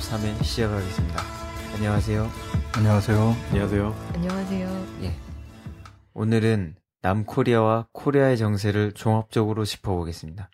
스테판 0.00 0.38
53회 0.38 0.42
시작하겠습니다. 0.42 1.22
안녕하세요. 1.74 2.30
안녕하세요. 2.74 3.36
안녕하세요. 3.50 3.94
안녕하세요. 4.14 4.86
예. 5.02 5.14
오늘은 6.14 6.74
남코리아와 7.02 7.86
코리아의 7.92 8.36
정세를 8.38 8.92
종합적으로 8.92 9.64
짚어보겠습니다. 9.64 10.50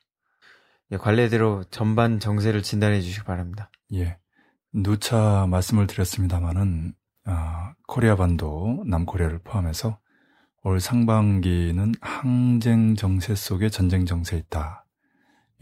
예, 0.92 0.96
관례대로 0.96 1.64
전반 1.70 2.20
정세를 2.20 2.62
진단해 2.62 3.00
주시기 3.00 3.24
바랍니다. 3.24 3.70
예. 3.94 4.18
누차 4.72 5.46
말씀을 5.48 5.86
드렸습니다마는 5.86 6.94
아, 7.24 7.74
코리아 7.86 8.16
반도 8.16 8.82
남코리아를 8.86 9.38
포함해서 9.38 9.98
올 10.62 10.80
상반기는 10.80 11.94
항쟁 12.00 12.94
정세 12.94 13.34
속에 13.34 13.70
전쟁 13.70 14.04
정세에 14.06 14.38
있다. 14.40 14.84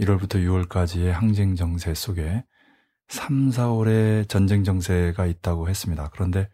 1월부터 0.00 0.36
6월까지의 0.68 1.10
항쟁 1.10 1.54
정세 1.54 1.94
속에 1.94 2.44
3, 3.08 3.50
4월에 3.50 4.28
전쟁 4.28 4.64
정세가 4.64 5.26
있다고 5.26 5.68
했습니다. 5.68 6.10
그런데 6.12 6.48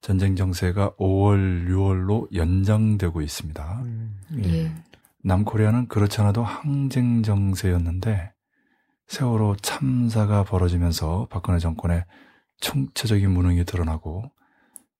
전쟁 0.00 0.36
정세가 0.36 0.96
5월, 0.96 1.68
6월로 1.68 2.32
연장되고 2.34 3.20
있습니다. 3.20 3.82
음, 3.82 4.20
예. 4.44 4.72
남코리아는 5.24 5.88
그렇지 5.88 6.20
않아도 6.20 6.44
항쟁 6.44 7.22
정세였는데 7.22 8.32
세월호 9.08 9.56
참사가 9.56 10.44
벌어지면서 10.44 11.26
박근혜 11.30 11.58
정권의 11.58 12.04
총체적인 12.60 13.30
무능이 13.30 13.64
드러나고 13.64 14.30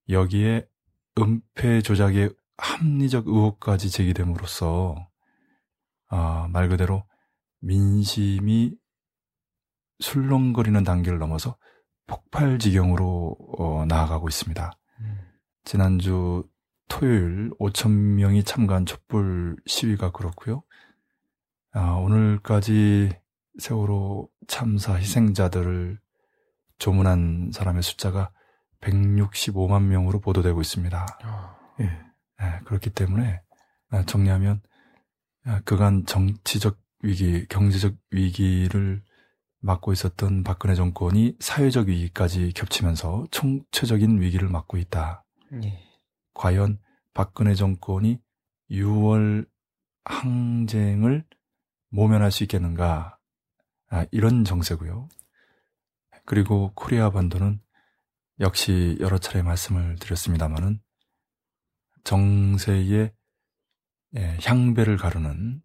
여기에 0.08 0.66
은폐 1.18 1.82
조작의 1.82 2.34
합리적 2.56 3.28
의혹까지 3.28 3.90
제기됨으로써 3.90 4.96
아, 6.08 6.48
말 6.50 6.68
그대로 6.68 7.04
민심이 7.60 8.74
술렁거리는 10.00 10.82
단계를 10.84 11.18
넘어서 11.18 11.56
폭발 12.06 12.58
지경으로 12.58 13.36
어, 13.58 13.84
나아가고 13.86 14.28
있습니다. 14.28 14.72
음. 15.00 15.18
지난주 15.64 16.44
토요일 16.88 17.50
5천 17.60 17.90
명이 17.90 18.44
참가한 18.44 18.86
촛불 18.86 19.56
시위가 19.66 20.10
그렇고요. 20.12 20.62
아, 21.72 21.92
오늘까지 21.92 23.12
세월호 23.58 24.28
참사 24.46 24.94
희생자들을 24.94 26.00
조문한 26.78 27.50
사람의 27.52 27.82
숫자가 27.82 28.32
165만 28.80 29.82
명으로 29.82 30.20
보도되고 30.20 30.60
있습니다. 30.60 31.06
아, 31.22 31.56
예. 31.80 31.84
예, 32.40 32.60
그렇기 32.64 32.90
때문에 32.90 33.42
아, 33.90 34.04
정리하면 34.04 34.62
아, 35.44 35.60
그간 35.64 36.06
정치적 36.06 36.78
위기, 37.02 37.46
경제적 37.48 37.94
위기를 38.10 39.02
맞고 39.60 39.92
있었던 39.92 40.44
박근혜 40.44 40.74
정권이 40.74 41.36
사회적 41.40 41.88
위기까지 41.88 42.52
겹치면서 42.52 43.26
총체적인 43.30 44.20
위기를 44.20 44.48
맞고 44.48 44.76
있다. 44.76 45.24
예. 45.64 45.82
과연 46.34 46.78
박근혜 47.14 47.54
정권이 47.54 48.20
6월 48.70 49.48
항쟁을 50.04 51.24
모면할 51.90 52.30
수 52.30 52.44
있겠는가? 52.44 53.18
아, 53.88 54.06
이런 54.10 54.44
정세고요. 54.44 55.08
그리고 56.24 56.72
코리아 56.74 57.10
반도는 57.10 57.60
역시 58.40 58.96
여러 59.00 59.18
차례 59.18 59.42
말씀을 59.42 59.96
드렸습니다마는 59.96 60.80
정세의 62.04 63.12
예, 64.16 64.38
향배를 64.42 64.96
가르는 64.96 65.62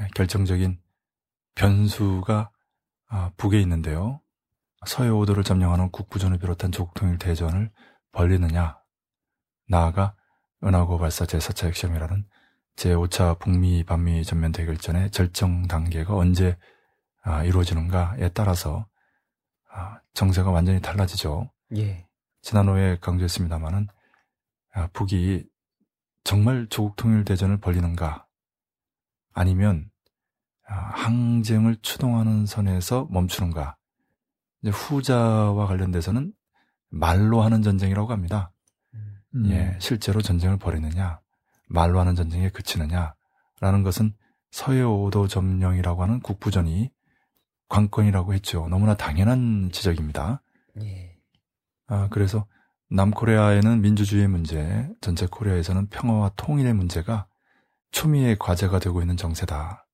예, 0.00 0.08
결정적인 0.14 0.80
변수가 1.54 2.51
아, 3.14 3.30
북에 3.36 3.60
있는데요. 3.60 4.22
서해 4.86 5.10
오도를 5.10 5.44
점령하는 5.44 5.90
국부전을 5.90 6.38
비롯한 6.38 6.72
조국통일 6.72 7.18
대전을 7.18 7.70
벌리느냐, 8.10 8.80
나아가 9.68 10.16
은하고 10.64 10.98
발사 10.98 11.26
제4차 11.26 11.66
핵시험이라는 11.66 12.26
제5차 12.76 13.38
북미 13.38 13.84
반미 13.84 14.24
전면 14.24 14.50
대결전의 14.52 15.10
절정 15.10 15.66
단계가 15.66 16.16
언제 16.16 16.56
아, 17.20 17.44
이루어지는가에 17.44 18.30
따라서 18.30 18.86
아, 19.70 20.00
정세가 20.14 20.50
완전히 20.50 20.80
달라지죠. 20.80 21.50
예. 21.76 22.06
지난호에 22.40 22.96
강조했습니다마는 23.02 23.88
아, 24.72 24.86
북이 24.94 25.44
정말 26.24 26.66
조국 26.70 26.96
통일 26.96 27.26
대전을 27.26 27.58
벌리는가 27.58 28.26
아니면 29.34 29.90
아, 29.90 29.91
항쟁을 30.64 31.76
추동하는 31.82 32.46
선에서 32.46 33.08
멈추는가 33.10 33.76
후자와 34.64 35.66
관련돼서는 35.66 36.32
말로 36.90 37.42
하는 37.42 37.62
전쟁이라고 37.62 38.12
합니다. 38.12 38.52
음. 39.34 39.46
예, 39.50 39.76
실제로 39.80 40.20
전쟁을 40.20 40.58
벌이느냐 40.58 41.20
말로 41.68 41.98
하는 42.00 42.14
전쟁에 42.14 42.50
그치느냐라는 42.50 43.82
것은 43.82 44.14
서해 44.50 44.82
오도 44.82 45.26
점령이라고 45.28 46.02
하는 46.02 46.20
국부전이 46.20 46.90
관건이라고 47.68 48.34
했죠. 48.34 48.68
너무나 48.68 48.94
당연한 48.94 49.70
지적입니다. 49.72 50.42
예. 50.82 51.16
아, 51.86 52.08
그래서 52.10 52.46
남코리아에는 52.90 53.80
민주주의의 53.80 54.28
문제, 54.28 54.90
전체 55.00 55.26
코리아에서는 55.26 55.88
평화와 55.88 56.32
통일의 56.36 56.74
문제가 56.74 57.26
초미의 57.90 58.38
과제가 58.38 58.78
되고 58.78 59.00
있는 59.00 59.16
정세다. 59.16 59.86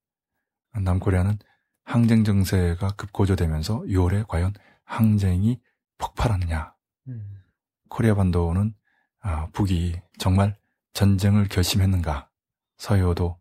남코리아는 0.84 1.38
항쟁 1.84 2.24
정세가 2.24 2.92
급고조되면서 2.96 3.82
6월에 3.82 4.26
과연 4.28 4.52
항쟁이 4.84 5.60
폭발하느냐. 5.98 6.74
음. 7.08 7.42
코리아 7.88 8.14
반도는 8.14 8.74
아, 9.20 9.48
북이 9.52 10.00
정말 10.18 10.56
전쟁을 10.92 11.48
결심했는가. 11.48 12.28
서해오도 12.76 13.38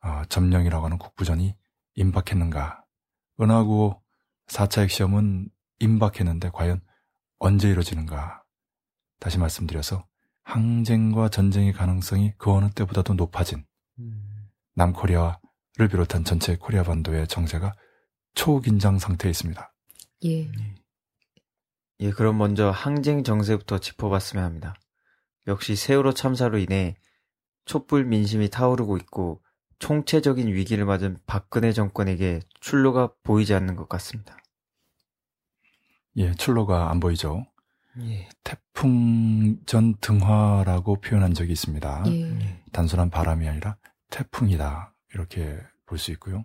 아, 0.00 0.24
점령이라고 0.28 0.84
하는 0.84 0.98
국부전이 0.98 1.56
임박했는가. 1.94 2.84
은하구 3.40 4.00
4차 4.46 4.82
핵시험은 4.82 5.48
임박했는데 5.80 6.50
과연 6.52 6.80
언제 7.38 7.68
이루어지는가. 7.68 8.44
다시 9.20 9.38
말씀드려서 9.38 10.06
항쟁과 10.42 11.28
전쟁의 11.28 11.72
가능성이 11.72 12.32
그 12.38 12.52
어느 12.52 12.70
때보다도 12.70 13.14
높아진 13.14 13.64
음. 13.98 14.50
남코리아 14.74 15.38
를 15.78 15.86
비롯한 15.86 16.24
전체 16.24 16.56
코리아 16.56 16.82
반도의 16.82 17.28
정세가 17.28 17.72
초긴장 18.34 18.98
상태에 18.98 19.30
있습니다. 19.30 19.72
예. 20.24 20.50
예, 22.00 22.10
그럼 22.10 22.38
먼저 22.38 22.70
항쟁 22.70 23.22
정세부터 23.22 23.78
짚어봤으면 23.78 24.44
합니다. 24.44 24.74
역시 25.46 25.76
세월호 25.76 26.14
참사로 26.14 26.58
인해 26.58 26.96
촛불 27.64 28.04
민심이 28.04 28.50
타오르고 28.50 28.96
있고 28.96 29.40
총체적인 29.78 30.48
위기를 30.48 30.84
맞은 30.84 31.18
박근혜 31.26 31.72
정권에게 31.72 32.40
출路가 32.60 33.12
보이지 33.22 33.54
않는 33.54 33.76
것 33.76 33.88
같습니다. 33.88 34.36
예, 36.16 36.34
출로가 36.34 36.90
안 36.90 36.98
보이죠. 36.98 37.46
예. 38.00 38.28
태풍전 38.42 39.98
등화라고 40.00 41.00
표현한 41.00 41.34
적이 41.34 41.52
있습니다. 41.52 42.04
예. 42.08 42.62
단순한 42.72 43.10
바람이 43.10 43.48
아니라 43.48 43.76
태풍이다. 44.10 44.94
이렇게 45.14 45.58
볼 45.88 45.98
수 45.98 46.10
있고요. 46.12 46.44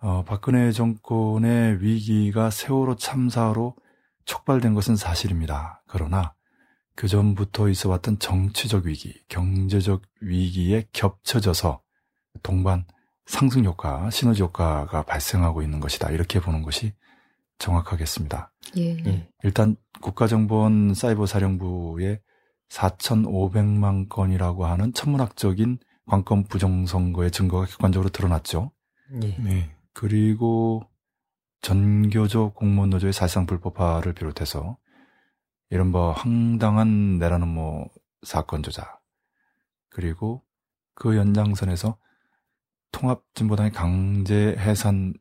어, 0.00 0.24
박근혜 0.24 0.70
정권의 0.70 1.82
위기가 1.82 2.50
세월호 2.50 2.96
참사로 2.96 3.74
촉발된 4.26 4.74
것은 4.74 4.96
사실입니다. 4.96 5.82
그러나 5.88 6.34
그 6.94 7.08
전부터 7.08 7.68
있어 7.68 7.88
왔던 7.88 8.18
정치적 8.18 8.84
위기, 8.84 9.14
경제적 9.28 10.02
위기에 10.20 10.86
겹쳐져서 10.92 11.80
동반 12.42 12.84
상승 13.26 13.64
효과, 13.64 14.08
시너지 14.10 14.42
효과가 14.42 15.02
발생하고 15.02 15.62
있는 15.62 15.80
것이다. 15.80 16.10
이렇게 16.10 16.40
보는 16.40 16.62
것이 16.62 16.94
정확하겠습니다. 17.58 18.52
예. 18.76 18.96
예. 19.04 19.28
일단 19.42 19.76
국가정보원 20.00 20.94
사이버사령부의 20.94 22.20
4,500만 22.68 24.08
건이라고 24.08 24.66
하는 24.66 24.92
천문학적인 24.92 25.78
관건 26.08 26.44
부정선거의 26.44 27.30
증거가 27.30 27.66
객관적으로 27.66 28.08
드러났죠. 28.08 28.72
예. 29.22 29.36
네. 29.36 29.76
그리고 29.92 30.82
전교조 31.60 32.52
공무원 32.54 32.90
노조의 32.90 33.12
사실상 33.12 33.46
불법화를 33.46 34.14
비롯해서 34.14 34.78
이른바 35.70 36.12
황당한 36.12 37.18
내라는 37.18 37.48
뭐 37.48 37.88
사건 38.22 38.62
조작 38.62 39.02
그리고 39.90 40.42
그 40.94 41.16
연장선에서 41.16 41.98
통합진보당의 42.92 43.72
강제 43.72 44.56
해산 44.58 45.14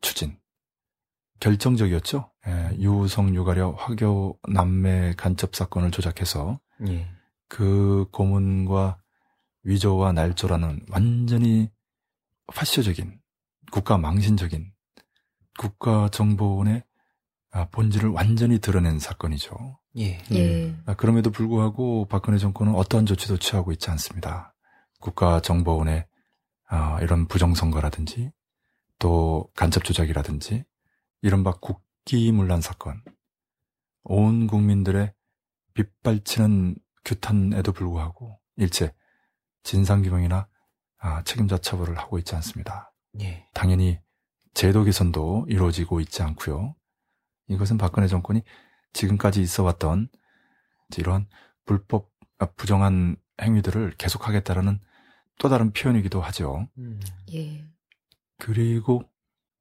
추진 0.00 0.38
결정적이었죠. 1.40 2.30
예, 2.46 2.76
유성 2.78 3.34
유가려 3.34 3.72
화교 3.72 4.38
남매 4.48 5.14
간첩 5.16 5.54
사건을 5.54 5.90
조작해서 5.90 6.60
예. 6.88 7.08
그 7.48 8.06
고문과 8.10 9.01
위조와 9.64 10.12
날조라는 10.12 10.86
완전히 10.90 11.70
파쇼적인 12.46 13.20
국가 13.70 13.96
망신적인 13.98 14.72
국가 15.58 16.08
정보원의 16.08 16.82
아, 17.50 17.68
본질을 17.68 18.08
완전히 18.10 18.58
드러낸 18.58 18.98
사건이죠. 18.98 19.78
예. 19.98 20.22
예. 20.32 20.74
아, 20.86 20.94
그럼에도 20.94 21.30
불구하고 21.30 22.06
박근혜 22.06 22.38
정권은 22.38 22.74
어떠한 22.74 23.04
조치도 23.06 23.38
취하고 23.38 23.72
있지 23.72 23.90
않습니다. 23.90 24.54
국가 25.00 25.40
정보원의 25.40 26.06
아, 26.68 26.98
이런 27.02 27.28
부정선거라든지 27.28 28.30
또 28.98 29.50
간첩 29.54 29.84
조작이라든지 29.84 30.64
이른바 31.20 31.52
국기문란 31.52 32.62
사건, 32.62 33.02
온 34.04 34.46
국민들의 34.46 35.12
빗발치는 35.74 36.76
규탄에도 37.04 37.72
불구하고 37.72 38.38
일체 38.56 38.92
진상규명이나 39.64 40.48
아, 40.98 41.22
책임자 41.24 41.58
처벌을 41.58 41.98
하고 41.98 42.18
있지 42.18 42.34
않습니다. 42.36 42.92
예. 43.20 43.46
당연히 43.54 44.00
제도 44.54 44.84
개선도 44.84 45.46
이루어지고 45.48 46.00
있지 46.00 46.22
않고요. 46.22 46.74
이것은 47.48 47.78
박근혜 47.78 48.06
정권이 48.06 48.42
지금까지 48.92 49.40
있어 49.42 49.62
왔던 49.64 50.08
이런 50.98 51.26
불법 51.64 52.10
아, 52.38 52.46
부정한 52.46 53.16
행위들을 53.40 53.94
계속하겠다라는 53.98 54.80
또 55.38 55.48
다른 55.48 55.72
표현이기도 55.72 56.20
하죠. 56.20 56.68
음. 56.78 57.00
예. 57.32 57.64
그리고 58.38 59.02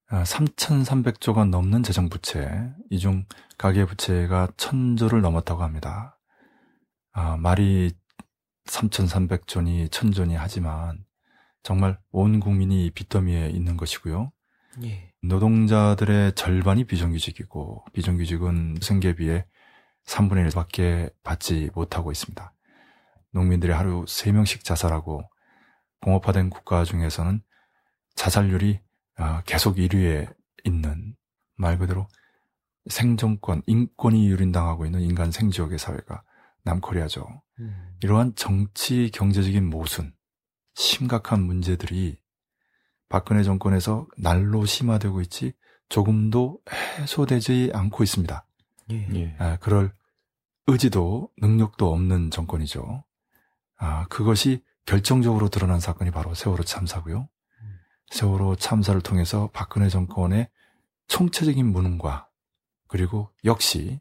3,300조가 0.09 1.37
아, 1.39 1.45
넘는 1.45 1.83
재정 1.83 2.09
부채, 2.09 2.69
이 2.89 2.99
중 2.99 3.25
가계 3.57 3.85
부채가 3.85 4.47
1,000조를 4.57 5.21
넘었다고 5.21 5.63
합니다. 5.63 6.19
아, 7.13 7.37
말이 7.37 7.91
3,300조니 8.71 9.89
1,000조니 9.89 10.35
하지만 10.37 11.03
정말 11.63 11.99
온 12.11 12.39
국민이 12.39 12.89
빚더미에 12.91 13.49
있는 13.49 13.77
것이고요. 13.77 14.31
예. 14.83 15.11
노동자들의 15.21 16.33
절반이 16.33 16.85
비정규직이고 16.85 17.85
비정규직은 17.93 18.77
생계비의 18.81 19.45
3분의 20.05 20.49
1밖에 20.49 21.13
받지 21.23 21.69
못하고 21.75 22.11
있습니다. 22.11 22.53
농민들이 23.31 23.71
하루 23.71 24.03
3명씩 24.05 24.63
자살하고 24.63 25.21
공업화된 26.01 26.49
국가 26.49 26.83
중에서는 26.83 27.41
자살률이 28.15 28.79
아, 29.17 29.43
계속 29.45 29.75
1위에 29.75 30.33
있는 30.63 31.15
말 31.55 31.77
그대로 31.77 32.07
생존권, 32.89 33.61
인권이 33.67 34.27
유린당하고 34.27 34.85
있는 34.85 35.01
인간 35.01 35.31
생지역의 35.31 35.77
사회가 35.77 36.23
남코리아죠. 36.63 37.41
음. 37.59 37.97
이러한 38.01 38.35
정치 38.35 39.09
경제적인 39.11 39.69
모순, 39.69 40.13
심각한 40.73 41.43
문제들이 41.43 42.19
박근혜 43.09 43.43
정권에서 43.43 44.07
날로 44.17 44.65
심화되고 44.65 45.21
있지 45.21 45.53
조금도 45.89 46.59
해소되지 46.71 47.71
않고 47.73 48.03
있습니다. 48.03 48.45
예. 48.91 49.07
예. 49.13 49.35
아, 49.37 49.57
그럴 49.57 49.93
의지도 50.67 51.29
능력도 51.37 51.91
없는 51.91 52.31
정권이죠. 52.31 53.03
아, 53.77 54.07
그것이 54.07 54.63
결정적으로 54.85 55.49
드러난 55.49 55.79
사건이 55.79 56.11
바로 56.11 56.33
세월호 56.33 56.63
참사고요. 56.63 57.27
세월호 58.11 58.55
참사를 58.57 58.99
통해서 59.01 59.49
박근혜 59.53 59.89
정권의 59.89 60.49
총체적인 61.07 61.65
무능과 61.65 62.29
그리고 62.87 63.31
역시 63.45 63.99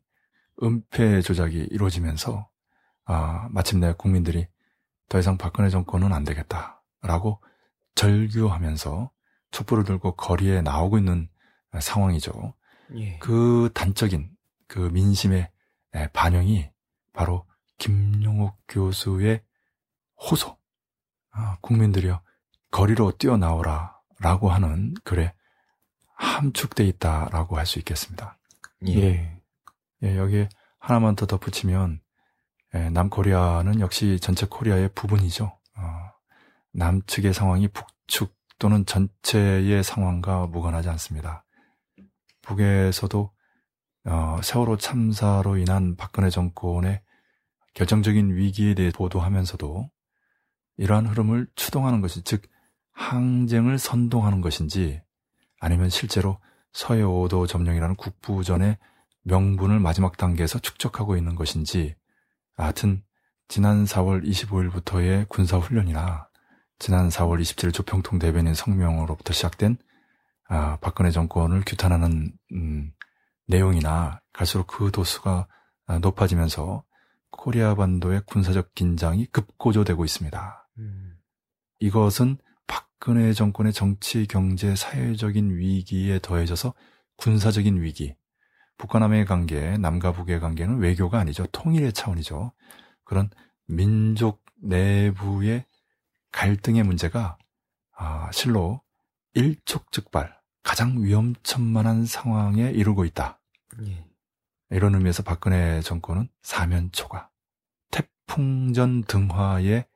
은폐 0.63 1.23
조작이 1.23 1.69
이루어지면서 1.71 2.50
아, 3.13 3.49
마침내 3.51 3.93
국민들이 3.93 4.47
더 5.09 5.19
이상 5.19 5.37
박근혜 5.37 5.69
정권은 5.69 6.13
안 6.13 6.23
되겠다라고 6.23 7.43
절규하면서 7.97 9.11
촛불을 9.51 9.83
들고 9.85 10.15
거리에 10.15 10.63
나오고 10.63 10.99
있는 10.99 11.29
상황이죠. 11.79 12.55
예. 12.95 13.19
그 13.19 13.71
단적인 13.75 14.31
그 14.69 14.79
민심의 14.79 15.51
반영이 16.13 16.71
바로 17.13 17.47
김용옥 17.79 18.57
교수의 18.69 19.43
호소. 20.17 20.57
아, 21.33 21.59
국민들이여 21.63 22.23
거리로 22.71 23.13
뛰어나오라 23.19 23.99
라고 24.21 24.51
하는 24.51 24.95
글에 25.03 25.35
함축돼 26.15 26.87
있다라고 26.87 27.57
할 27.59 27.67
수 27.67 27.81
있겠습니다. 27.81 28.39
예. 28.87 29.41
예, 30.05 30.17
여기에 30.17 30.49
하나만 30.79 31.17
더 31.17 31.27
덧붙이면 31.27 32.01
예, 32.01 32.10
남코리아는 32.73 33.81
역시 33.81 34.19
전체 34.21 34.47
코리아의 34.47 34.91
부분이죠. 34.95 35.45
어, 35.77 35.83
남측의 36.73 37.35
상황이 37.35 37.69
북측 37.69 38.35
또는 38.59 38.87
전체의 38.87 39.83
상황과 39.83 40.47
무관하지 40.47 40.89
않습니다. 40.91 41.45
북에서도 42.43 43.33
어, 44.05 44.41
세월호 44.43 44.77
참사로 44.77 45.57
인한 45.57 45.97
박근혜 45.97 46.31
정권의 46.31 47.03
결정적인 47.75 48.35
위기에 48.37 48.75
대해 48.75 48.91
보도하면서도 48.91 49.91
이러한 50.77 51.07
흐름을 51.07 51.49
추동하는 51.55 52.01
것이 52.01 52.23
즉 52.23 52.43
항쟁을 52.93 53.79
선동하는 53.79 54.41
것인지 54.41 55.03
아니면 55.59 55.91
실제로 55.91 56.39
서해 56.73 57.03
5도 57.03 57.47
점령이라는 57.49 57.97
국부전의 57.97 58.79
명분을 59.23 59.81
마지막 59.81 60.17
단계에서 60.17 60.59
축적하고 60.59 61.17
있는 61.17 61.35
것인지 61.35 61.95
하여튼 62.61 63.03
지난 63.49 63.85
4월 63.85 64.25
25일부터의 64.25 65.29
군사훈련이나 65.29 66.29
지난 66.79 67.09
4월 67.09 67.41
27일 67.41 67.73
조평통 67.73 68.19
대변인 68.19 68.55
성명으로부터 68.55 69.33
시작된 69.33 69.79
아, 70.49 70.77
박근혜 70.81 71.11
정권을 71.11 71.63
규탄하는 71.67 72.33
음, 72.53 72.93
내용이나 73.47 74.21
갈수록 74.33 74.67
그 74.67 74.91
도수가 74.91 75.49
아, 75.87 75.99
높아지면서 75.99 76.85
코리아 77.31 77.75
반도의 77.75 78.23
군사적 78.27 78.75
긴장이 78.75 79.27
급고조되고 79.27 80.05
있습니다. 80.05 80.69
음. 80.79 81.17
이것은 81.79 82.39
박근혜 82.67 83.33
정권의 83.33 83.73
정치, 83.73 84.27
경제, 84.27 84.77
사회적인 84.77 85.57
위기에 85.57 86.19
더해져서 86.21 86.75
군사적인 87.17 87.81
위기, 87.81 88.15
북과 88.81 88.99
남의 88.99 89.27
관계, 89.27 89.77
남과 89.77 90.13
북의 90.13 90.41
관계는 90.41 90.79
외교가 90.79 91.19
아니죠. 91.19 91.45
통일의 91.53 91.93
차원이죠. 91.93 92.53
그런 93.05 93.29
민족 93.67 94.43
내부의 94.57 95.67
갈등의 96.33 96.83
문제가 96.85 97.37
아, 97.93 98.31
실로 98.33 98.81
일촉즉발 99.35 100.35
가장 100.63 101.03
위험천만한 101.05 102.07
상황에 102.07 102.71
이르고 102.71 103.05
있다. 103.05 103.43
예. 103.85 104.07
이런 104.71 104.95
의미에서 104.95 105.25
박근혜 105.25 105.83
정권은 105.83 106.31
사면초가 106.41 107.29
태풍전 107.91 109.05
등화의 109.05 109.87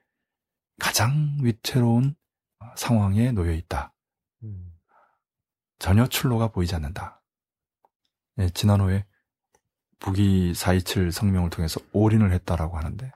가장 0.78 1.38
위태로운 1.40 2.16
상황에 2.76 3.32
놓여 3.32 3.52
있다. 3.52 3.94
음. 4.42 4.74
전혀 5.78 6.06
출로가 6.06 6.48
보이지 6.48 6.74
않는다. 6.74 7.23
예, 8.38 8.48
지난 8.50 8.80
후에 8.80 9.04
북이 10.00 10.52
4.27 10.52 11.10
성명을 11.10 11.50
통해서 11.50 11.80
올인을 11.92 12.32
했다라고 12.32 12.76
하는데 12.76 13.12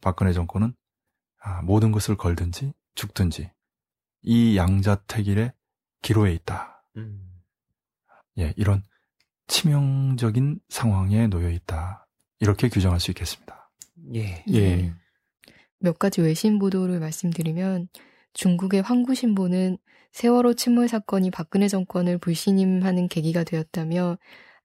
박근혜 0.00 0.32
정권은 0.32 0.74
아, 1.40 1.62
모든 1.62 1.92
것을 1.92 2.16
걸든지 2.16 2.72
죽든지 2.94 3.50
이 4.22 4.56
양자택일의 4.56 5.52
기로에 6.02 6.32
있다. 6.34 6.84
음. 6.96 7.42
예, 8.38 8.52
이런 8.56 8.82
치명적인 9.46 10.60
상황에 10.68 11.26
놓여 11.26 11.50
있다. 11.50 12.06
이렇게 12.40 12.68
규정할 12.68 13.00
수 13.00 13.10
있겠습니다. 13.10 13.70
예. 14.14 14.44
예. 14.52 14.94
몇 15.80 15.98
가지 15.98 16.20
외신 16.20 16.58
보도를 16.58 17.00
말씀드리면 17.00 17.88
중국의 18.34 18.82
황구신보는 18.82 19.78
세월호 20.12 20.54
침몰 20.54 20.88
사건이 20.88 21.30
박근혜 21.30 21.68
정권을 21.68 22.18
불신임하는 22.18 23.08
계기가 23.08 23.44
되었다며 23.44 24.18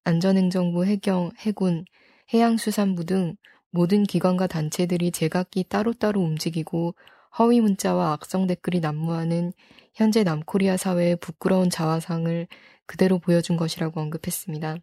안전행정부 0.04 0.84
해경, 0.84 1.30
해군, 1.38 1.84
해양수산부 2.32 3.04
등 3.04 3.36
모든 3.70 4.04
기관과 4.04 4.46
단체들이 4.46 5.10
제각기 5.10 5.64
따로따로 5.64 6.20
움직이고 6.20 6.94
허위 7.38 7.60
문자와 7.60 8.12
악성 8.12 8.46
댓글이 8.46 8.80
난무하는 8.80 9.52
현재 9.94 10.22
남코리아 10.22 10.76
사회의 10.76 11.16
부끄러운 11.16 11.70
자화상을 11.70 12.46
그대로 12.86 13.18
보여준 13.18 13.56
것이라고 13.56 14.00
언급했습니다. 14.00 14.76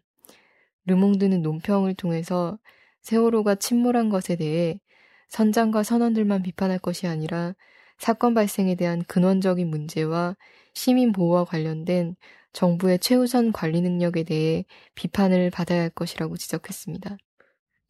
르몽드는 0.86 1.40
논평을 1.42 1.94
통해서 1.94 2.58
세월호가 3.02 3.54
침몰한 3.54 4.10
것에 4.10 4.36
대해 4.36 4.80
선장과 5.28 5.82
선원들만 5.84 6.42
비판할 6.42 6.78
것이 6.78 7.06
아니라 7.06 7.54
사건 7.96 8.34
발생에 8.34 8.74
대한 8.74 9.04
근원적인 9.04 9.68
문제와 9.68 10.36
시민 10.74 11.12
보호와 11.12 11.44
관련된 11.44 12.16
정부의 12.52 12.98
최우선 12.98 13.52
관리 13.52 13.80
능력에 13.80 14.24
대해 14.24 14.64
비판을 14.94 15.50
받아야 15.50 15.80
할 15.82 15.90
것이라고 15.90 16.36
지적했습니다. 16.36 17.16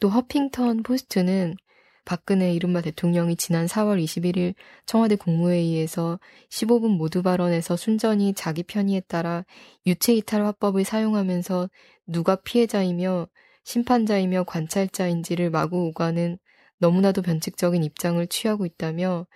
또 0.00 0.08
허핑턴 0.08 0.82
포스트는 0.82 1.56
박근혜 2.04 2.52
이른바 2.52 2.80
대통령이 2.80 3.36
지난 3.36 3.66
4월 3.66 4.02
21일 4.02 4.54
청와대 4.86 5.14
국무회의에서 5.14 6.18
15분 6.50 6.96
모두 6.96 7.22
발언에서 7.22 7.76
순전히 7.76 8.34
자기 8.34 8.64
편의에 8.64 9.00
따라 9.06 9.44
유체이탈 9.86 10.44
화법을 10.44 10.84
사용하면서 10.84 11.70
누가 12.06 12.36
피해자이며 12.36 13.28
심판자이며 13.64 14.44
관찰자인지를 14.44 15.50
마구 15.50 15.86
오가는 15.86 16.38
너무나도 16.78 17.22
변칙적인 17.22 17.84
입장을 17.84 18.26
취하고 18.26 18.66
있다며 18.66 19.26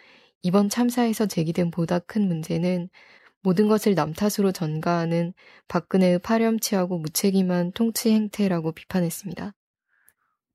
이번 0.42 0.68
참사에서 0.68 1.26
제기된 1.26 1.70
보다 1.70 2.00
큰 2.00 2.26
문제는 2.26 2.88
모든 3.46 3.68
것을 3.68 3.94
남 3.94 4.12
탓으로 4.12 4.50
전가하는 4.50 5.32
박근혜의 5.68 6.18
파렴치하고 6.18 6.98
무책임한 6.98 7.70
통치 7.74 8.10
행태라고 8.10 8.72
비판했습니다. 8.72 9.52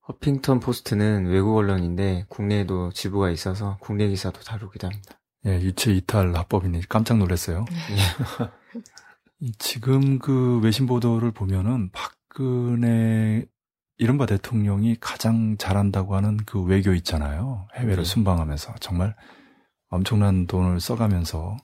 허핑턴 0.10 0.60
포스트는 0.60 1.28
외국 1.28 1.56
언론인데 1.56 2.26
국내에도 2.28 2.92
지부가 2.92 3.30
있어서 3.30 3.78
국내 3.80 4.10
기사도 4.10 4.42
다루기도 4.42 4.88
합니다. 4.90 5.18
예, 5.46 5.62
유체 5.62 5.94
이탈 5.94 6.36
합법이니 6.36 6.82
깜짝 6.90 7.18
놀랐어요. 7.18 7.64
예. 7.72 9.48
지금 9.58 10.20
그 10.20 10.60
외신 10.60 10.86
보도를 10.86 11.32
보면은 11.32 11.92
박근혜 11.94 13.46
이른바 14.00 14.26
대통령이 14.26 14.98
가장 15.00 15.56
잘한다고 15.56 16.14
하는 16.14 16.36
그 16.46 16.62
외교 16.62 16.94
있잖아요. 16.94 17.70
해외를 17.74 18.04
네. 18.04 18.04
순방하면서 18.04 18.76
정말 18.82 19.16
엄청난 19.88 20.46
돈을 20.46 20.82
써가면서 20.82 21.56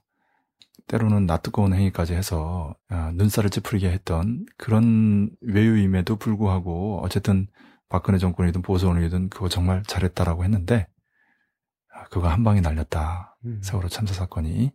때로는 0.87 1.25
낯뜨거운 1.25 1.73
행위까지 1.73 2.13
해서 2.13 2.75
아, 2.89 3.11
눈살을 3.13 3.49
찌푸리게 3.49 3.89
했던 3.89 4.45
그런 4.57 5.29
외유임에도 5.41 6.15
불구하고 6.15 7.01
어쨌든 7.03 7.47
박근혜 7.89 8.17
정권이든 8.17 8.61
보수원이든 8.61 9.29
그거 9.29 9.49
정말 9.49 9.83
잘했다라고 9.83 10.43
했는데 10.43 10.87
아, 11.93 12.05
그거 12.05 12.29
한 12.29 12.43
방에 12.43 12.61
날렸다. 12.61 13.37
음. 13.45 13.61
세월호 13.61 13.89
참사 13.89 14.13
사건이 14.13 14.71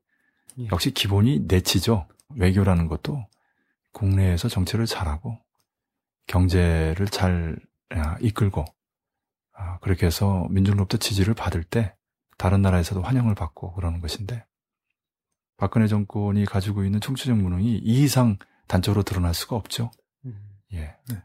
예. 0.58 0.66
역시 0.70 0.90
기본이 0.90 1.40
내치죠. 1.46 2.06
외교라는 2.36 2.88
것도 2.88 3.26
국내에서 3.92 4.48
정치를 4.48 4.86
잘하고 4.86 5.38
경제를 6.26 7.06
잘 7.06 7.56
아, 7.90 8.16
이끌고 8.20 8.64
그렇게 9.80 10.06
해서 10.06 10.46
민중로부터 10.50 10.98
지지를 10.98 11.34
받을 11.34 11.62
때 11.62 11.94
다른 12.36 12.62
나라에서도 12.62 13.00
환영을 13.02 13.34
받고 13.34 13.74
그러는 13.74 14.00
것인데 14.00 14.44
박근혜 15.62 15.86
정권이 15.86 16.44
가지고 16.44 16.82
있는 16.82 16.98
총체적 16.98 17.36
무능이 17.36 17.78
이 17.84 18.02
이상 18.02 18.36
단적으로 18.66 19.04
드러날 19.04 19.32
수가 19.32 19.54
없죠. 19.54 19.92
음. 20.24 20.34
예. 20.72 20.96
네. 21.08 21.22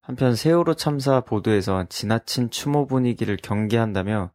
한편 0.00 0.34
세월호 0.34 0.76
참사 0.76 1.20
보도에서 1.20 1.84
지나친 1.90 2.48
추모 2.48 2.86
분위기를 2.86 3.36
경계한다며 3.36 4.32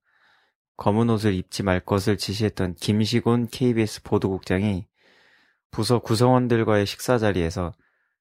검은 0.77 1.09
옷을 1.09 1.33
입지 1.33 1.63
말 1.63 1.79
것을 1.79 2.17
지시했던 2.17 2.75
김시곤 2.75 3.47
KBS 3.47 4.03
보도국장이 4.03 4.85
부서 5.71 5.97
구성원들과의 5.97 6.85
식사 6.85 7.17
자리에서 7.17 7.71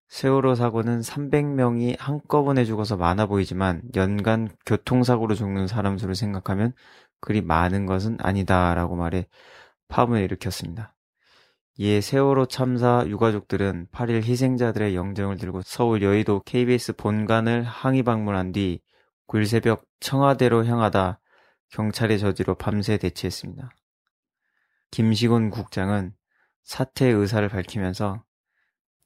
세월호 0.09 0.55
사고는 0.55 1.03
300명이 1.03 1.99
한꺼번에 1.99 2.65
죽어서 2.65 2.97
많아 2.97 3.27
보이지만 3.27 3.83
연간 3.95 4.49
교통사고로 4.65 5.35
죽는 5.35 5.67
사람 5.67 5.99
수를 5.99 6.15
생각하면 6.15 6.73
그리 7.21 7.43
많은 7.43 7.85
것은 7.85 8.17
아니다라고 8.23 8.97
말해 8.97 9.27
파문을 9.89 10.23
일으켰습니다. 10.23 10.95
이에 11.81 12.03
세월호 12.03 12.45
참사 12.45 13.07
유가족들은 13.07 13.87
8일 13.91 14.23
희생자들의 14.23 14.95
영정을 14.95 15.39
들고 15.39 15.63
서울 15.63 16.03
여의도 16.03 16.43
KBS 16.43 16.93
본관을 16.93 17.63
항의 17.63 18.03
방문한 18.03 18.53
뒤 18.53 18.83
9일 19.29 19.47
새벽 19.47 19.87
청와대로 19.99 20.67
향하다 20.67 21.21
경찰의 21.71 22.19
저지로 22.19 22.57
밤새 22.57 22.99
대치했습니다. 22.99 23.71
김시곤 24.91 25.49
국장은 25.49 26.13
사퇴 26.65 27.07
의사를 27.07 27.49
밝히면서 27.49 28.25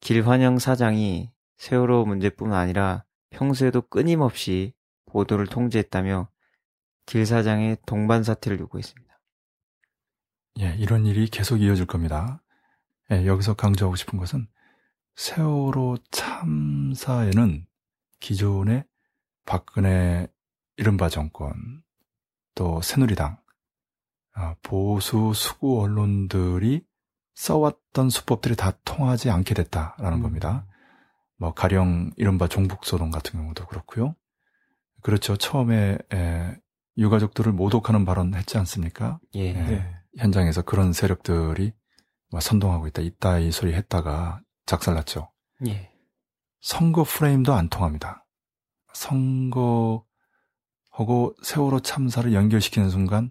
길환영 0.00 0.58
사장이 0.58 1.30
세월호 1.58 2.06
문제뿐 2.06 2.52
아니라 2.52 3.04
평소에도 3.30 3.82
끊임없이 3.82 4.74
보도를 5.06 5.46
통제했다며 5.46 6.28
길 7.06 7.24
사장의 7.24 7.76
동반 7.86 8.24
사퇴를 8.24 8.58
요구했습니다. 8.58 9.14
예, 10.58 10.74
이런 10.76 11.06
일이 11.06 11.28
계속 11.28 11.58
이어질 11.62 11.86
겁니다. 11.86 12.43
예, 13.14 13.26
여기서 13.26 13.54
강조하고 13.54 13.96
싶은 13.96 14.18
것은 14.18 14.46
세월호 15.16 15.98
참사에는 16.10 17.66
기존의 18.20 18.84
박근혜 19.46 20.26
이른바 20.76 21.08
정권 21.08 21.82
또 22.54 22.80
새누리당 22.80 23.38
아, 24.34 24.56
보수 24.62 25.32
수구 25.34 25.80
언론들이 25.80 26.84
써왔던 27.34 28.10
수법들이 28.10 28.56
다 28.56 28.72
통하지 28.84 29.30
않게 29.30 29.54
됐다라는 29.54 30.18
음. 30.18 30.22
겁니다. 30.22 30.66
뭐 31.36 31.52
가령 31.52 32.10
이른바 32.16 32.48
종북소동 32.48 33.10
같은 33.10 33.38
경우도 33.38 33.66
그렇고요. 33.66 34.14
그렇죠. 35.02 35.36
처음에 35.36 35.98
에, 36.12 36.56
유가족들을 36.96 37.52
모독하는 37.52 38.04
발언 38.04 38.34
했지 38.34 38.56
않습니까? 38.58 39.20
예. 39.34 39.50
에, 39.50 39.52
네. 39.52 39.96
현장에서 40.16 40.62
그런 40.62 40.92
세력들이 40.92 41.72
뭐 41.72 41.83
선동하고 42.40 42.86
있다, 42.88 43.02
있다 43.02 43.38
이 43.38 43.50
소리 43.50 43.72
했다가 43.74 44.40
작살났죠. 44.66 45.30
예. 45.66 45.92
선거 46.60 47.04
프레임도 47.04 47.52
안 47.52 47.68
통합니다. 47.68 48.24
선거하고 48.94 50.04
세월호 51.42 51.80
참사를 51.80 52.32
연결시키는 52.32 52.90
순간 52.90 53.30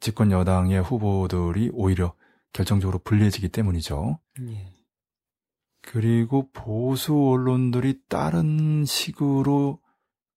집권 0.00 0.30
여당의 0.32 0.82
후보들이 0.82 1.70
오히려 1.72 2.14
결정적으로 2.52 2.98
불리해지기 2.98 3.48
때문이죠. 3.50 4.18
예. 4.48 4.72
그리고 5.82 6.50
보수 6.52 7.14
언론들이 7.14 8.00
다른 8.08 8.84
식으로 8.84 9.80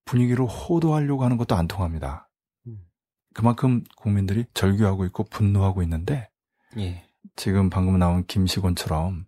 분위기를 0.06 0.46
호도하려고 0.46 1.24
하는 1.24 1.38
것도 1.38 1.56
안 1.56 1.68
통합니다. 1.68 2.30
음. 2.68 2.86
그만큼 3.34 3.84
국민들이 3.96 4.46
절규하고 4.54 5.06
있고 5.06 5.24
분노하고 5.24 5.82
있는데 5.84 6.30
예. 6.78 7.05
지금 7.36 7.70
방금 7.70 8.00
나온 8.00 8.26
김시곤처럼 8.26 9.26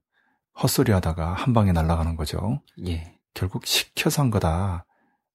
헛소리 0.61 0.91
하다가 0.91 1.33
한 1.33 1.53
방에 1.53 1.71
날아가는 1.71 2.15
거죠. 2.15 2.61
예. 2.85 3.17
결국 3.33 3.65
시켜서 3.65 4.21
한 4.21 4.31
거다. 4.31 4.85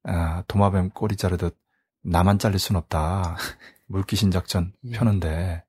아, 0.05 0.43
도마뱀 0.49 0.91
꼬리 0.91 1.17
자르듯 1.17 1.57
나만 2.03 2.39
잘릴 2.39 2.59
순 2.59 2.77
없다. 2.77 3.37
물귀신 3.87 4.31
작전 4.31 4.73
예. 4.85 4.93
펴는데 4.93 5.65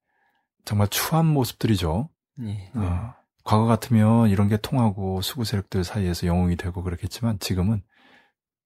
정말 0.66 0.88
추한 0.88 1.26
모습들이죠. 1.26 2.10
예. 2.42 2.72
어, 2.74 3.14
과거 3.44 3.66
같으면 3.66 4.30
이런 4.30 4.48
게 4.48 4.58
통하고 4.58 5.22
수구 5.22 5.44
세력들 5.44 5.84
사이에서 5.84 6.26
영웅이 6.26 6.56
되고 6.56 6.82
그렇겠지만 6.82 7.38
지금은 7.40 7.84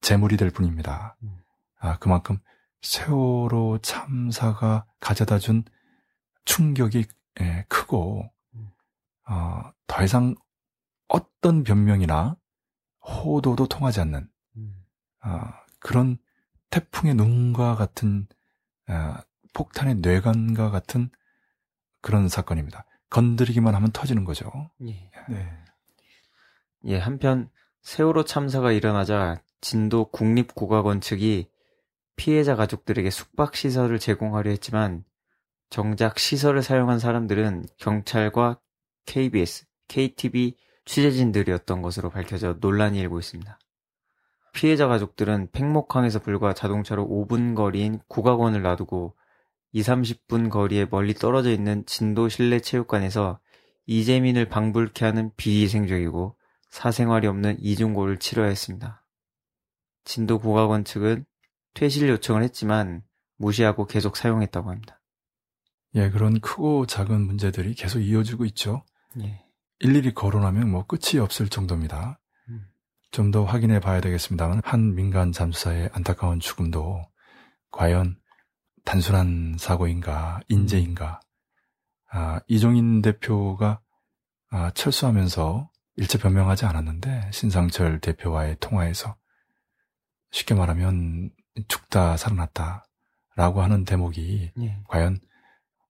재물이 0.02 0.38
될 0.38 0.52
뿐입니다. 0.52 1.18
음. 1.24 1.38
아, 1.80 1.98
그만큼 1.98 2.40
세월호 2.82 3.80
참사가 3.82 4.86
가져다 5.00 5.40
준 5.40 5.66
충격이 6.46 7.06
예, 7.42 7.66
크고 7.68 8.30
어, 9.30 9.72
더 9.88 10.04
이상 10.04 10.36
어떤 11.08 11.64
변명이나 11.64 12.36
호도도 13.02 13.68
통하지 13.68 14.02
않는 14.02 14.30
어, 15.24 15.30
그런 15.80 16.18
태풍의 16.70 17.16
눈과 17.16 17.76
같은 17.76 18.28
어, 18.90 19.16
폭탄의 19.54 19.96
뇌관과 19.96 20.70
같은 20.70 21.10
그런 22.02 22.30
사건입니다. 22.30 22.86
건드리기만 23.10 23.74
하면 23.76 23.92
터지는 23.92 24.24
거죠. 24.24 24.52
예. 24.82 25.10
네. 25.30 25.64
예, 26.86 26.98
한편 26.98 27.50
세월호 27.82 28.26
참사가 28.26 28.72
일어나자 28.72 29.42
진도 29.62 30.06
국립국악원 30.12 31.02
측이 31.02 31.50
피해자 32.16 32.56
가족들에게 32.56 33.10
숙박시설을 33.10 34.00
제공하려 34.00 34.50
했지만 34.52 35.04
정작 35.70 36.20
시설을 36.20 36.62
사용한 36.62 37.00
사람들은 37.00 37.66
경찰과 37.78 38.60
KBS, 39.06 39.66
KTV 39.88 40.56
취재진들이었던 40.86 41.82
것으로 41.82 42.10
밝혀져 42.10 42.58
논란이 42.60 43.00
일고 43.00 43.20
있습니다. 43.20 43.60
피해자 44.54 44.88
가족들은 44.88 45.50
팽목항에서 45.52 46.20
불과 46.20 46.54
자동차로 46.54 47.08
5분 47.08 47.56
거리인 47.56 48.00
국악원을 48.08 48.62
놔두고 48.62 49.16
2, 49.74 49.82
30분 49.82 50.50
거리에 50.50 50.88
멀리 50.90 51.14
떨어져 51.14 51.52
있는 51.52 51.86
진도 51.86 52.30
실내 52.30 52.60
체육관에서 52.60 53.40
이재민을 53.86 54.50
방불케 54.50 55.06
하는 55.06 55.32
비위생적이고 55.38 56.36
사생활이 56.70 57.28
없는 57.28 57.58
이중고를 57.60 58.18
치러야 58.18 58.48
했습니다. 58.48 59.04
진도 60.04 60.40
국악원 60.40 60.86
측은 60.86 61.26
퇴실 61.74 62.10
요청을 62.10 62.44
했지만 62.44 63.04
무시하고 63.38 63.86
계속 63.86 64.18
사용했다고 64.18 64.70
합니다. 64.70 64.97
예, 65.98 66.12
그런 66.12 66.40
크고 66.40 66.86
작은 66.86 67.26
문제들이 67.26 67.74
계속 67.74 68.00
이어지고 68.00 68.46
있죠. 68.46 68.86
예. 69.20 69.44
일일이 69.80 70.14
거론하면 70.14 70.70
뭐 70.70 70.86
끝이 70.86 71.20
없을 71.20 71.50
정도입니다. 71.50 72.20
음. 72.50 72.68
좀더 73.10 73.46
확인해 73.46 73.80
봐야 73.80 74.00
되겠습니다만 74.00 74.62
한 74.64 74.94
민간 74.94 75.32
잠수사의 75.32 75.90
안타까운 75.94 76.40
죽음도 76.40 77.02
과연 77.72 78.16
단순한 78.86 79.56
사고인가, 79.58 80.40
인재인가. 80.50 81.20
아, 82.12 82.40
이종인 82.48 83.02
대표가 83.02 83.82
아, 84.52 84.70
철수하면서 84.72 85.72
일체 85.96 86.20
변명하지 86.20 86.66
않았는데 86.66 87.32
신상철 87.34 88.00
대표와의 88.02 88.58
통화에서 88.60 89.16
쉽게 90.30 90.54
말하면 90.54 91.32
죽다 91.68 92.18
살아났다라고 92.18 93.64
하는 93.64 93.84
대목이 93.84 94.52
예. 94.62 94.78
과연 94.88 95.20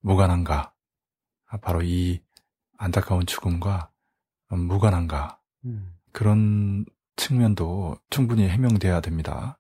무관한가? 0.01 0.74
아, 1.48 1.58
바로 1.58 1.82
이 1.82 2.22
안타까운 2.77 3.25
죽음과 3.25 3.92
무관한가? 4.50 5.39
음. 5.66 5.94
그런 6.12 6.86
측면도 7.16 7.98
충분히 8.10 8.48
해명돼야 8.48 9.01
됩니다. 9.01 9.60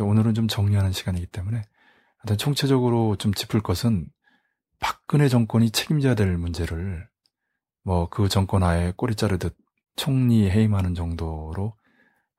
오늘은 0.00 0.34
좀 0.34 0.48
정리하는 0.48 0.92
시간이기 0.92 1.26
때문에 1.26 1.62
하여튼 2.18 2.36
총체적으로 2.38 3.16
좀 3.16 3.32
짚을 3.32 3.62
것은 3.62 4.08
박근혜 4.78 5.28
정권이 5.28 5.70
책임져야 5.70 6.14
될 6.14 6.36
문제를 6.36 7.08
뭐 7.82 8.08
그 8.10 8.28
정권 8.28 8.62
하에 8.62 8.92
꼬리 8.96 9.14
자르듯 9.14 9.56
총리 9.94 10.50
해임하는 10.50 10.94
정도로 10.94 11.76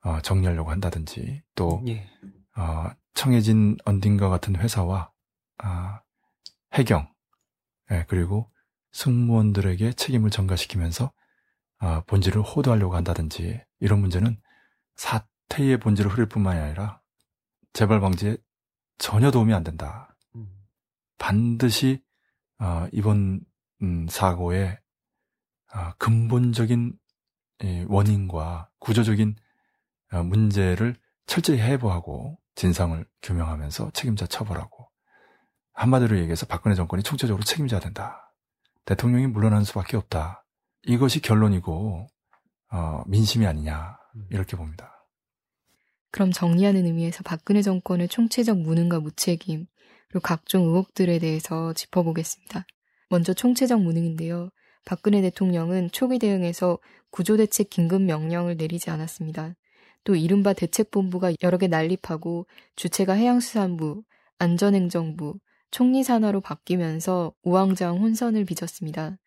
어, 0.04 0.22
정리하려고 0.22 0.70
한다든지 0.72 1.42
또 1.56 1.82
예. 1.88 2.08
어, 2.56 2.90
청해진 3.14 3.78
언딘가 3.86 4.30
같은 4.30 4.56
회사와 4.56 5.12
아, 5.58 6.02
해경 6.74 7.12
예, 7.92 8.06
그리고 8.08 8.52
승무원들에게 8.92 9.94
책임을 9.94 10.30
전가시키면서 10.30 11.12
아, 11.80 12.02
본질을 12.08 12.42
호도하려고 12.42 12.96
한다든지 12.96 13.62
이런 13.80 14.00
문제는 14.00 14.40
사태의 14.96 15.80
본질을 15.80 16.12
흐릴 16.12 16.28
뿐만이 16.28 16.60
아니라 16.60 17.02
재발 17.74 18.00
방지에 18.00 18.38
전혀 18.98 19.30
도움이 19.30 19.54
안 19.54 19.64
된다. 19.64 20.16
음. 20.36 20.48
반드시 21.20 22.04
어, 22.60 22.88
이번 22.92 23.42
음, 23.84 24.08
사고의 24.08 24.80
어, 25.74 25.94
근본적인 26.00 26.98
원인과 27.88 28.70
구조적인 28.80 29.36
어, 30.14 30.24
문제를 30.24 30.96
철저히 31.28 31.60
해부하고 31.60 32.40
진상을 32.56 33.06
규명하면서 33.22 33.92
책임자 33.92 34.26
처벌하고 34.26 34.87
한마디로 35.78 36.18
얘기해서 36.18 36.48
박근혜 36.48 36.76
정권이 36.76 37.04
총체적으로 37.04 37.44
책임져야 37.44 37.80
된다. 37.80 38.34
대통령이 38.86 39.28
물러나는 39.28 39.64
수밖에 39.64 39.96
없다. 39.96 40.44
이것이 40.84 41.22
결론이고 41.22 42.08
어, 42.72 43.04
민심이 43.06 43.46
아니냐 43.46 43.98
음. 44.16 44.26
이렇게 44.32 44.58
봅니다. 44.58 45.06
그럼 46.12 46.32
정리하는 46.32 46.86
의미에서 46.86 47.22
박근혜 47.24 47.62
정권의 47.62 48.08
총체적 48.08 48.58
무능과 48.58 49.02
무책임, 49.02 49.68
그리고 50.10 50.22
각종 50.24 50.64
의혹들에 50.64 51.20
대해서 51.20 51.74
짚어보겠습니다. 51.74 52.66
먼저 53.10 53.34
총체적 53.34 53.80
무능인데요. 53.80 54.50
박근혜 54.84 55.22
대통령은 55.22 55.92
초기 55.92 56.18
대응에서 56.18 56.80
구조대책 57.12 57.70
긴급 57.70 58.02
명령을 58.02 58.58
내리지 58.58 58.90
않았습니다. 58.90 59.54
또 60.06 60.16
이른바 60.16 60.54
대책본부가 60.54 61.34
여러 61.44 61.58
개 61.58 61.68
난립하고 61.68 62.48
주체가 62.78 63.14
해양수산부, 63.14 64.04
안전행정부, 64.40 65.40
총리 65.72 66.04
산하로 66.04 66.42
바뀌면서 66.42 67.34
우왕좌왕 67.44 67.98
혼선을 68.00 68.46
빚었습니다. 68.46 69.18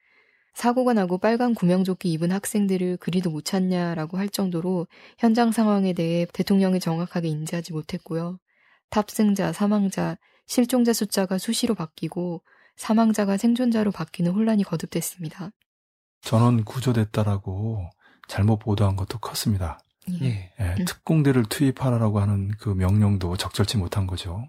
사고가 0.55 0.92
나고 0.92 1.18
빨간 1.18 1.55
구명조끼 1.55 2.11
입은 2.12 2.33
학생들을 2.33 2.96
그리도 2.98 3.31
못 3.31 3.44
찾냐라고 3.44 4.18
할 4.18 4.29
정도로 4.29 4.87
현장 5.18 5.53
상황에 5.53 5.92
대해 5.92 6.26
대통령이 6.33 6.81
정확하게 6.81 7.29
인지하지 7.29 7.72
못했고요. 7.72 8.38
탑승자, 8.90 9.53
사망자, 9.53 10.18
실종자 10.46 10.92
숫자가 10.92 11.38
수시로 11.38 11.74
바뀌고 11.74 12.42
사망자가 12.76 13.37
생존자로 13.37 13.92
바뀌는 13.92 14.33
혼란이 14.33 14.64
거듭됐습니다. 14.64 15.50
전원 16.22 16.64
구조됐다라고 16.64 17.88
잘못 18.29 18.59
보도한 18.59 18.96
것도 18.96 19.18
컸습니다. 19.18 19.79
예. 20.22 20.53
예, 20.59 20.74
음. 20.79 20.85
특공대를 20.85 21.44
투입하라고 21.44 22.20
하는 22.20 22.50
그 22.59 22.70
명령도 22.70 23.37
적절치 23.37 23.76
못한 23.76 24.07
거죠. 24.07 24.48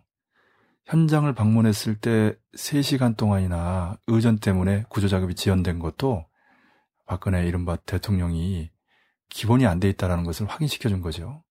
현장을 0.91 1.33
방문했을 1.33 1.95
때 1.95 2.35
3시간 2.57 3.15
동안이나 3.15 3.97
의전 4.07 4.39
때문에 4.39 4.83
구조 4.89 5.07
작업이 5.07 5.35
지연된 5.35 5.79
것도 5.79 6.25
박근혜 7.05 7.47
이른바 7.47 7.77
대통령이 7.77 8.71
기본이 9.29 9.65
안 9.65 9.79
돼 9.79 9.87
있다라는 9.87 10.25
것을 10.25 10.47
확인시켜 10.47 10.89
준 10.89 10.99
거죠. 10.99 11.43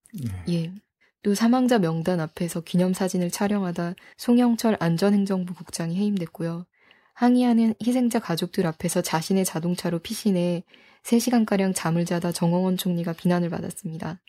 예. 0.46 0.52
예. 0.52 0.74
또 1.22 1.34
사망자 1.34 1.78
명단 1.78 2.20
앞에서 2.20 2.60
기념사진을 2.60 3.30
촬영하다 3.30 3.94
송영철 4.18 4.76
안전행정부 4.78 5.54
국장이 5.54 5.96
해임됐고요. 5.96 6.66
항의하는 7.14 7.74
희생자 7.82 8.18
가족들 8.18 8.66
앞에서 8.66 9.00
자신의 9.00 9.46
자동차로 9.46 10.00
피신해 10.00 10.64
3시간가량 11.04 11.72
잠을 11.74 12.04
자다 12.04 12.32
정홍원 12.32 12.76
총리가 12.76 13.14
비난을 13.14 13.48
받았습니다. 13.48 14.20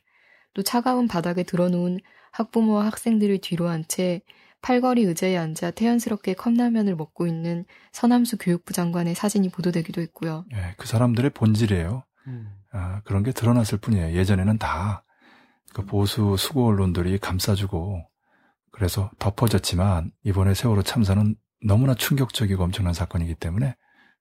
또 0.53 0.63
차가운 0.63 1.09
바닥에 1.09 1.43
드러놓은 1.43 1.99
학부모와 2.31 2.85
학생들을 2.85 3.39
뒤로 3.39 3.67
한 3.67 3.83
채 3.89 4.21
팔걸이 4.61 5.03
의자에 5.03 5.37
앉아 5.37 5.71
태연스럽게 5.71 6.33
컵라면을 6.35 6.95
먹고 6.95 7.27
있는 7.27 7.65
서남수 7.91 8.37
교육부 8.37 8.73
장관의 8.73 9.15
사진이 9.15 9.49
보도되기도 9.49 10.01
했고요. 10.01 10.45
예, 10.53 10.75
그 10.77 10.87
사람들의 10.87 11.31
본질이에요. 11.31 12.03
음. 12.27 12.51
아, 12.71 13.01
그런 13.03 13.23
게 13.23 13.31
드러났을 13.31 13.77
뿐이에요. 13.79 14.15
예전에는 14.15 14.57
다 14.57 15.03
그 15.73 15.85
보수 15.85 16.35
수고 16.37 16.67
언론들이 16.67 17.17
감싸주고 17.17 18.05
그래서 18.71 19.09
덮어졌지만 19.19 20.11
이번에 20.23 20.53
세월호 20.53 20.83
참사는 20.83 21.35
너무나 21.65 21.93
충격적이고 21.93 22.61
엄청난 22.61 22.93
사건이기 22.93 23.35
때문에 23.35 23.75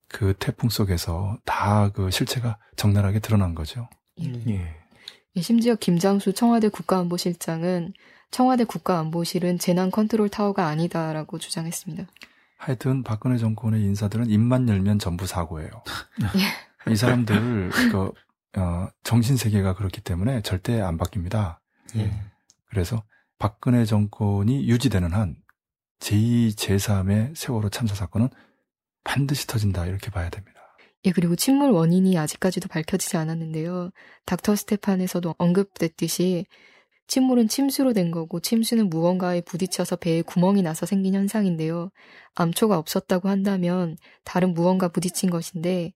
그 0.09 0.35
태풍 0.39 0.69
속에서 0.69 1.39
다 1.45 1.91
그 1.93 2.11
실체가 2.11 2.59
적나라하게 2.77 3.19
드러난 3.21 3.55
거죠. 3.57 3.89
예. 4.21 4.33
예. 4.49 5.41
심지어 5.41 5.75
김장수 5.75 6.35
청와대 6.35 6.69
국가안보실장은 6.69 7.95
청와대 8.31 8.65
국가안보실은 8.65 9.59
재난 9.59 9.91
컨트롤 9.91 10.29
타워가 10.29 10.67
아니다라고 10.67 11.39
주장했습니다. 11.39 12.07
하여튼 12.57 13.03
박근혜 13.03 13.39
정권의 13.39 13.83
인사들은 13.83 14.29
입만 14.29 14.69
열면 14.69 14.99
전부 14.99 15.27
사고예요. 15.27 15.71
이 16.91 16.97
사람들 16.97 17.71
그 17.91 18.13
어, 18.57 18.89
정신 19.03 19.37
세계가 19.37 19.75
그렇기 19.75 20.01
때문에 20.01 20.43
절대 20.43 20.81
안 20.81 20.99
바뀝니다. 20.99 21.59
예. 21.97 22.13
그래서 22.67 23.03
박근혜 23.39 23.85
정권이 23.85 24.69
유지되는 24.69 25.13
한 25.13 25.37
제2, 26.01 26.57
제3의 26.57 27.35
세월호 27.35 27.71
참사 27.71 27.95
사건은 27.95 28.29
반드시 29.05 29.47
터진다 29.47 29.87
이렇게 29.87 30.11
봐야 30.11 30.29
됩니다. 30.31 30.61
예, 31.07 31.13
그리고 31.13 31.35
침몰 31.35 31.71
원인이 31.71 32.19
아직까지도 32.19 32.69
밝혀지지 32.69 33.17
않았는데요. 33.17 33.91
닥터 34.27 34.55
스테판에서도 34.57 35.35
언급됐듯이 35.39 36.47
침몰은 37.11 37.49
침수로 37.49 37.93
된 37.93 38.13
거고 38.13 38.39
침수는 38.39 38.89
무언가에 38.89 39.41
부딪혀서 39.41 39.97
배에 39.97 40.23
구멍이 40.23 40.63
나서 40.63 40.87
생긴 40.87 41.15
현상인데요. 41.15 41.91
암초가 42.37 42.79
없었다고 42.79 43.29
한다면 43.29 43.97
다른 44.23 44.55
무언가 44.55 44.87
부딪힌 44.87 45.29
것인데 45.29 45.93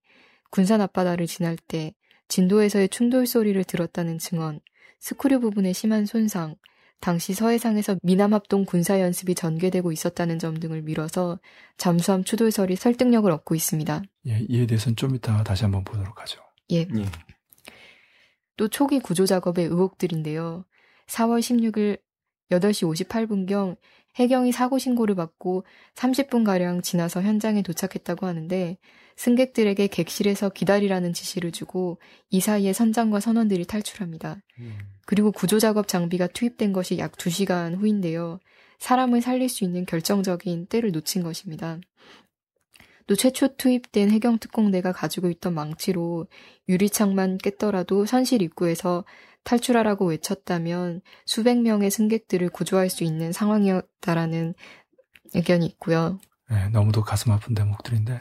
군산 0.51 0.81
앞바다를 0.81 1.25
지날 1.25 1.55
때 1.55 1.93
진도에서의 2.27 2.89
충돌 2.89 3.27
소리를 3.27 3.63
들었다는 3.63 4.17
증언, 4.17 4.59
스크류 4.99 5.39
부분의 5.39 5.73
심한 5.73 6.05
손상, 6.05 6.55
당시 6.99 7.33
서해상에서 7.33 7.95
미남합동 8.03 8.65
군사 8.65 8.99
연습이 8.99 9.35
전개되고 9.35 9.93
있었다는 9.93 10.37
점 10.37 10.59
등을 10.59 10.81
미뤄서 10.81 11.39
잠수함 11.77 12.25
추돌설이 12.25 12.75
설득력을 12.75 13.31
얻고 13.31 13.55
있습니다. 13.55 14.01
예, 14.27 14.45
이에 14.49 14.67
대해서는 14.67 14.97
좀 14.97 15.15
이따 15.15 15.41
다시 15.45 15.63
한번 15.63 15.85
보도록 15.85 16.19
하죠. 16.19 16.41
예. 16.71 16.79
예. 16.79 17.05
또 18.57 18.67
초기 18.67 18.99
구조 18.99 19.25
작업의 19.25 19.65
의혹들인데요. 19.67 20.65
4월 21.07 21.39
16일 21.39 21.99
8시 22.51 23.07
58분경 23.07 23.77
해경이 24.15 24.51
사고 24.51 24.77
신고를 24.77 25.15
받고 25.15 25.65
30분가량 25.95 26.81
지나서 26.83 27.21
현장에 27.21 27.61
도착했다고 27.61 28.25
하는데 28.25 28.77
승객들에게 29.17 29.87
객실에서 29.87 30.49
기다리라는 30.49 31.13
지시를 31.13 31.51
주고 31.51 31.99
이 32.29 32.39
사이에 32.39 32.73
선장과 32.73 33.19
선원들이 33.19 33.65
탈출합니다. 33.65 34.41
음. 34.59 34.77
그리고 35.05 35.31
구조작업 35.31 35.87
장비가 35.87 36.27
투입된 36.27 36.73
것이 36.73 36.97
약 36.97 37.13
2시간 37.13 37.77
후인데요. 37.77 38.39
사람을 38.79 39.21
살릴 39.21 39.49
수 39.49 39.63
있는 39.63 39.85
결정적인 39.85 40.67
때를 40.67 40.91
놓친 40.91 41.23
것입니다. 41.23 41.79
또 43.07 43.15
최초 43.15 43.55
투입된 43.55 44.09
해경 44.09 44.39
특공대가 44.39 44.91
가지고 44.91 45.29
있던 45.29 45.53
망치로 45.53 46.27
유리창만 46.67 47.37
깼더라도 47.37 48.05
선실 48.05 48.41
입구에서 48.41 49.05
탈출하라고 49.45 50.07
외쳤다면 50.07 51.01
수백 51.25 51.61
명의 51.61 51.89
승객들을 51.89 52.49
구조할 52.49 52.89
수 52.89 53.03
있는 53.03 53.31
상황이었다라는 53.31 54.53
의견이 55.33 55.65
있고요. 55.67 56.19
네, 56.49 56.69
너무도 56.69 57.03
가슴 57.03 57.31
아픈 57.31 57.53
대목들인데 57.53 58.19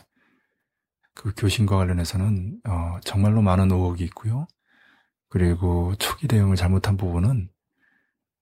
그 1.15 1.33
교신과 1.37 1.77
관련해서는 1.77 2.61
어, 2.67 2.99
정말로 3.05 3.43
많은 3.43 3.71
의혹이 3.71 4.05
있고요. 4.05 4.47
그리고 5.29 5.95
초기 5.97 6.29
대응을 6.29 6.57
잘못한 6.57 6.97
부분은 6.97 7.49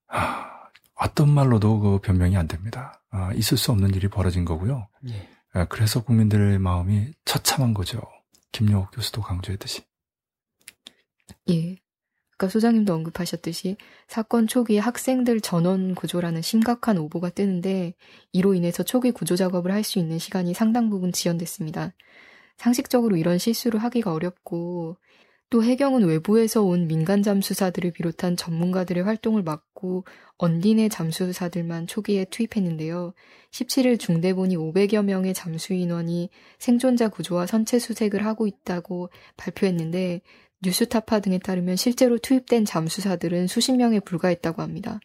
아, 0.07 0.69
어떤 0.95 1.29
말로도 1.29 1.79
그 1.79 1.99
변명이 1.99 2.37
안 2.37 2.47
됩니다. 2.47 3.01
아, 3.09 3.31
있을 3.33 3.57
수 3.57 3.71
없는 3.71 3.95
일이 3.95 4.09
벌어진 4.09 4.45
거고요. 4.45 4.87
예. 5.09 5.29
아, 5.53 5.65
그래서 5.65 6.03
국민들의 6.03 6.59
마음이 6.59 7.13
처참한 7.25 7.73
거죠. 7.73 8.01
김용옥 8.51 8.91
교수도 8.91 9.21
강조했듯이. 9.21 9.83
예. 11.49 11.82
아까 12.43 12.49
소장님도 12.49 12.93
언급하셨듯이 12.93 13.77
사건 14.09 14.47
초기에 14.47 14.79
학생들 14.79 15.39
전원 15.39 15.95
구조라는 15.95 16.41
심각한 16.41 16.97
오보가 16.97 17.29
뜨는데 17.29 17.93
이로 18.33 18.53
인해서 18.53 18.83
초기 18.83 19.11
구조 19.11 19.37
작업을 19.37 19.71
할 19.71 19.83
수 19.83 19.97
있는 19.97 20.19
시간이 20.19 20.53
상당 20.53 20.89
부분 20.89 21.13
지연됐습니다. 21.13 21.93
상식적으로 22.57 23.15
이런 23.15 23.37
실수를 23.37 23.81
하기가 23.81 24.11
어렵고 24.11 24.97
또 25.49 25.63
해경은 25.63 26.03
외부에서 26.05 26.63
온 26.63 26.87
민간 26.87 27.23
잠수사들을 27.23 27.91
비롯한 27.91 28.35
전문가들의 28.35 29.03
활동을 29.03 29.43
막고 29.43 30.03
언딘의 30.37 30.89
잠수사들만 30.89 31.87
초기에 31.87 32.25
투입했는데요. 32.25 33.13
17일 33.51 33.99
중대본이 33.99 34.57
500여 34.57 35.03
명의 35.03 35.33
잠수 35.33 35.73
인원이 35.73 36.29
생존자 36.59 37.07
구조와 37.07 37.45
선체 37.45 37.79
수색을 37.79 38.25
하고 38.25 38.47
있다고 38.47 39.09
발표했는데 39.37 40.21
뉴스타파 40.63 41.19
등에 41.19 41.39
따르면 41.39 41.75
실제로 41.75 42.17
투입된 42.17 42.65
잠수사들은 42.65 43.47
수십 43.47 43.75
명에 43.75 43.99
불과했다고 43.99 44.61
합니다. 44.61 44.99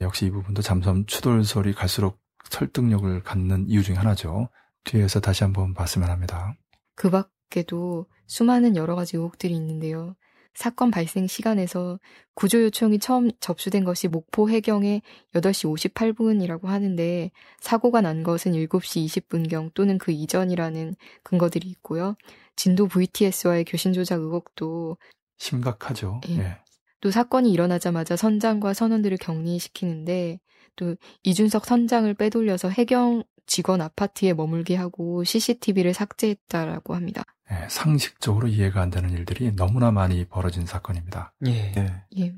역시 0.00 0.26
이 0.26 0.30
부분도 0.30 0.62
잠수함 0.62 1.06
추돌설이 1.06 1.72
갈수록 1.72 2.18
설득력을 2.50 3.22
갖는 3.22 3.68
이유 3.68 3.82
중 3.82 3.96
하나죠. 3.96 4.48
뒤에서 4.84 5.20
다시 5.20 5.44
한번 5.44 5.74
봤으면 5.74 6.10
합니다. 6.10 6.54
그 6.94 7.10
밖에도 7.10 8.06
수많은 8.26 8.76
여러 8.76 8.94
가지 8.94 9.16
의혹들이 9.16 9.54
있는데요. 9.54 10.16
사건 10.54 10.90
발생 10.90 11.26
시간에서 11.26 11.98
구조 12.34 12.62
요청이 12.62 12.98
처음 12.98 13.30
접수된 13.40 13.84
것이 13.84 14.08
목포 14.08 14.50
해경의 14.50 15.00
8시 15.34 15.92
58분이라고 15.94 16.64
하는데 16.64 17.30
사고가 17.60 18.02
난 18.02 18.22
것은 18.22 18.52
7시 18.52 19.06
20분경 19.06 19.72
또는 19.72 19.96
그 19.96 20.12
이전이라는 20.12 20.94
근거들이 21.22 21.68
있고요. 21.68 22.16
진도 22.56 22.86
VTS와의 22.86 23.64
교신 23.64 23.92
조작 23.92 24.20
의혹도 24.20 24.96
심각하죠. 25.38 26.20
예. 26.28 26.38
예. 26.38 26.58
또 27.00 27.10
사건이 27.10 27.50
일어나자마자 27.50 28.16
선장과 28.16 28.74
선원들을 28.74 29.16
격리시키는데 29.18 30.38
또 30.76 30.94
이준석 31.24 31.66
선장을 31.66 32.12
빼돌려서 32.14 32.68
해경 32.68 33.24
직원 33.46 33.80
아파트에 33.80 34.34
머물게 34.34 34.76
하고 34.76 35.24
CCTV를 35.24 35.94
삭제했다라고 35.94 36.94
합니다. 36.94 37.24
네, 37.50 37.68
상식적으로 37.68 38.46
이해가 38.48 38.80
안 38.80 38.90
되는 38.90 39.10
일들이 39.10 39.54
너무나 39.54 39.90
많이 39.90 40.24
벌어진 40.24 40.64
사건입니다. 40.64 41.34
예. 41.46 41.72
예. 41.76 42.04
예. 42.18 42.34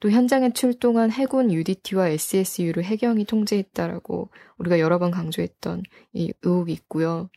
또 0.00 0.10
현장에 0.10 0.52
출동한 0.52 1.10
해군 1.10 1.52
UDT와 1.52 2.08
SSU를 2.08 2.84
해경이 2.84 3.24
통제했다라고 3.24 4.30
우리가 4.58 4.78
여러 4.78 4.98
번 4.98 5.10
강조했던 5.10 5.82
이 6.12 6.32
의혹이 6.42 6.72
있고요. 6.72 7.28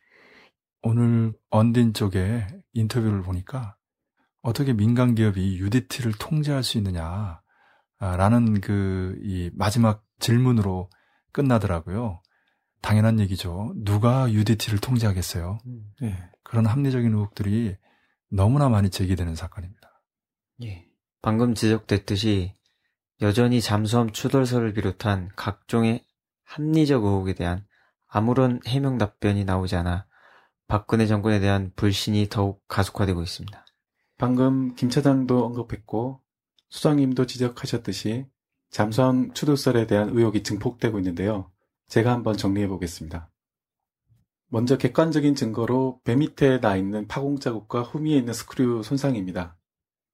오늘 0.84 1.34
언딘 1.50 1.94
쪽에 1.94 2.46
인터뷰를 2.74 3.22
보니까 3.22 3.76
어떻게 4.42 4.74
민간 4.74 5.16
기업이 5.16 5.58
UDT를 5.60 6.14
통제할 6.20 6.64
수 6.64 6.78
있느냐 6.78 7.42
라는 8.00 8.60
그 8.62 9.02
이 9.24 9.52
마지막 9.54 10.04
질문으로 10.20 10.90
끝나더라고요. 11.32 12.22
당연한 12.82 13.20
얘기죠. 13.20 13.74
누가 13.78 14.32
UDT를 14.32 14.80
통제하겠어요. 14.80 15.60
음. 15.66 15.84
네. 16.02 16.18
그런 16.44 16.66
합리적인 16.66 17.14
의혹들이 17.14 17.78
너무나 18.30 18.70
많이 18.70 18.90
제기되는 18.90 19.36
사건입니다. 19.36 20.04
예. 20.64 20.88
방금 21.22 21.54
지적됐듯이 21.54 22.56
여전히 23.22 23.62
잠수함 23.62 24.12
추돌설을 24.12 24.74
비롯한 24.74 25.30
각종의 25.36 26.04
합리적 26.44 27.04
의혹에 27.04 27.34
대한 27.34 27.66
아무런 28.08 28.60
해명 28.68 28.98
답변이 28.98 29.46
나오지 29.46 29.76
않아 29.76 30.08
박근혜 30.72 31.06
정권에 31.06 31.42
대한 31.42 31.74
불신이 31.76 32.28
더욱 32.30 32.66
가속화되고 32.70 33.22
있습니다. 33.22 33.66
방금 34.18 34.74
김 34.76 34.90
차장도 34.90 35.44
언급했고 35.44 36.22
수장님도 36.70 37.26
지적하셨듯이 37.26 38.26
잠수함 38.70 39.34
추돌설에 39.34 39.86
대한 39.86 40.12
의혹이 40.18 40.44
증폭되고 40.44 40.98
있는데요. 41.00 41.52
제가 41.90 42.14
한번 42.14 42.38
정리해 42.38 42.70
보겠습니다. 42.70 43.30
먼저 44.48 44.78
객관적인 44.78 45.36
증거로 45.36 46.00
배 46.06 46.16
밑에 46.16 46.62
나 46.62 46.78
있는 46.78 47.06
파공 47.06 47.40
자국과 47.40 47.82
후미에 47.82 48.18
있는 48.20 48.32
스크류 48.32 48.82
손상입니다. 48.82 49.58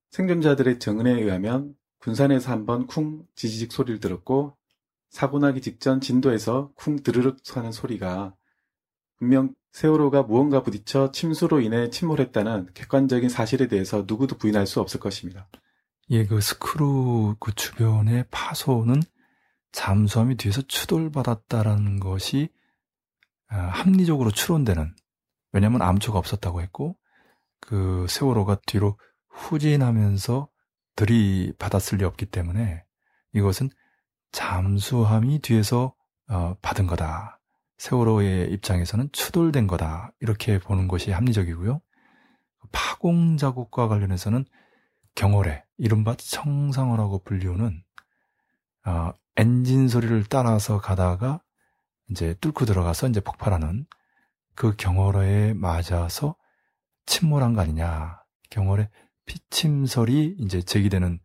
생존자들의 0.09 0.79
증언에 0.79 1.11
의하면 1.11 1.75
군산에서 1.99 2.51
한번 2.51 2.87
쿵 2.87 3.27
지지직 3.35 3.71
소리를 3.71 3.99
들었고 3.99 4.57
사고 5.11 5.37
나기 5.37 5.61
직전 5.61 6.01
진도에서 6.01 6.71
쿵 6.73 7.03
드르륵 7.03 7.37
하는 7.55 7.71
소리가 7.71 8.33
분명 9.19 9.53
세월호가 9.77 10.23
무언가 10.23 10.63
부딪혀 10.63 11.11
침수로 11.11 11.61
인해 11.61 11.91
침몰했다는 11.91 12.69
객관적인 12.73 13.29
사실에 13.29 13.67
대해서 13.67 14.05
누구도 14.07 14.35
부인할 14.35 14.65
수 14.65 14.81
없을 14.81 14.99
것입니다. 14.99 15.47
예, 16.09 16.25
그 16.25 16.41
스크루 16.41 17.35
그 17.39 17.53
주변의 17.53 18.25
파손은 18.31 19.03
잠수함이 19.71 20.35
뒤에서 20.37 20.63
추돌받았다라는 20.63 21.99
것이 21.99 22.49
아, 23.49 23.55
합리적으로 23.55 24.31
추론되는 24.31 24.95
왜냐하면 25.51 25.83
암초가 25.83 26.17
없었다고 26.17 26.63
했고 26.63 26.97
그 27.59 28.07
세월호가 28.09 28.61
뒤로 28.65 28.97
후진하면서 29.29 30.49
들이받았을 30.95 31.99
리 31.99 32.03
없기 32.03 32.25
때문에 32.25 32.83
이것은 33.33 33.69
잠수함이 34.31 35.37
뒤에서 35.41 35.93
어, 36.29 36.57
받은 36.63 36.87
거다. 36.87 37.36
세월호의 37.77 38.51
입장에서는 38.53 39.09
추돌된 39.11 39.67
거다. 39.67 40.11
이렇게 40.19 40.59
보는 40.59 40.87
것이 40.87 41.11
합리적이고요. 41.11 41.81
파공 42.71 43.37
자국과 43.37 43.87
관련해서는 43.87 44.45
경월에 45.15 45.63
이른바 45.77 46.15
청상어라고 46.15 47.23
불리우는 47.23 47.83
어, 48.85 49.13
엔진 49.35 49.87
소리를 49.87 50.23
따라서 50.25 50.79
가다가 50.79 51.41
이제 52.09 52.35
뚫고 52.41 52.65
들어가서 52.65 53.07
이제 53.09 53.19
폭발하는 53.19 53.85
그 54.55 54.75
경월에 54.75 55.53
맞아서 55.53 56.35
침몰한 57.05 57.53
거 57.53 57.61
아니냐. 57.61 58.21
경월에 58.49 58.89
피침설이 59.25 60.37
이제 60.39 60.61
제기되는 60.61 61.19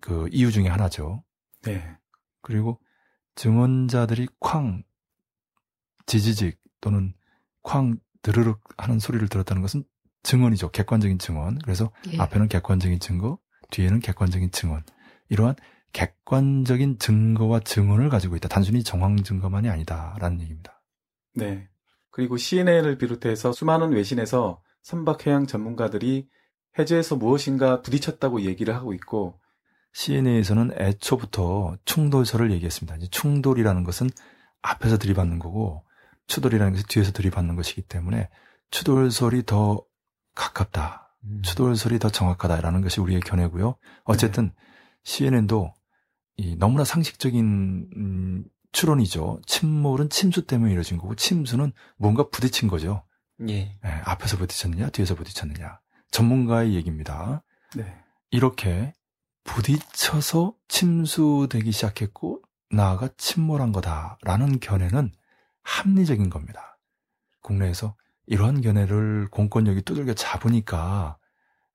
그 0.00 0.28
이유 0.30 0.52
중에 0.52 0.68
하나죠. 0.68 1.24
네. 1.62 1.96
그리고 2.42 2.80
증언자들이 3.36 4.28
쾅 4.40 4.82
지지직 6.06 6.58
또는 6.80 7.14
쾅 7.62 7.98
드르륵 8.22 8.62
하는 8.78 8.98
소리를 8.98 9.28
들었다는 9.28 9.62
것은 9.62 9.84
증언이죠. 10.22 10.70
객관적인 10.70 11.18
증언. 11.18 11.58
그래서 11.58 11.90
예. 12.12 12.18
앞에는 12.18 12.48
객관적인 12.48 12.98
증거, 12.98 13.38
뒤에는 13.70 14.00
객관적인 14.00 14.50
증언. 14.50 14.82
이러한 15.28 15.54
객관적인 15.92 16.98
증거와 16.98 17.60
증언을 17.60 18.08
가지고 18.08 18.36
있다. 18.36 18.48
단순히 18.48 18.82
정황 18.82 19.16
증거만이 19.16 19.68
아니다라는 19.68 20.40
얘기입니다. 20.40 20.82
네. 21.34 21.68
그리고 22.10 22.36
CNN을 22.36 22.98
비롯해서 22.98 23.52
수많은 23.52 23.92
외신에서 23.92 24.62
선박해양 24.82 25.46
전문가들이 25.46 26.28
해저에서 26.78 27.16
무엇인가 27.16 27.82
부딪혔다고 27.82 28.42
얘기를 28.42 28.74
하고 28.74 28.92
있고 28.94 29.40
CNN에서는 29.92 30.72
애초부터 30.78 31.76
충돌설을 31.84 32.52
얘기했습니다. 32.52 32.96
이제 32.96 33.06
충돌이라는 33.10 33.84
것은 33.84 34.10
앞에서 34.62 34.98
들이받는 34.98 35.38
거고 35.38 35.84
추돌이라는 36.26 36.72
것이 36.72 36.84
뒤에서 36.86 37.12
들이받는 37.12 37.56
것이기 37.56 37.82
때문에 37.82 38.28
추돌설이 38.70 39.44
더 39.44 39.84
가깝다. 40.34 41.16
음. 41.24 41.42
추돌설이 41.42 41.98
더 41.98 42.10
정확하다라는 42.10 42.82
것이 42.82 43.00
우리의 43.00 43.20
견해고요. 43.20 43.76
어쨌든 44.04 44.46
네. 44.46 44.54
CNN도 45.04 45.72
이 46.36 46.56
너무나 46.56 46.84
상식적인 46.84 47.90
음, 47.96 48.44
추론이죠. 48.72 49.40
침몰은 49.46 50.10
침수 50.10 50.46
때문에 50.46 50.72
이루어진 50.72 50.98
거고 50.98 51.14
침수는 51.14 51.72
뭔가 51.96 52.28
부딪힌 52.28 52.68
거죠. 52.68 53.04
예. 53.48 53.54
네, 53.54 53.78
앞에서 54.04 54.36
부딪혔느냐, 54.36 54.90
뒤에서 54.90 55.14
부딪혔느냐. 55.14 55.80
전문가의 56.10 56.74
얘기입니다. 56.74 57.42
네. 57.74 57.96
이렇게 58.30 58.94
부딪혀서 59.44 60.54
침수되기 60.68 61.72
시작했고 61.72 62.42
나아가 62.70 63.08
침몰한 63.16 63.72
거다라는 63.72 64.60
견해는 64.60 65.12
합리적인 65.66 66.30
겁니다. 66.30 66.78
국내에서 67.42 67.96
이러한 68.26 68.60
견해를 68.60 69.28
공권력이 69.30 69.82
두들겨 69.82 70.14
잡으니까 70.14 71.18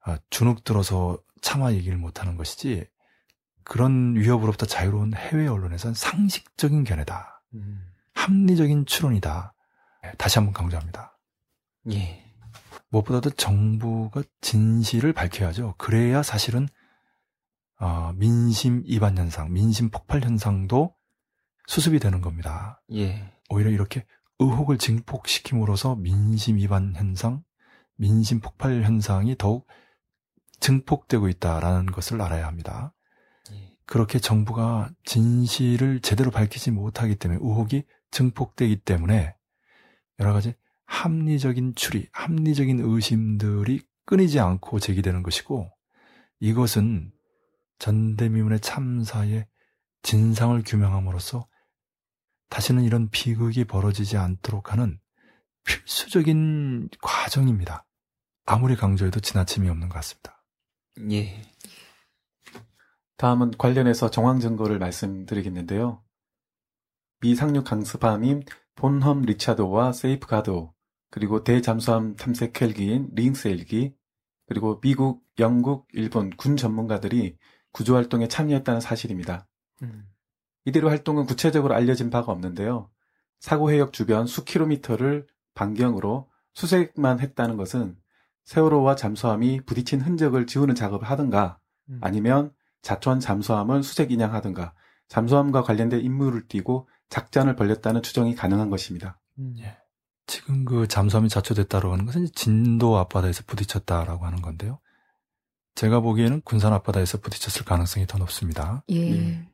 아, 0.04 0.18
주눅 0.30 0.64
들어서 0.64 1.20
차마 1.42 1.74
얘기를 1.74 1.98
못하는 1.98 2.38
것이지 2.38 2.88
그런 3.64 4.16
위협으로부터 4.16 4.66
자유로운 4.66 5.14
해외 5.14 5.48
언론에선 5.48 5.94
상식적인 5.94 6.84
견해다. 6.84 7.44
음. 7.54 7.86
합리적인 8.14 8.86
추론이다. 8.86 9.54
네, 10.04 10.12
다시 10.18 10.40
한번 10.40 10.54
강조합니다. 10.54 11.18
예. 11.92 12.26
무엇보다도 12.90 13.32
정부가 13.32 14.24
진실을 14.42 15.14
밝혀야죠. 15.14 15.76
그래야 15.78 16.24
사실은 16.24 16.68
어, 17.80 18.14
민심 18.16 18.84
이반 18.86 19.18
현상, 19.18 19.52
민심 19.52 19.90
폭발 19.90 20.22
현상도 20.22 20.96
수습이 21.68 22.00
되는 22.00 22.22
겁니다. 22.22 22.82
예. 22.94 23.32
오히려 23.52 23.70
이렇게 23.70 24.06
의혹을 24.40 24.78
증폭시킴으로써 24.78 25.96
민심 25.96 26.58
이반 26.58 26.96
현상, 26.96 27.44
민심 27.96 28.40
폭발 28.40 28.84
현상이 28.84 29.36
더욱 29.38 29.68
증폭되고 30.60 31.28
있다라는 31.28 31.88
것을 31.88 32.22
알아야 32.22 32.48
합니다. 32.48 32.94
예. 33.52 33.76
그렇게 33.86 34.20
정부가 34.20 34.90
진실을 35.04 36.00
제대로 36.00 36.32
밝히지 36.32 36.72
못하기 36.72 37.16
때문에 37.16 37.40
의혹이 37.42 37.84
증폭되기 38.12 38.78
때문에 38.82 39.36
여러 40.20 40.34
가지 40.34 40.54
합리적인 40.86 41.76
추리, 41.76 42.08
합리적인 42.12 42.80
의심들이 42.80 43.82
끊이지 44.06 44.40
않고 44.40 44.80
제기되는 44.80 45.24
것이고 45.24 45.70
이것은 46.40 47.12
전대미문의 47.80 48.60
참사의 48.60 49.48
진상을 50.04 50.62
규명함으로써 50.66 51.48
다시는 52.52 52.84
이런 52.84 53.10
비극이 53.10 53.64
벌어지지 53.64 54.18
않도록 54.18 54.74
하는 54.74 55.00
필수적인 55.64 56.90
과정입니다. 57.02 57.88
아무리 58.46 58.76
강조해도 58.76 59.22
지나침이 59.22 59.70
없는 59.70 59.88
것 59.88 59.96
같습니다. 59.96 60.44
예. 61.12 61.42
다음은 63.16 63.52
관련해서 63.52 64.12
정황 64.12 64.40
증거를 64.42 64.80
말씀드리겠는데요. 64.80 66.04
미 67.22 67.36
상륙 67.36 67.64
강습함인 67.64 68.44
본험 68.76 69.22
리차드호와 69.22 69.94
세이프가드호, 69.94 70.74
그리고 71.10 71.44
대잠수함 71.46 72.18
탐색 72.18 72.62
헬기인 72.62 73.10
링스 73.14 73.48
헬기, 73.48 73.94
그리고 74.48 74.82
미국, 74.82 75.24
영국, 75.40 75.88
일본 75.94 76.32
군 76.32 76.58
전문가들이 76.58 77.38
구조 77.72 77.96
활동에 77.96 78.28
참여했다는 78.28 78.82
사실입니다. 78.82 79.48
음. 79.84 80.11
이대로 80.66 80.90
활동은 80.90 81.26
구체적으로 81.26 81.74
알려진 81.74 82.10
바가 82.10 82.32
없는데요. 82.32 82.90
사고 83.40 83.72
해역 83.72 83.94
주변 83.94 84.28
수 84.28 84.46
킬로미터를 84.46 85.28
반경으로 85.56 86.30
수색만 86.54 87.20
했다는 87.20 87.58
것은 87.58 87.98
세월호와 88.44 88.96
잠수함이 88.96 89.62
부딪힌 89.66 90.02
흔적을 90.02 90.46
지우는 90.46 90.76
작업을 90.76 91.10
하든가 91.10 91.60
음. 91.90 92.00
아니면 92.02 92.52
자천 92.82 93.20
잠수함을 93.20 93.84
수색 93.84 94.12
인양하든가 94.12 94.74
잠수함과 95.08 95.64
관련된 95.64 96.02
임무를 96.02 96.48
띠고 96.48 96.88
작전을 97.10 97.56
벌렸다는 97.56 98.02
추정이 98.02 98.36
가능한 98.36 98.70
것입니다. 98.70 99.20
음. 99.40 99.56
예. 99.60 99.78
지금 100.28 100.64
그 100.64 100.88
잠수함이 100.88 101.30
자초됐다고 101.30 101.92
하는 101.92 102.06
것은 102.06 102.28
진도 102.34 102.98
앞바다에서 102.98 103.44
부딪혔다라고 103.48 104.26
하는 104.26 104.42
건데요. 104.42 104.80
제가 105.76 106.00
보기에는 106.00 106.42
군산 106.42 106.74
앞바다에서 106.74 107.20
부딪혔을 107.20 107.66
가능성이 107.66 108.08
더 108.08 108.18
높습니다. 108.18 108.84
예. 108.90 109.12
예. 109.12 109.51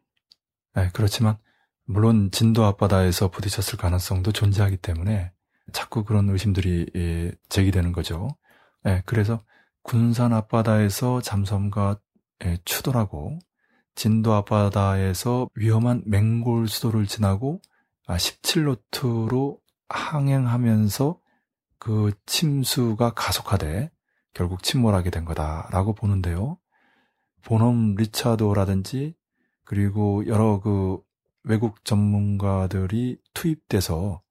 네, 0.78 0.92
그렇지만 0.94 1.40
물론 1.86 2.30
진도 2.32 2.63
앞바다에서 2.66 3.32
부딪혔을 3.32 3.80
가능성도 3.80 4.32
존재하기 4.32 4.78
때문에 4.78 5.32
자꾸 5.74 6.04
그런 6.04 6.30
의심들이 6.30 6.86
예, 6.96 7.32
제기되는 7.50 7.94
거죠. 7.94 8.30
네, 8.84 9.02
그래서 9.08 9.44
군산 9.82 10.34
앞바다에서 10.34 11.22
잠수함과 11.22 11.98
예, 12.46 12.60
추돌하고 12.63 13.40
진도 13.96 14.36
앞바다에서 14.36 15.50
위험한 15.56 16.04
맹골 16.06 16.68
수도를 16.68 17.08
지나고 17.08 17.60
17노트로 18.06 19.58
아, 19.90 19.98
항행하면서 19.98 21.20
그 21.80 22.12
침수가 22.28 23.16
가속화돼 23.16 23.90
결국 24.36 24.62
침몰하게 24.62 25.10
된 25.10 25.26
거다라고 25.26 25.96
보는데요. 25.96 26.60
본험 27.42 27.96
리차도라든지 27.96 29.16
그리고 29.67 30.25
여러 30.27 30.62
그 30.62 30.97
외국 31.43 31.84
전문가들이 31.84 33.19
투입돼서 33.34 34.21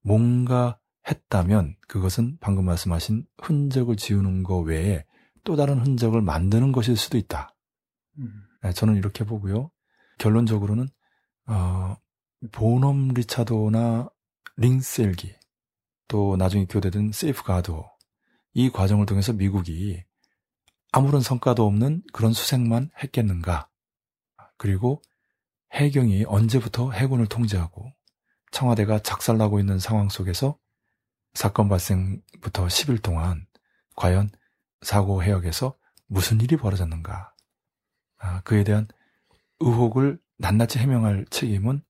뭔가 0.00 0.76
했다면 1.08 1.76
그것은 1.86 2.38
방금 2.40 2.64
말씀하신 2.64 3.24
흔적을 3.40 3.94
지우는 3.94 4.42
것 4.42 4.58
외에 4.58 5.04
또 5.44 5.54
다른 5.54 5.78
흔적을 5.78 6.20
만드는 6.20 6.72
것일 6.72 6.96
수도 6.96 7.16
있다. 7.16 7.54
음. 8.18 8.42
네, 8.64 8.72
저는 8.72 8.96
이렇게 8.96 9.24
보고요. 9.24 9.70
결론적으로는 10.18 10.88
어, 11.46 11.96
본험 12.50 13.10
리차드호나 13.14 14.10
링스 14.56 15.00
헬기 15.00 15.32
또 16.08 16.36
나중에 16.36 16.66
교대된 16.66 17.12
세이프가드 17.12 17.72
이 18.54 18.68
과정을 18.70 19.06
통해서 19.06 19.32
미국이 19.32 20.02
아무런 20.90 21.20
성과도 21.20 21.64
없는 21.66 22.02
그런 22.12 22.32
수색만 22.32 22.90
했겠는가? 23.00 23.68
그리고 24.62 25.02
해경이 25.72 26.24
언제부터 26.28 26.92
해군을 26.92 27.26
통제하고 27.26 27.92
청와대가 28.52 29.00
작살나고 29.00 29.58
있는 29.58 29.80
상황 29.80 30.08
속에서 30.08 30.56
사건 31.34 31.68
발생부터 31.68 32.66
10일 32.66 33.02
동안 33.02 33.44
과연 33.96 34.30
사고 34.82 35.20
해역에서 35.20 35.76
무슨 36.06 36.40
일이 36.40 36.56
벌어졌는가. 36.56 37.34
아, 38.18 38.40
그에 38.42 38.62
대한 38.62 38.86
의혹을 39.58 40.20
낱낱이 40.38 40.78
해명할 40.78 41.26
책임은 41.30 41.82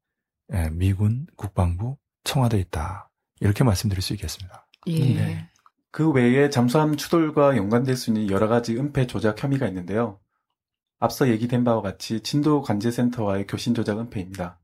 예, 0.54 0.70
미군, 0.70 1.26
국방부, 1.36 1.98
청와대에 2.24 2.60
있다. 2.60 3.10
이렇게 3.40 3.64
말씀드릴 3.64 4.00
수 4.00 4.14
있겠습니다. 4.14 4.66
예. 4.86 5.14
네. 5.14 5.50
그 5.90 6.10
외에 6.10 6.48
잠수함 6.48 6.96
추돌과 6.96 7.58
연관될 7.58 7.98
수 7.98 8.08
있는 8.08 8.30
여러 8.30 8.48
가지 8.48 8.78
은폐 8.78 9.06
조작 9.06 9.42
혐의가 9.42 9.68
있는데요. 9.68 10.21
앞서 11.02 11.28
얘기된 11.28 11.64
바와 11.64 11.82
같이 11.82 12.20
진도 12.20 12.62
관제센터와의 12.62 13.48
교신 13.48 13.74
조작 13.74 13.98
은폐입니다. 13.98 14.60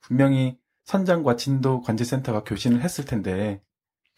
분명히 0.00 0.56
선장과 0.84 1.34
진도 1.34 1.80
관제센터가 1.80 2.44
교신을 2.44 2.82
했을 2.82 3.04
텐데 3.04 3.60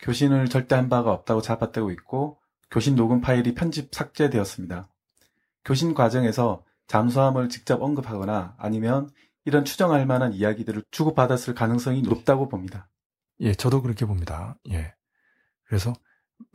교신을 0.00 0.50
절대 0.50 0.74
한 0.74 0.90
바가 0.90 1.10
없다고 1.10 1.40
잡아떼고 1.40 1.90
있고 1.92 2.38
교신 2.70 2.96
녹음 2.96 3.22
파일이 3.22 3.54
편집 3.54 3.94
삭제되었습니다. 3.94 4.90
교신 5.64 5.94
과정에서 5.94 6.66
잠수함을 6.86 7.48
직접 7.48 7.80
언급하거나 7.80 8.54
아니면 8.58 9.08
이런 9.46 9.64
추정할 9.64 10.04
만한 10.04 10.34
이야기들을 10.34 10.84
주고받았을 10.90 11.54
가능성이 11.54 12.02
높다고 12.02 12.50
봅니다. 12.50 12.90
예, 13.40 13.54
저도 13.54 13.80
그렇게 13.80 14.04
봅니다. 14.04 14.58
예. 14.70 14.94
그래서 15.64 15.94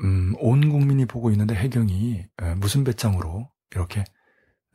음, 0.04 0.36
온 0.38 0.70
국민이 0.70 1.08
보고 1.08 1.32
있는데 1.32 1.56
해경이 1.56 2.28
무슨 2.58 2.84
배짱으로 2.84 3.50
이렇게 3.72 4.04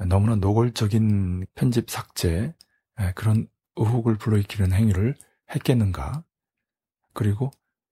너무나 0.07 0.37
노골적인 0.37 1.47
편집 1.55 1.91
삭제 1.91 2.55
그런 3.15 3.49
의혹을 3.77 4.17
불러일으키는 4.17 4.73
행위를 4.73 5.17
했겠는가? 5.55 6.25
그리고 7.13 7.51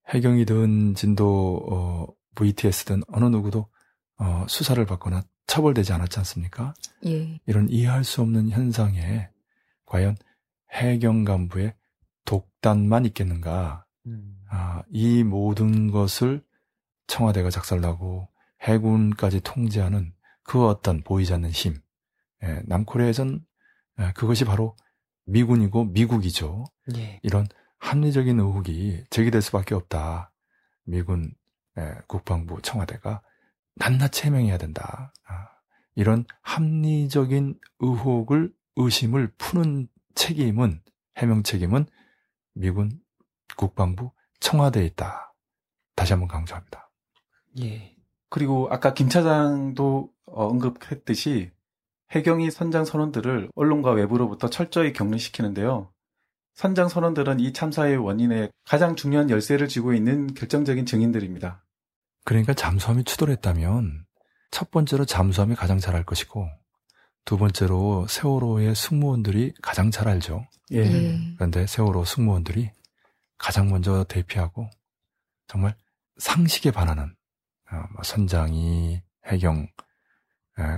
해경이든 0.09 0.95
진도 0.95 1.66
어, 1.71 2.07
VTS든 2.37 3.03
어느 3.09 3.25
누구도 3.25 3.69
어, 4.19 4.47
수사를 4.49 4.85
받거나 4.87 5.23
처벌되지 5.47 5.92
않았지 5.92 6.19
않습니까? 6.21 6.75
예. 7.07 7.40
이런 7.47 7.69
이해할 7.69 8.05
수 8.05 8.23
없는 8.23 8.51
현상에 8.51 9.29
과연 9.85 10.16
해경 10.73 11.25
간부의 11.25 11.75
독단만 12.25 13.05
있겠는가? 13.07 13.85
음. 14.07 14.38
아, 14.51 14.83
이 14.90 15.23
모든 15.23 15.90
것을 15.90 16.45
청와대가 17.07 17.51
작살나고 17.51 18.29
해군까지 18.62 19.40
통제하는 19.40 20.12
그 20.42 20.66
어떤 20.66 21.03
보이지 21.03 21.33
않는 21.35 21.51
힘, 21.51 21.81
예, 22.42 22.62
남코리아에선 22.66 23.44
예, 24.01 24.12
그것이 24.14 24.44
바로 24.44 24.77
미군이고 25.25 25.85
미국이죠. 25.87 26.64
예. 26.96 27.20
이런 27.22 27.46
합리적인 27.79 28.38
의혹이 28.38 29.05
제기될 29.11 29.42
수밖에 29.42 29.75
없다. 29.75 30.33
미군, 30.85 31.33
예, 31.79 31.94
국방부, 32.07 32.61
청와대가 32.62 33.22
낱낱이 33.77 34.25
해명해야 34.27 34.59
된다. 34.59 35.12
아, 35.27 35.49
이런 35.94 36.25
합리적인 36.42 37.59
의혹을 37.81 38.53
의심을 38.77 39.33
푸는 39.38 39.88
책임은 40.14 40.83
해명 41.18 41.42
책임은 41.42 41.87
미군, 42.55 43.01
국방부, 43.57 44.12
청와대에 44.40 44.85
있다. 44.87 45.35
다시 45.94 46.12
한번 46.12 46.29
강조합니다. 46.29 46.90
예. 47.61 47.96
그리고 48.29 48.68
아까 48.70 48.92
김 48.92 49.09
차장도 49.09 50.11
어, 50.27 50.46
언급했듯이 50.46 51.51
해경이 52.11 52.51
선장 52.51 52.85
선원들을 52.85 53.51
언론과 53.55 53.92
외부로부터 53.92 54.49
철저히 54.49 54.92
격리시키는데요. 54.92 55.92
선장 56.55 56.88
선원들은 56.88 57.40
이 57.40 57.53
참사의 57.53 57.97
원인에 57.97 58.51
가장 58.64 58.97
중요한 58.97 59.29
열쇠를 59.29 59.69
쥐고 59.69 59.92
있는 59.92 60.33
결정적인 60.35 60.87
증인들입니다. 60.87 61.64
그러니까 62.25 62.55
잠수함이 62.55 63.05
추돌했다면 63.05 64.07
첫 64.51 64.71
번째로 64.71 65.05
잠수함이 65.05 65.55
가장 65.55 65.79
잘 65.79 65.95
알 65.95 66.05
것이고 66.05 66.49
두 67.25 67.37
번째로 67.37 68.07
세월호의 68.09 68.75
승무원들이 68.75 69.55
가장 69.61 69.90
잘 69.90 70.09
알죠. 70.09 70.47
예. 70.73 70.79
예. 70.79 71.19
그런데 71.35 71.66
세월호 71.66 72.05
승무원들이 72.05 72.71
가장 73.37 73.69
먼저 73.69 74.05
대피하고 74.05 74.71
정말 75.49 75.75
상식에 76.19 76.71
반하는 76.71 77.14
어, 77.71 77.83
뭐 77.92 78.03
선장이 78.03 79.03
해경 79.27 79.66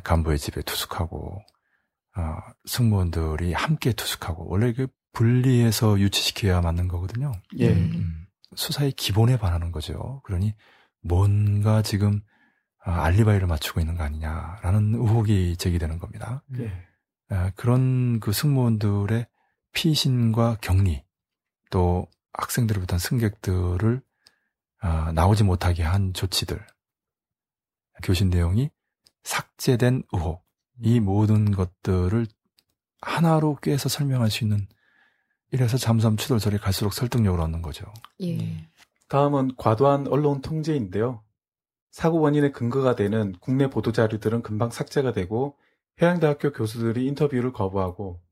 간부의 0.02 0.38
집에 0.38 0.62
투숙하고 0.62 1.40
어, 2.16 2.36
승무원들이 2.66 3.52
함께 3.52 3.92
투숙하고 3.92 4.48
원래 4.48 4.72
그 4.72 4.88
분리해서 5.12 5.98
유치시켜야 6.00 6.60
맞는 6.60 6.88
거거든요. 6.88 7.32
예. 7.58 7.70
음, 7.70 8.26
수사의 8.54 8.92
기본에 8.92 9.38
반하는 9.38 9.72
거죠. 9.72 10.20
그러니 10.24 10.54
뭔가 11.02 11.82
지금 11.82 12.20
아, 12.84 13.02
알리바이를 13.04 13.46
맞추고 13.46 13.80
있는 13.80 13.96
거 13.96 14.04
아니냐라는 14.04 14.94
의혹이 14.94 15.56
제기되는 15.56 15.98
겁니다. 15.98 16.42
예. 16.58 16.72
아, 17.30 17.50
그런 17.56 18.20
그 18.20 18.32
승무원들의 18.32 19.26
피신과 19.72 20.58
격리 20.60 21.04
또 21.70 22.06
비롯한 22.56 22.98
승객들을 22.98 24.00
아, 24.80 25.12
나오지 25.12 25.44
못하게 25.44 25.82
한 25.82 26.12
조치들 26.14 26.64
교신 28.02 28.30
내용이 28.30 28.70
삭제된 29.28 30.04
의혹 30.12 30.42
이 30.82 31.00
모든 31.00 31.50
것들을 31.50 32.26
하나로 33.02 33.58
꿰서 33.62 33.90
설명할 33.90 34.30
수 34.30 34.44
있는 34.44 34.66
이래서 35.50 35.76
잠수함 35.76 36.16
추돌설이 36.16 36.56
갈수록 36.56 36.94
설득력을 36.94 37.38
얻는 37.38 37.60
거죠. 37.60 37.92
예. 38.22 38.68
다음은 39.08 39.56
과도한 39.56 40.08
언론 40.08 40.40
통제인데요. 40.40 41.22
사고 41.90 42.20
원인의 42.20 42.52
근거가 42.52 42.96
되는 42.96 43.34
국내 43.40 43.68
보도 43.68 43.92
자료들은 43.92 44.42
금방 44.42 44.70
삭제가 44.70 45.12
되고 45.12 45.58
해양대학교 46.00 46.52
교수들이 46.52 47.06
인터뷰를 47.06 47.52
거부하고 47.52 48.22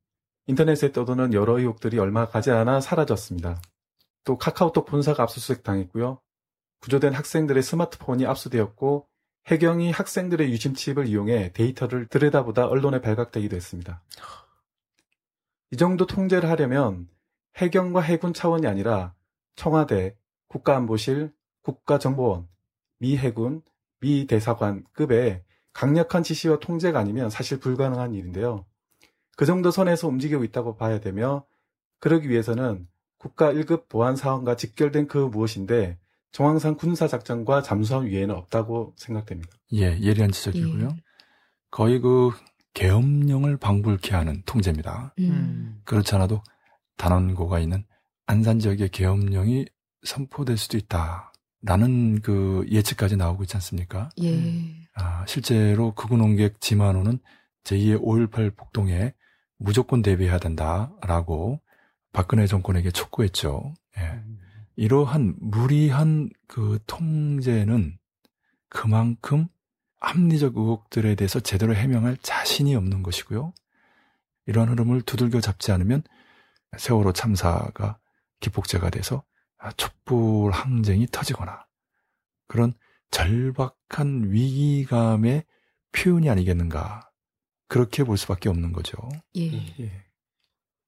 인터넷에 0.47 0.93
떠도는 0.93 1.35
여러 1.35 1.59
의혹들이 1.59 1.99
얼마 1.99 2.27
가지 2.29 2.51
않아 2.51 2.81
사라졌습니다. 2.81 3.61
또 4.25 4.39
카카오톡 4.39 4.87
본사가 4.87 5.25
압수수색 5.25 5.63
당했고요. 5.63 6.21
구조된 6.81 7.13
학생들의 7.13 7.63
스마트폰이 7.63 8.25
압수되었고 8.25 9.09
해경이 9.47 9.93
학생들의 9.93 10.51
유심 10.51 10.75
칩을 10.75 11.07
이용해 11.07 11.53
데이터를 11.53 12.07
들여다보다 12.09 12.67
언론에 12.67 13.01
발각되기도 13.01 13.55
했습니다. 13.55 14.03
이 15.71 15.77
정도 15.77 16.07
통제를 16.07 16.51
하려면 16.51 17.09
해경과 17.57 18.01
해군 18.01 18.35
차원이 18.35 18.67
아니라 18.67 19.15
청와대, 19.55 20.17
국가안보실, 20.49 21.33
국가정보원, 21.63 22.49
미 22.99 23.17
해군, 23.17 23.63
미 24.01 24.27
대사관 24.27 24.85
급의 24.93 25.43
강력한 25.73 26.23
지시와 26.23 26.59
통제가 26.59 26.99
아니면 26.99 27.31
사실 27.31 27.61
불가능한 27.61 28.15
일인데요. 28.15 28.67
그 29.37 29.47
정도 29.47 29.71
선에서 29.71 30.09
움직이고 30.09 30.43
있다고 30.45 30.77
봐야 30.77 30.99
되며 30.99 31.45
그러기 32.01 32.29
위해서는 32.29 32.89
국가 33.19 33.53
1급 33.53 33.89
보안 33.89 34.17
사원과 34.17 34.57
직결된 34.57 35.07
그 35.07 35.19
무엇인데 35.19 35.99
정황상 36.33 36.77
군사 36.77 37.09
작전과 37.09 37.63
잠수함 37.63 38.07
위에는 38.07 38.35
없다고 38.35 38.95
생각됩니다. 38.97 39.51
예, 39.73 39.99
예리한 40.01 40.33
지적이고요. 40.33 40.89
예. 40.93 41.03
거의 41.71 41.99
그 42.01 42.31
계엄령을 42.75 43.57
방불케 43.57 44.15
하는 44.15 44.43
통제입니다. 44.45 45.15
음. 45.19 45.81
그렇지 45.85 46.15
않아도 46.15 46.43
단원고가 46.99 47.59
있는 47.59 47.85
안산 48.27 48.59
지역의 48.59 48.91
계엄령이 48.91 49.67
선포될 50.05 50.57
수도 50.59 50.77
있다라는 50.77 52.21
그 52.21 52.67
예측까지 52.71 53.17
나오고 53.17 53.45
있지 53.45 53.57
않습니까? 53.57 54.11
예. 54.23 54.87
아, 54.95 55.25
실제로 55.27 55.95
극우 55.95 56.17
농객 56.17 56.61
지만호는 56.61 57.19
제2의 57.65 58.03
5.18 58.03 58.57
폭동에 58.57 59.15
무조건 59.59 60.03
대비해야 60.03 60.39
된다라고 60.39 61.61
박근혜 62.13 62.47
정권에게 62.47 62.91
촉구했죠. 62.91 63.75
예. 63.99 64.23
이러한 64.77 65.35
무리한 65.39 66.31
그 66.47 66.79
통제는 66.87 67.99
그만큼 68.69 69.49
합리적 70.01 70.57
의혹들에 70.57 71.15
대해서 71.15 71.41
제대로 71.41 71.75
해명할 71.75 72.17
자신이 72.19 72.75
없는 72.75 73.03
것이고요. 73.03 73.53
이러한 74.47 74.71
흐름을 74.71 75.03
두들겨 75.03 75.41
잡지 75.41 75.73
않으면 75.73 76.03
세월호 76.77 77.13
참사가 77.13 77.99
기폭제가 78.41 78.91
돼서 78.91 79.25
촛불 79.77 80.53
항쟁이 80.53 81.07
터지거나 81.11 81.67
그런 82.47 82.75
절박한 83.11 84.31
위기감의 84.31 85.45
표현이 85.93 86.29
아니겠는가. 86.29 87.11
그렇게 87.69 88.05
볼 88.05 88.17
수밖에 88.17 88.49
없는 88.49 88.73
거죠. 88.73 88.97
예. 89.37 89.53
예. 89.81 90.07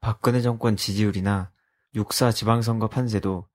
박근혜 0.00 0.40
정권 0.40 0.76
지지율이나 0.76 1.50
육사 1.94 2.30
지방선거 2.30 2.88
판세도 2.88 3.48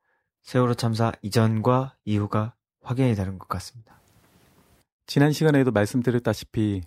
세월호 0.43 0.73
참사 0.75 1.11
이전과 1.21 1.95
이후가 2.05 2.53
확연히 2.81 3.15
다른 3.15 3.39
것 3.39 3.47
같습니다. 3.47 4.01
지난 5.07 5.31
시간에도 5.31 5.71
말씀드렸다시피 5.71 6.81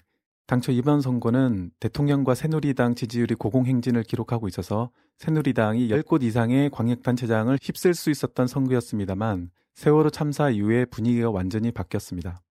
당초 0.46 0.70
이번 0.72 1.00
선거는 1.00 1.70
대통령과 1.80 2.34
새누리당 2.34 2.94
지지율이 2.94 3.34
고공행진을 3.34 4.04
기록하고 4.04 4.46
있어서 4.46 4.90
새누리당이 5.16 5.88
10곳 5.88 6.22
이상의 6.22 6.70
광역단체장을 6.70 7.58
휩쓸 7.60 7.94
수 7.94 8.10
있었던 8.10 8.46
선거였습니다만 8.46 9.50
세월호 9.74 10.10
참사 10.10 10.50
이후에 10.50 10.84
분위기가 10.84 11.30
완전히 11.30 11.72
바뀌었습니다. 11.72 12.42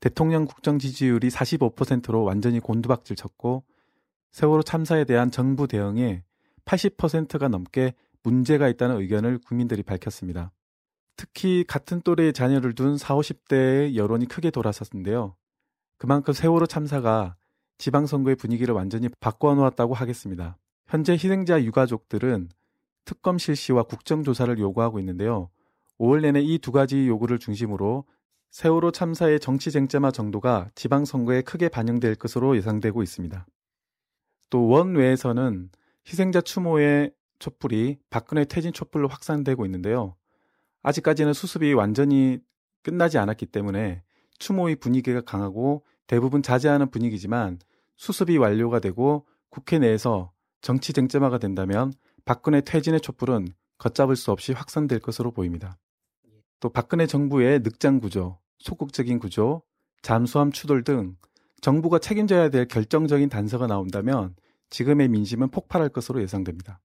대통령 0.00 0.46
국정 0.46 0.78
지지율이 0.78 1.28
45%로 1.28 2.24
완전히 2.24 2.60
곤두박질 2.60 3.14
쳤고 3.14 3.64
세월호 4.32 4.62
참사에 4.62 5.04
대한 5.04 5.30
정부 5.30 5.68
대응에 5.68 6.24
80%가 6.64 7.48
넘게 7.48 7.94
문제가 8.22 8.68
있다는 8.68 9.00
의견을 9.00 9.38
국민들이 9.38 9.82
밝혔습니다. 9.82 10.52
특히 11.16 11.64
같은 11.64 12.00
또래의 12.02 12.32
자녀를 12.32 12.74
둔 12.74 12.96
40, 12.96 13.44
50대의 13.46 13.96
여론이 13.96 14.26
크게 14.26 14.50
돌아섰는데요. 14.50 15.36
그만큼 15.96 16.32
세월호 16.32 16.66
참사가 16.66 17.36
지방선거의 17.78 18.36
분위기를 18.36 18.74
완전히 18.74 19.08
바꿔놓았다고 19.20 19.94
하겠습니다. 19.94 20.56
현재 20.86 21.12
희생자 21.12 21.62
유가족들은 21.62 22.48
특검 23.04 23.38
실시와 23.38 23.84
국정조사를 23.84 24.58
요구하고 24.58 24.98
있는데요. 25.00 25.50
5월 25.98 26.20
내내 26.22 26.40
이 26.40 26.58
두 26.58 26.70
가지 26.72 27.08
요구를 27.08 27.38
중심으로 27.38 28.04
세월호 28.50 28.92
참사의 28.92 29.40
정치 29.40 29.70
쟁점화 29.70 30.10
정도가 30.10 30.70
지방선거에 30.74 31.42
크게 31.42 31.68
반영될 31.68 32.14
것으로 32.14 32.56
예상되고 32.56 33.02
있습니다. 33.02 33.46
또 34.50 34.68
원외에서는 34.68 35.70
희생자 36.06 36.40
추모의 36.40 37.12
촛불이 37.38 37.98
박근혜 38.10 38.44
퇴진 38.44 38.72
촛불로 38.72 39.08
확산되고 39.08 39.64
있는데요. 39.66 40.16
아직까지는 40.82 41.32
수습이 41.32 41.72
완전히 41.74 42.40
끝나지 42.82 43.18
않았기 43.18 43.46
때문에 43.46 44.02
추모의 44.38 44.76
분위기가 44.76 45.20
강하고 45.20 45.84
대부분 46.06 46.42
자제하는 46.42 46.90
분위기지만 46.90 47.58
수습이 47.96 48.38
완료가 48.38 48.80
되고 48.80 49.26
국회 49.50 49.78
내에서 49.78 50.32
정치 50.60 50.92
쟁점화가 50.92 51.38
된다면 51.38 51.92
박근혜 52.24 52.60
퇴진의 52.60 53.00
촛불은 53.00 53.48
걷잡을 53.78 54.16
수 54.16 54.32
없이 54.32 54.52
확산될 54.52 55.00
것으로 55.00 55.30
보입니다. 55.30 55.78
또 56.60 56.68
박근혜 56.68 57.06
정부의 57.06 57.60
늑장 57.60 58.00
구조, 58.00 58.38
소극적인 58.58 59.18
구조, 59.18 59.62
잠수함 60.02 60.50
추돌 60.50 60.82
등 60.82 61.16
정부가 61.60 61.98
책임져야 61.98 62.50
될 62.50 62.66
결정적인 62.66 63.28
단서가 63.28 63.66
나온다면 63.66 64.34
지금의 64.70 65.08
민심은 65.08 65.50
폭발할 65.50 65.88
것으로 65.88 66.20
예상됩니다. 66.22 66.80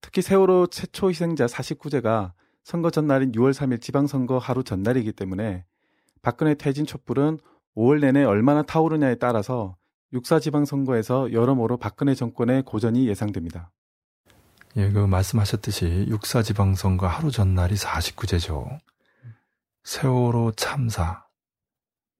특히 0.00 0.22
세월호 0.22 0.68
최초 0.68 1.08
희생자 1.08 1.46
49제가 1.46 2.32
선거 2.64 2.90
전날인 2.90 3.32
6월 3.32 3.52
3일 3.52 3.80
지방선거 3.80 4.38
하루 4.38 4.62
전날이기 4.62 5.12
때문에 5.12 5.64
박근혜 6.22 6.54
퇴진 6.54 6.86
촛불은 6.86 7.38
5월 7.76 8.00
내내 8.00 8.24
얼마나 8.24 8.62
타오르냐에 8.62 9.16
따라서 9.16 9.76
육사 10.12 10.40
지방선거에서 10.40 11.32
여러모로 11.32 11.76
박근혜 11.76 12.14
정권의 12.14 12.62
고전이 12.62 13.08
예상됩니다. 13.08 13.70
예, 14.76 14.90
그 14.90 14.98
말씀하셨듯이 14.98 16.06
육사 16.08 16.42
지방선거 16.42 17.06
하루 17.06 17.30
전날이 17.30 17.74
49제죠. 17.74 18.78
세월호 19.84 20.52
참사, 20.52 21.24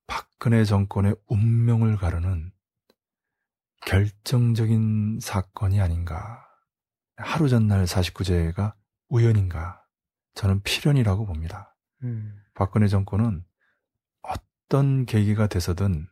박근혜 0.07 0.65
정권의 0.65 1.15
운명을 1.27 1.97
가르는 1.99 2.53
결정적인 3.87 5.19
사건이 5.21 5.81
아닌가. 5.81 6.48
하루 7.19 7.49
전날 7.49 7.85
49제가 7.85 8.75
우연인가. 9.09 9.85
저는 10.35 10.63
필연이라고 10.63 11.27
봅니다. 11.27 11.77
음. 12.05 12.41
박근혜 12.55 12.87
정권은 12.87 13.45
어떤 14.23 15.05
계기가 15.05 15.49
돼서든 15.49 16.07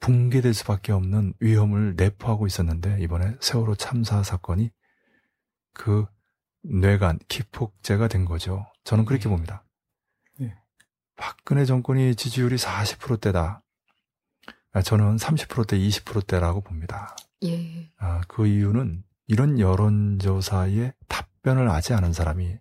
붕괴될 0.00 0.54
수밖에 0.54 0.92
없는 0.92 1.34
위험을 1.40 1.94
내포하고 1.96 2.46
있었는데 2.46 3.00
이번에 3.00 3.36
세월호 3.40 3.74
참사 3.74 4.22
사건이 4.22 4.70
그 5.72 6.06
뇌간 6.62 7.18
기폭제가 7.28 8.08
된 8.08 8.24
거죠. 8.24 8.66
저는 8.84 9.04
그렇게 9.04 9.28
봅니다. 9.28 9.64
네. 10.38 10.54
박근혜 11.16 11.64
정권이 11.64 12.14
지지율이 12.16 12.56
40%대다. 12.56 13.62
저는 14.84 15.16
30%대, 15.16 15.78
20%대라고 15.78 16.62
봅니다. 16.62 17.14
예. 17.44 17.92
아, 17.98 18.22
그 18.26 18.46
이유는 18.46 19.04
이런 19.26 19.58
여론조사에 19.58 20.92
답변을 21.08 21.70
하지 21.70 21.94
않은 21.94 22.12
사람이 22.12 22.58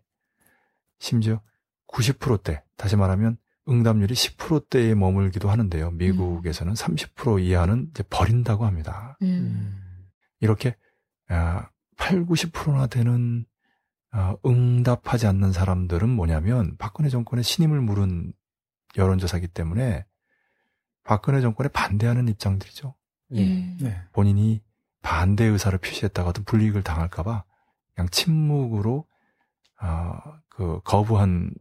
심지어 1.00 1.42
90%대, 1.88 2.64
다시 2.78 2.96
말하면 2.96 3.38
응답률이 3.68 4.14
10%대에 4.14 4.96
머물기도 4.96 5.50
하는데요. 5.50 5.92
미국에서는 5.92 6.72
음. 6.72 6.76
30% 6.76 7.42
이하는 7.44 7.88
이제 7.92 8.04
버린다고 8.10 8.66
합니다. 8.66 9.18
음. 9.22 9.80
이렇게 10.40 10.76
8, 11.28 11.38
아, 11.38 11.70
90%나 11.98 12.88
되는 12.88 13.46
아, 14.12 14.36
응답하지 14.46 15.28
않는 15.28 15.54
사람들은 15.54 16.10
뭐냐면 16.10 16.76
박근혜 16.78 17.10
정권의 17.10 17.44
신임을 17.44 17.82
물은 17.82 18.34
여론조사기 18.96 19.48
때문에 19.48 20.06
박근혜 21.04 21.42
정권에 21.42 21.70
반대하는 21.70 22.28
입장들이죠. 22.28 22.96
예. 23.32 23.44
음. 23.44 23.78
네. 23.82 24.02
본인이 24.12 24.62
반대 25.04 25.44
의사를 25.44 25.78
표시했다가도 25.78 26.44
불이익을 26.46 26.82
당할까봐 26.82 27.44
그냥 27.94 28.10
침묵으로 28.10 29.06
어, 29.82 30.18
그 30.50 30.80
거부한 30.84 31.54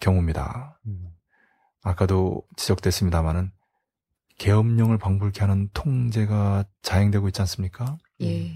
경우입니다. 0.00 0.80
음. 0.86 1.10
아까도 1.82 2.42
지적됐습니다마는 2.56 3.52
계엄령을 4.38 4.98
방불케 4.98 5.40
하는 5.40 5.68
통제가 5.74 6.64
자행되고 6.82 7.28
있지 7.28 7.42
않습니까? 7.42 7.98
예. 8.22 8.52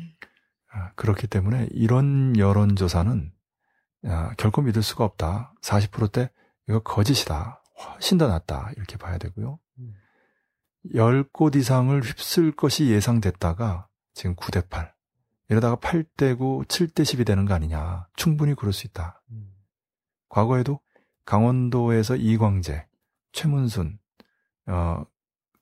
아, 0.72 0.93
그렇기 0.95 1.26
때문에 1.26 1.68
이런 1.72 2.37
여론조사는 2.37 3.33
아, 4.05 4.35
결코 4.39 4.62
믿을 4.62 4.83
수가 4.83 5.05
없다. 5.05 5.55
40%대 5.61 6.30
이거 6.68 6.80
거짓이다. 6.80 7.62
훨씬 7.78 8.16
더 8.16 8.28
낫다. 8.28 8.70
이렇게 8.76 8.97
봐야 8.97 9.18
되고요. 9.18 9.59
음. 9.78 9.95
10곳 10.95 11.57
이상을 11.57 12.01
휩쓸 12.01 12.53
것이 12.53 12.91
예상됐다가 12.91 13.89
지금 14.14 14.34
9대 14.36 14.68
8. 14.68 14.92
이러다가 15.48 15.76
8대 15.76 16.36
9, 16.38 16.64
7대 16.66 17.02
10이 17.02 17.26
되는 17.26 17.44
거 17.44 17.54
아니냐. 17.54 18.06
충분히 18.16 18.54
그럴 18.54 18.72
수 18.72 18.86
있다. 18.86 19.22
음. 19.30 19.52
과거에도 20.28 20.80
강원도에서 21.24 22.16
이광재, 22.16 22.86
최문순, 23.32 23.98
어, 24.66 25.04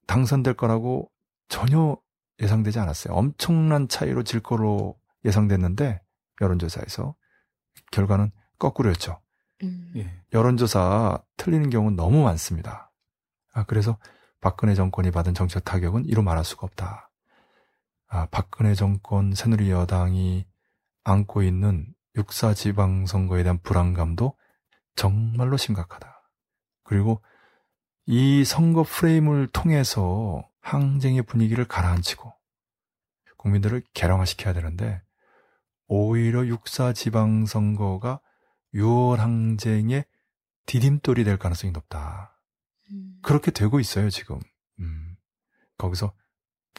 당선될 0.06 0.54
거라고 0.54 1.10
전혀 1.48 1.96
예상되지 2.40 2.78
않았어요. 2.78 3.14
엄청난 3.14 3.88
차이로 3.88 4.22
질 4.22 4.40
거로 4.40 4.98
예상됐는데, 5.24 6.00
여론조사에서. 6.40 7.14
결과는 7.90 8.30
거꾸로였죠. 8.58 9.20
음. 9.62 9.92
예. 9.96 10.22
여론조사 10.32 11.22
틀리는 11.36 11.68
경우는 11.70 11.96
너무 11.96 12.22
많습니다. 12.22 12.92
아, 13.52 13.64
그래서 13.64 13.98
박근혜 14.40 14.74
정권이 14.74 15.10
받은 15.10 15.34
정치적 15.34 15.64
타격은 15.64 16.06
이루 16.06 16.22
말할 16.22 16.44
수가 16.44 16.66
없다. 16.66 17.09
아, 18.12 18.26
박근혜 18.26 18.74
정권 18.74 19.34
새누리 19.34 19.70
여당이 19.70 20.44
안고 21.04 21.44
있는 21.44 21.86
육사 22.16 22.54
지방선거에 22.54 23.44
대한 23.44 23.60
불안감도 23.62 24.36
정말로 24.96 25.56
심각하다. 25.56 26.20
그리고 26.82 27.22
이 28.06 28.44
선거 28.44 28.82
프레임을 28.82 29.46
통해서 29.52 30.44
항쟁의 30.60 31.22
분위기를 31.22 31.64
가라앉히고 31.64 32.34
국민들을 33.36 33.84
개량화시켜야 33.94 34.54
되는데 34.54 35.00
오히려 35.86 36.44
육사 36.46 36.92
지방선거가 36.92 38.20
6월 38.74 39.18
항쟁의 39.18 40.04
디딤돌이 40.66 41.22
될 41.22 41.38
가능성이 41.38 41.72
높다. 41.72 42.36
음. 42.90 43.20
그렇게 43.22 43.52
되고 43.52 43.78
있어요, 43.78 44.10
지금. 44.10 44.40
음. 44.80 45.16
거기서 45.78 46.12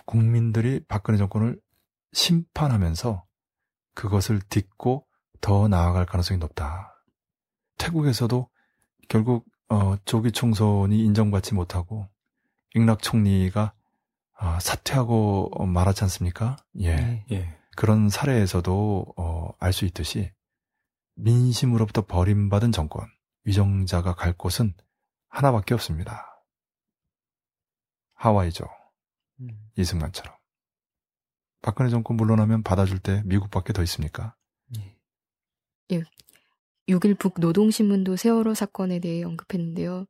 국민들이 0.06 0.84
박근혜 0.88 1.18
정권을 1.18 1.60
심판하면서 2.14 3.26
그것을 3.96 4.42
딛고 4.50 5.08
더 5.42 5.68
나아갈 5.68 6.06
가능성이 6.06 6.38
높다. 6.40 6.94
태국에서도 7.78 8.50
결국 9.10 9.46
어, 9.70 9.96
조기 10.06 10.32
총선이 10.32 11.04
인정받지 11.04 11.54
못하고 11.54 12.08
잉락 12.76 13.02
총리가 13.02 13.74
아, 14.34 14.60
사퇴하고 14.60 15.66
말하지 15.66 16.04
않습니까? 16.06 16.58
예. 16.80 16.96
네. 16.96 17.26
예. 17.32 17.58
그런 17.76 18.10
사례에서도 18.10 19.14
어, 19.18 19.52
알 19.60 19.72
수 19.74 19.86
있듯이 19.86 20.32
민심으로부터 21.16 22.06
버림받은 22.06 22.72
정권, 22.72 23.08
위정자가 23.44 24.16
갈 24.16 24.34
곳은 24.34 24.74
하나밖에 25.30 25.74
없습니다. 25.74 26.44
하와이죠. 28.16 28.66
음. 29.78 29.82
이승만처럼. 29.82 30.34
박근혜 31.62 31.90
정권 31.90 32.18
물러나면 32.18 32.64
받아줄 32.64 33.00
때 33.00 33.22
미국밖에 33.26 33.74
더 33.74 33.84
있습니까? 33.84 34.36
예. 35.92 36.04
6일 36.88 37.18
북 37.20 37.36
노동신문도 37.40 38.16
세월호 38.16 38.54
사건에 38.54 39.00
대해 39.00 39.24
언급했는데요. 39.24 40.06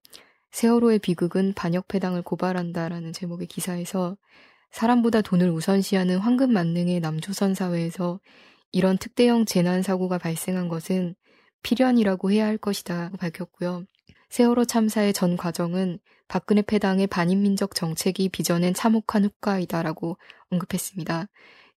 세월호의 0.52 1.00
비극은 1.00 1.54
반역패당을 1.54 2.24
고발한다라는 2.24 3.14
제목의 3.14 3.48
기사에서 3.48 4.18
사람보다 4.72 5.22
돈을 5.22 5.50
우선시하는 5.50 6.18
황금 6.18 6.54
만능의 6.54 7.02
남조선 7.02 7.54
사회에서 7.56 8.20
이런 8.72 8.98
특대형 8.98 9.46
재난 9.46 9.82
사고가 9.82 10.18
발생한 10.18 10.70
것은 10.70 11.16
필연이라고 11.64 12.32
해야 12.32 12.46
할 12.46 12.58
것이다 12.58 13.12
밝혔고요. 13.20 13.86
세월호 14.32 14.64
참사의 14.64 15.12
전 15.12 15.36
과정은 15.36 16.00
박근혜 16.30 16.62
패당의 16.62 17.08
반인민적 17.08 17.76
정책이 17.76 18.30
빚어낸 18.30 18.74
참혹한 18.74 19.26
효과이다라고 19.26 20.18
언급했습니다. 20.50 21.28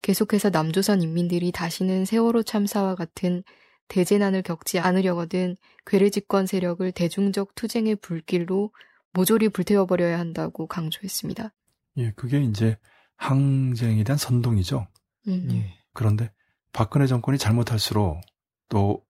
계속해서 0.03 0.51
남조선 0.51 1.01
인민들이 1.01 1.51
다시는 1.51 2.05
세월호 2.05 2.43
참사와 2.43 2.93
같은 2.93 3.43
대재난을 3.87 4.43
겪지 4.43 4.77
않으려거든 4.77 5.55
괴뢰 5.87 6.11
집권 6.11 6.45
세력을 6.45 6.91
대중적 6.91 7.55
투쟁의 7.55 7.95
불길로 7.95 8.71
모조리 9.13 9.49
불태워버려야 9.49 10.19
한다고 10.19 10.67
강조했습니다. 10.67 11.51
예, 11.97 12.11
그게 12.11 12.39
이제 12.39 12.77
항쟁에 13.15 14.03
대한 14.03 14.19
선동이죠. 14.19 14.85
음. 15.27 15.47
예. 15.51 15.73
그런데 15.93 16.31
박근혜 16.71 17.07
정권이 17.07 17.39
잘못할수록 17.39 18.21
또 18.69 19.03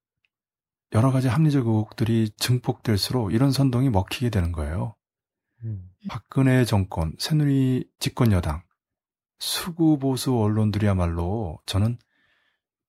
여러 0.94 1.12
가지 1.12 1.28
합리적 1.28 1.66
의혹들이 1.66 2.30
증폭될수록 2.38 3.34
이런 3.34 3.52
선동이 3.52 3.90
먹히게 3.90 4.30
되는 4.30 4.52
거예요. 4.52 4.96
음. 5.64 5.90
박근혜 6.08 6.66
정권, 6.66 7.16
새누리 7.18 7.90
집권 8.00 8.32
여당, 8.32 8.62
수구 9.40 9.98
보수 9.98 10.38
언론들이야말로 10.38 11.60
저는 11.66 11.98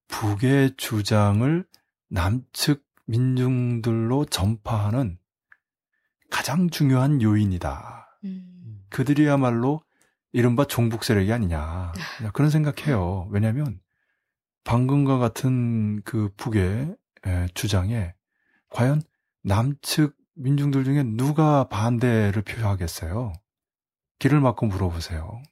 북의 0.08 0.74
주장을 0.76 1.64
남측 2.08 2.84
민중들로 3.06 4.24
전파하는 4.26 5.18
가장 6.30 6.68
중요한 6.68 7.22
요인이다. 7.22 8.18
음. 8.24 8.84
그들이야말로 8.90 9.82
이른바 10.32 10.64
종북 10.66 11.04
세력이 11.04 11.32
아니냐. 11.32 11.92
그런 12.34 12.50
생각해요. 12.50 13.28
왜냐하면 13.30 13.80
방금과 14.64 15.18
같은 15.18 16.02
그 16.02 16.30
북의 16.36 16.96
주장에 17.54 18.14
과연 18.70 19.02
남측 19.42 20.16
민중들 20.36 20.84
중에 20.84 21.02
누가 21.04 21.68
반대를 21.68 22.42
표하겠어요? 22.42 23.32
길을 24.18 24.40
막고 24.40 24.66
물어보세요. 24.66 25.42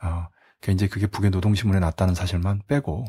아, 0.00 0.28
이제 0.68 0.86
그게 0.88 1.06
북의 1.06 1.30
노동신문에 1.30 1.80
났다는 1.80 2.14
사실만 2.14 2.62
빼고 2.66 3.04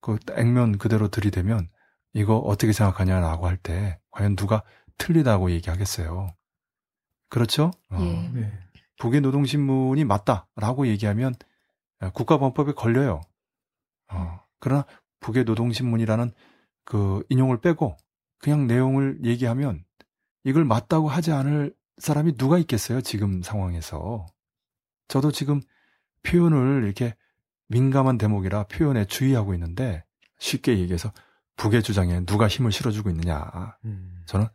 그 0.00 0.18
액면 0.36 0.78
그대로 0.78 1.08
들이대면 1.08 1.68
이거 2.12 2.36
어떻게 2.38 2.72
생각하냐라고 2.72 3.46
할 3.46 3.56
때 3.58 3.98
과연 4.10 4.36
누가 4.36 4.62
틀리다고 4.98 5.50
얘기하겠어요. 5.50 6.28
그렇죠? 7.28 7.70
어, 7.90 7.98
예. 8.00 8.28
네. 8.40 8.52
북의 8.98 9.20
노동신문이 9.20 10.04
맞다라고 10.04 10.86
얘기하면 10.86 11.34
국가범법에 12.14 12.72
걸려요. 12.72 13.20
어, 14.10 14.40
그러나 14.60 14.84
북의 15.20 15.44
노동신문이라는 15.44 16.32
그 16.86 17.22
인용을 17.28 17.60
빼고 17.60 17.96
그냥 18.38 18.66
내용을 18.66 19.18
얘기하면 19.24 19.84
이걸 20.44 20.64
맞다고 20.64 21.08
하지 21.08 21.32
않을 21.32 21.74
사람이 21.98 22.36
누가 22.36 22.58
있겠어요? 22.58 23.02
지금 23.02 23.42
상황에서. 23.42 24.24
저도 25.08 25.32
지금 25.32 25.60
표현을 26.22 26.84
이렇게 26.84 27.14
민감한 27.68 28.16
대목이라 28.16 28.64
표현에 28.64 29.04
주의하고 29.04 29.52
있는데 29.54 30.04
쉽게 30.38 30.78
얘기해서 30.78 31.12
북의 31.56 31.82
주장에 31.82 32.24
누가 32.24 32.48
힘을 32.48 32.70
실어주고 32.70 33.10
있느냐. 33.10 33.76
음. 33.84 34.22
저는 34.26 34.46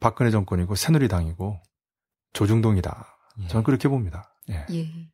박근혜 0.00 0.30
정권이고 0.30 0.74
새누리당이고 0.74 1.60
조중동이다. 2.34 3.18
예. 3.40 3.48
저는 3.48 3.64
그렇게 3.64 3.88
봅니다. 3.88 4.34
예. 4.50 4.66
예. 4.70 5.10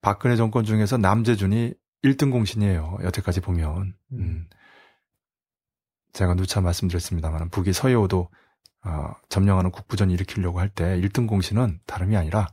박근혜 0.00 0.34
정권 0.34 0.64
중에서 0.64 0.96
남재준이 0.96 1.74
1등 2.02 2.32
공신이에요. 2.32 2.98
여태까지 3.04 3.40
보면. 3.40 3.94
음. 4.12 4.18
음. 4.18 4.48
제가 6.16 6.34
누차 6.34 6.62
말씀드렸습니다만 6.62 7.50
북이 7.50 7.74
서해오도 7.74 8.30
어, 8.84 9.14
점령하는 9.28 9.70
국부전 9.70 10.10
일으키려고 10.10 10.60
할 10.60 10.70
때 10.70 10.98
1등 10.98 11.28
공신은 11.28 11.80
다름이 11.86 12.16
아니라 12.16 12.48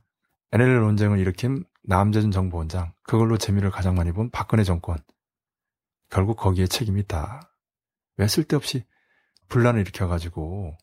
NLL 0.51 0.82
논쟁을 0.82 1.18
일으킨 1.18 1.64
남재준 1.84 2.32
정보원장 2.32 2.91
그걸로 3.03 3.38
재미를 3.38 3.72
가장 3.72 3.95
많이 3.95 4.11
본 4.11 4.30
박근혜 4.32 4.66
정권 4.66 4.97
결국 6.09 6.36
거기에 6.36 6.68
책임이 6.68 6.99
있다. 7.01 7.53
왜 8.18 8.28
쓸데없이 8.28 8.84
분란을 9.47 9.80
일으켜가지고 9.82 10.76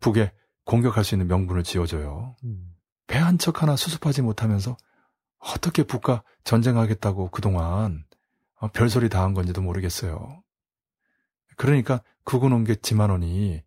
북에 0.00 0.32
공격할 0.64 1.04
수 1.04 1.14
있는 1.14 1.28
명분을 1.28 1.62
지어줘요. 1.64 2.36
음. 2.44 2.74
배한 3.08 3.36
척 3.36 3.62
하나 3.62 3.76
수습하지 3.76 4.22
못하면서 4.22 4.76
어떻게 5.38 5.82
북과 5.82 6.22
전쟁하겠다고 6.44 7.28
그동안 7.28 8.04
어, 8.54 8.68
별소리 8.68 9.10
다 9.10 9.22
한 9.22 9.34
건지도 9.34 9.60
모르겠어요. 9.60 10.41
그러니까 11.56 12.02
온게 12.52 12.74
지만원이 12.74 13.62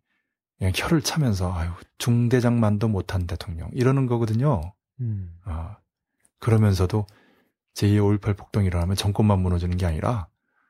그냥 0.58 0.72
혀를 0.74 1.02
차면서 1.02 1.52
아유 1.52 1.70
중대장만도 1.98 2.88
못한 2.88 3.26
대통령 3.26 3.70
이러는 3.72 4.06
거거든요. 4.06 4.72
음. 5.00 5.38
아, 5.44 5.76
그러면서도 6.38 7.06
제2의 7.74 8.20
5.18 8.20 8.36
폭동이 8.36 8.66
일어나면 8.66 8.96
정권만 8.96 9.38
무너지는 9.40 9.76
게 9.76 9.84
아니라 9.86 10.28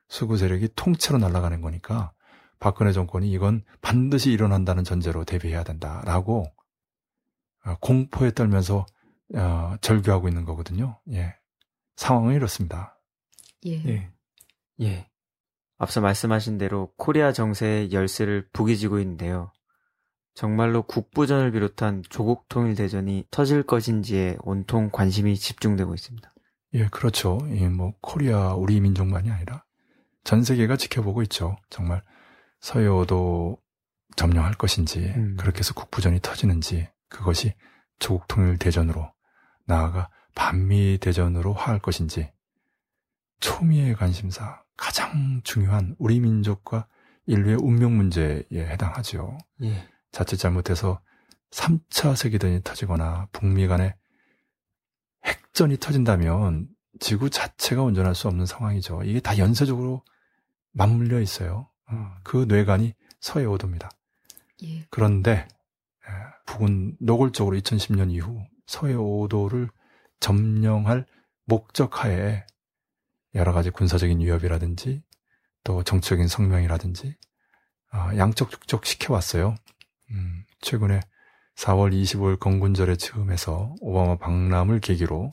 수구 0.09 0.37
세력이 0.37 0.69
통째로 0.75 1.17
날아가는 1.17 1.61
거니까 1.61 2.11
박근혜 2.59 2.91
정권이 2.91 3.31
이건 3.31 3.63
반드시 3.81 4.31
일어난다는 4.31 4.83
전제로 4.83 5.23
대비해야 5.23 5.63
된다라고 5.63 6.45
어, 7.65 7.75
공포에 7.79 8.31
떨면서 8.31 8.85
어, 9.35 9.75
절규하고 9.81 10.27
있는 10.27 10.45
거거든요. 10.45 10.99
예. 11.11 11.35
상황은 11.95 12.35
이렇습니다. 12.35 12.97
예. 13.65 13.83
예. 13.85 14.11
예. 14.81 15.09
앞서 15.77 16.01
말씀하신 16.01 16.57
대로 16.57 16.91
코리아 16.97 17.31
정세의 17.31 17.91
열쇠를 17.91 18.47
북이 18.51 18.77
쥐고 18.77 18.99
있는데요. 18.99 19.51
정말로 20.33 20.83
국부전을 20.83 21.51
비롯한 21.51 22.03
조국 22.09 22.47
통일 22.47 22.75
대전이 22.75 23.25
터질 23.31 23.63
것인지에 23.63 24.37
온통 24.41 24.89
관심이 24.91 25.35
집중되고 25.35 25.93
있습니다. 25.93 26.33
예, 26.73 26.87
그렇죠. 26.89 27.39
예, 27.51 27.67
뭐 27.69 27.93
코리아 28.01 28.53
우리 28.53 28.79
민족만이 28.79 29.31
아니라 29.31 29.63
전 30.23 30.43
세계가 30.43 30.77
지켜보고 30.77 31.21
있죠. 31.23 31.57
정말 31.69 32.03
서해오도 32.59 33.57
점령할 34.15 34.53
것인지 34.53 34.99
음. 35.15 35.37
그렇게 35.39 35.59
해서 35.59 35.73
국부전이 35.73 36.19
터지는지 36.21 36.87
그것이 37.09 37.53
조국 37.99 38.27
통일 38.27 38.57
대전으로 38.57 39.11
나아가 39.65 40.09
반미 40.35 40.99
대전으로 40.99 41.53
화할 41.53 41.79
것인지 41.79 42.31
초미의 43.39 43.95
관심사 43.95 44.61
가장 44.77 45.41
중요한 45.43 45.95
우리 45.97 46.19
민족과 46.19 46.87
인류의 47.25 47.57
운명 47.61 47.97
문제에 47.97 48.43
해당하죠. 48.53 49.37
예. 49.63 49.87
자칫 50.11 50.37
잘못해서 50.37 51.01
3차 51.51 52.15
세계대전이 52.15 52.61
터지거나 52.63 53.27
북미 53.31 53.67
간에 53.67 53.95
핵전이 55.25 55.77
터진다면 55.77 56.69
지구 56.99 57.29
자체가 57.29 57.83
온전할 57.83 58.15
수 58.15 58.27
없는 58.27 58.45
상황이죠. 58.45 59.03
이게 59.03 59.19
다 59.19 59.37
연쇄적으로 59.37 60.03
맞물려 60.71 61.19
있어요. 61.19 61.69
어, 61.89 62.15
그 62.23 62.45
뇌관이 62.47 62.93
서해오도입니다. 63.19 63.89
예. 64.63 64.85
그런데 64.89 65.47
북은 66.45 66.97
노골적으로 66.99 67.57
2010년 67.57 68.11
이후 68.11 68.43
서해오도를 68.65 69.69
점령할 70.19 71.05
목적하에 71.45 72.45
여러 73.35 73.53
가지 73.53 73.69
군사적인 73.69 74.19
위협이라든지 74.19 75.03
또 75.63 75.83
정치적인 75.83 76.27
성명이라든지 76.27 77.15
어, 77.93 78.09
양적 78.17 78.51
축적 78.51 78.85
시켜왔어요. 78.85 79.55
음, 80.11 80.43
최근에 80.61 81.01
4월 81.55 81.91
25일 81.91 82.39
건군절의 82.39 82.97
즈음에서 82.97 83.75
오바마 83.81 84.17
방남을 84.17 84.79
계기로 84.79 85.29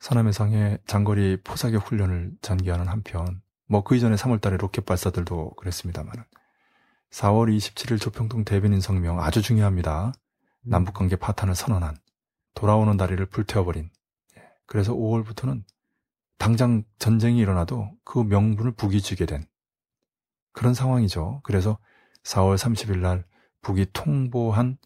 서남해상의 0.00 0.78
장거리 0.86 1.38
포사격 1.42 1.86
훈련을 1.86 2.32
전개하는 2.40 2.88
한편 2.88 3.42
뭐 3.66 3.82
그 3.82 3.94
이전에 3.94 4.16
3월달에 4.16 4.58
로켓 4.58 4.84
발사들도 4.84 5.54
그랬습니다만 5.54 6.12
4월 7.10 7.56
27일 7.56 8.00
조평동 8.00 8.44
대변인 8.44 8.80
성명 8.80 9.20
아주 9.20 9.42
중요합니다. 9.42 10.06
음. 10.06 10.70
남북관계 10.70 11.16
파탄을 11.16 11.54
선언한 11.54 11.96
돌아오는 12.54 12.96
다리를 12.96 13.24
불태워버린 13.26 13.90
예, 14.36 14.42
그래서 14.66 14.92
5월부터는 14.92 15.62
당장 16.40 16.84
전쟁이 16.98 17.38
일어나도 17.38 17.90
그 18.02 18.18
명분을 18.18 18.72
북이 18.72 19.02
쥐게 19.02 19.26
된 19.26 19.46
그런 20.54 20.72
상황이죠. 20.72 21.42
그래서 21.44 21.78
4월 22.24 22.56
30일 22.56 23.00
날 23.00 23.26
북이 23.60 23.88
통보한 23.92 24.78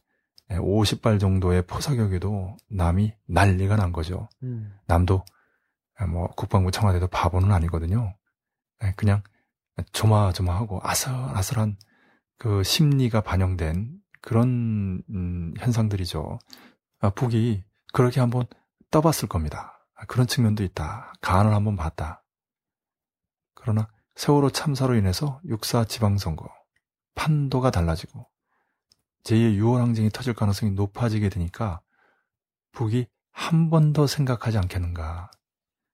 50발 0.51 1.21
정도의 1.21 1.63
포사격에도 1.63 2.57
남이 2.69 3.15
난리가 3.29 3.77
난 3.77 3.93
거죠. 3.93 4.29
음. 4.43 4.75
남도 4.89 5.25
뭐 6.11 6.27
국방부 6.31 6.73
청와대도 6.73 7.07
바보는 7.07 7.53
아니거든요. 7.53 8.17
그냥 8.97 9.23
조마조마하고 9.93 10.81
아슬아슬한 10.83 11.77
그 12.37 12.65
심리가 12.65 13.21
반영된 13.21 14.01
그런 14.21 15.05
음, 15.09 15.55
현상들이죠. 15.59 16.41
아, 16.99 17.11
북이 17.11 17.63
그렇게 17.93 18.19
한번 18.19 18.45
떠봤을 18.91 19.29
겁니다. 19.29 19.74
그런 20.09 20.27
측면도 20.27 20.63
있다. 20.65 21.13
간을 21.21 21.55
한번 21.55 21.77
봤다. 21.77 22.23
그러나 23.55 23.89
세월호 24.17 24.51
참사로 24.51 24.95
인해서 24.95 25.41
육사 25.47 25.85
지방선거 25.85 26.49
판도가 27.15 27.71
달라지고 27.71 28.29
제2의 29.25 29.59
6월 29.59 29.79
항쟁이 29.79 30.11
터질 30.11 30.35
가능성이 30.35 30.73
높아지게 30.73 31.29
되니까 31.31 31.81
북이 32.73 33.07
한 33.33 33.69
번 33.71 33.93
더 33.93 34.07
생각하지 34.07 34.59
않겠는가. 34.59 35.31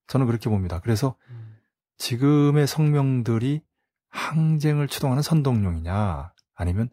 저는 0.08 0.26
그렇게 0.26 0.50
봅니다. 0.50 0.80
그래서 0.80 1.16
음. 1.30 1.58
지금의 1.96 2.66
성명들이 2.66 3.62
항쟁을 4.10 4.88
추동하는 4.88 5.22
선동용이냐, 5.22 6.32
아니면 6.54 6.90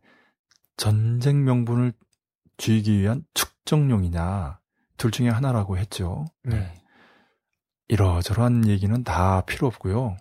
전쟁 0.77 1.43
명분을 1.43 1.93
쥐기 2.57 2.99
위한 2.99 3.25
축정용이냐, 3.33 4.59
둘 4.97 5.11
중에 5.11 5.29
하나라고 5.29 5.77
했죠. 5.77 6.25
네. 6.43 6.73
이러저러한 7.87 8.67
얘기는 8.67 9.03
다 9.03 9.41
필요 9.41 9.67
없고요. 9.67 10.17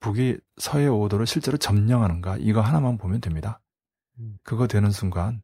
북이 0.00 0.38
서해 0.56 0.86
오도를 0.86 1.26
실제로 1.26 1.58
점령하는가, 1.58 2.36
이거 2.38 2.60
하나만 2.60 2.98
보면 2.98 3.20
됩니다. 3.20 3.60
음. 4.18 4.38
그거 4.42 4.66
되는 4.66 4.90
순간 4.90 5.42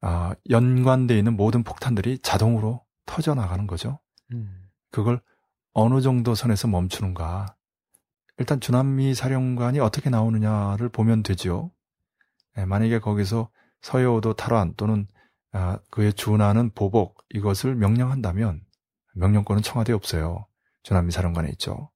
아, 0.00 0.34
연관되어 0.48 1.16
있는 1.16 1.36
모든 1.36 1.62
폭탄들이 1.62 2.18
자동으로 2.20 2.84
터져 3.06 3.34
나가는 3.34 3.66
거죠. 3.66 3.98
음. 4.32 4.68
그걸 4.90 5.20
어느 5.72 6.00
정도 6.00 6.34
선에서 6.34 6.68
멈추는가. 6.68 7.54
일단 8.38 8.60
주남미 8.60 9.14
사령관이 9.14 9.80
어떻게 9.80 10.08
나오느냐를 10.08 10.88
보면 10.88 11.22
되죠. 11.22 11.70
네, 12.56 12.64
만약에 12.64 12.98
거기서 12.98 13.50
서해오도 13.82 14.34
탈환 14.34 14.74
또는 14.76 15.06
아, 15.52 15.78
그에 15.90 16.12
준하는 16.12 16.70
보복 16.70 17.24
이것을 17.30 17.74
명령한다면 17.74 18.62
명령권은 19.14 19.62
청와대에 19.62 19.94
없어요. 19.94 20.46
주남미 20.82 21.12
사령관에 21.12 21.48
있죠. 21.50 21.90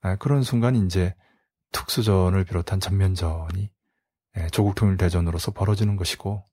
아, 0.00 0.16
그런 0.16 0.42
순간 0.42 0.76
이제 0.76 1.14
특수전을 1.72 2.44
비롯한 2.44 2.80
전면전이 2.80 3.70
예, 4.36 4.46
조국 4.48 4.74
통일 4.74 4.96
대전으로서 4.96 5.52
벌어지는 5.52 5.96
것이고 5.96 6.44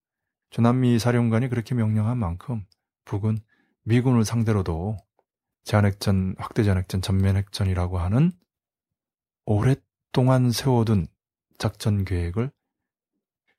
주남미 0.49 0.99
사령관이 0.99 1.49
그렇게 1.49 1.75
명령한 1.75 2.17
만큼 2.17 2.65
북은 3.05 3.37
미군을 3.83 4.25
상대로도 4.25 4.97
제한핵전, 5.63 6.35
확대 6.37 6.63
제한핵전, 6.63 7.01
전면핵전이라고 7.01 7.97
하는 7.97 8.31
오랫동안 9.45 10.51
세워둔 10.51 11.07
작전 11.57 12.05
계획을 12.05 12.51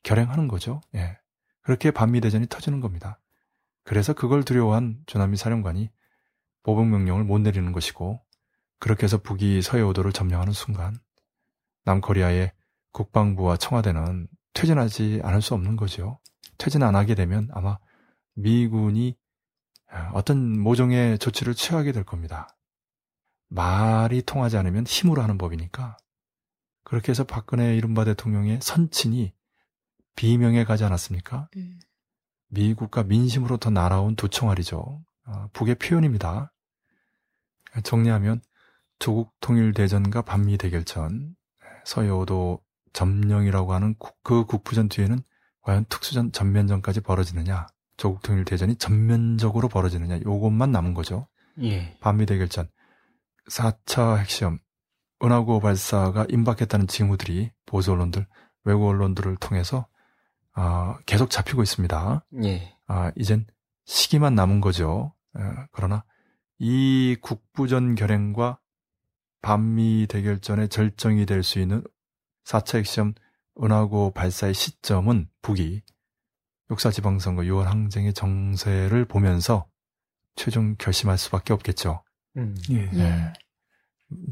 결행하는 0.02 0.48
거죠. 0.48 0.80
예. 0.94 1.18
그렇게 1.62 1.90
반미 1.90 2.20
대전이 2.20 2.46
터지는 2.48 2.80
겁니다. 2.80 3.20
그래서 3.82 4.12
그걸 4.12 4.44
두려워한 4.44 5.02
주남미 5.06 5.36
사령관이 5.36 5.90
보복 6.66 6.88
명령을 6.88 7.22
못 7.22 7.38
내리는 7.38 7.70
것이고 7.70 8.20
그렇게 8.80 9.04
해서 9.04 9.18
북이 9.18 9.62
서해오도를 9.62 10.12
점령하는 10.12 10.52
순간 10.52 10.96
남코리아의 11.84 12.52
국방부와 12.90 13.56
청와대는 13.56 14.26
퇴진하지 14.52 15.20
않을 15.22 15.42
수 15.42 15.54
없는 15.54 15.76
거죠. 15.76 16.18
퇴진 16.58 16.82
안 16.82 16.96
하게 16.96 17.14
되면 17.14 17.48
아마 17.52 17.78
미군이 18.34 19.16
아, 19.88 20.10
어떤 20.12 20.58
모종의 20.58 21.20
조치를 21.20 21.54
취하게 21.54 21.92
될 21.92 22.02
겁니다. 22.02 22.48
말이 23.48 24.22
통하지 24.22 24.56
않으면 24.56 24.86
힘으로 24.86 25.22
하는 25.22 25.38
법이니까 25.38 25.96
그렇게 26.82 27.12
해서 27.12 27.22
박근혜 27.22 27.76
이른바 27.76 28.04
대통령의 28.04 28.58
선친이 28.60 29.32
비명에 30.16 30.64
가지 30.64 30.82
않았습니까? 30.82 31.48
음. 31.58 31.78
미국과 32.48 33.04
민심으로 33.04 33.58
더 33.58 33.70
날아온 33.70 34.16
두 34.16 34.28
총알이죠. 34.28 35.04
어, 35.26 35.48
북의 35.52 35.76
표현입니다. 35.76 36.52
정리하면 37.82 38.40
조국 38.98 39.34
통일 39.40 39.72
대전과 39.72 40.22
반미 40.22 40.58
대결 40.58 40.84
전, 40.84 41.34
서해오도 41.84 42.60
점령이라고 42.92 43.74
하는 43.74 43.94
그 44.22 44.44
국부전 44.44 44.88
뒤에는 44.88 45.18
과연 45.62 45.84
특수전 45.88 46.32
전면전까지 46.32 47.00
벌어지느냐, 47.00 47.66
조국 47.96 48.22
통일 48.22 48.44
대전이 48.44 48.76
전면적으로 48.76 49.68
벌어지느냐, 49.68 50.20
요것만 50.24 50.70
남은 50.72 50.94
거죠. 50.94 51.28
예. 51.62 51.96
반미 52.00 52.26
대결전, 52.26 52.68
4차 53.50 54.18
핵시험, 54.18 54.58
은하구호 55.22 55.60
발사가 55.60 56.26
임박했다는 56.28 56.86
징후들이 56.86 57.50
보수 57.64 57.92
언론들, 57.92 58.26
외국 58.64 58.88
언론들을 58.88 59.36
통해서 59.36 59.86
어, 60.56 60.96
계속 61.06 61.30
잡히고 61.30 61.62
있습니다. 61.62 62.24
예. 62.44 62.76
아, 62.86 63.12
이젠 63.16 63.46
시기만 63.84 64.34
남은 64.34 64.60
거죠. 64.60 65.14
에, 65.38 65.40
그러나 65.72 66.04
이 66.58 67.16
국부전 67.20 67.94
결행과 67.94 68.58
반미 69.42 70.06
대결전의 70.08 70.68
절정이 70.68 71.26
될 71.26 71.42
수 71.42 71.58
있는 71.60 71.82
4차 72.44 72.78
핵시험 72.78 73.14
은하고 73.62 74.12
발사의 74.12 74.54
시점은 74.54 75.28
북이 75.42 75.82
역사지방선거 76.70 77.42
6월 77.42 77.64
항쟁의 77.64 78.12
정세를 78.14 79.04
보면서 79.04 79.68
최종 80.34 80.74
결심할 80.76 81.16
수밖에 81.18 81.52
없겠죠. 81.52 82.02
음. 82.36 82.56
예. 82.70 82.90
예. 82.94 83.32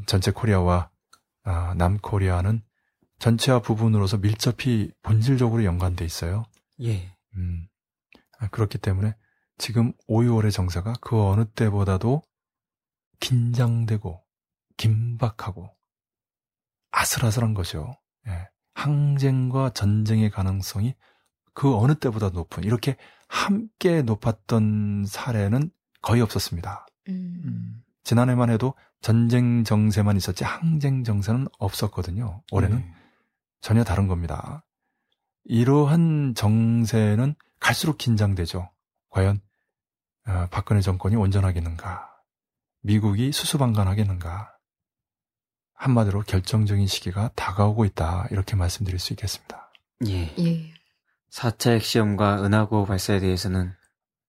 전체 0.05 0.31
코리아와 0.31 0.89
아, 1.43 1.73
남코리아는 1.75 2.61
전체와 3.19 3.59
부분으로서 3.61 4.17
밀접히 4.17 4.91
본질적으로 5.01 5.63
연관돼 5.63 6.03
있어요. 6.05 6.43
예. 6.81 7.15
음, 7.35 7.67
아, 8.39 8.47
그렇기 8.49 8.77
때문에 8.77 9.15
지금 9.57 9.93
5, 10.07 10.21
6월의 10.21 10.51
정세가 10.51 10.95
그 11.01 11.21
어느 11.21 11.45
때보다도 11.45 12.21
긴장되고 13.19 14.21
긴박하고 14.77 15.69
아슬아슬한 16.91 17.53
것이요. 17.53 17.95
예. 18.27 18.49
항쟁과 18.73 19.71
전쟁의 19.71 20.29
가능성이 20.29 20.95
그 21.53 21.75
어느 21.75 21.95
때보다 21.95 22.29
높은 22.29 22.63
이렇게 22.63 22.97
함께 23.27 24.01
높았던 24.01 25.05
사례는 25.07 25.71
거의 26.01 26.21
없었습니다. 26.21 26.85
음. 27.09 27.41
음. 27.45 27.83
지난해만 28.03 28.49
해도 28.49 28.73
전쟁 29.01 29.63
정세만 29.63 30.17
있었지 30.17 30.43
항쟁 30.43 31.03
정세는 31.03 31.47
없었거든요. 31.57 32.43
올해는 32.51 32.79
예. 32.79 32.93
전혀 33.61 33.83
다른 33.83 34.07
겁니다. 34.07 34.63
이러한 35.45 36.33
정세는 36.35 37.35
갈수록 37.59 37.97
긴장되죠. 37.97 38.69
과연 39.09 39.37
어, 39.37 39.44
박근혜 40.51 40.81
정권이 40.81 41.15
온전하겠는가? 41.15 42.09
미국이 42.81 43.31
수수방관하겠는가? 43.31 44.51
한마디로 45.73 46.21
결정적인 46.21 46.87
시기가 46.87 47.31
다가오고 47.35 47.85
있다. 47.85 48.27
이렇게 48.31 48.55
말씀드릴 48.55 48.99
수 48.99 49.13
있겠습니다. 49.13 49.71
예. 50.07 50.33
예. 50.39 50.73
4차 51.31 51.73
핵시험과 51.75 52.43
은하고 52.43 52.85
발사에 52.85 53.19
대해서는 53.19 53.73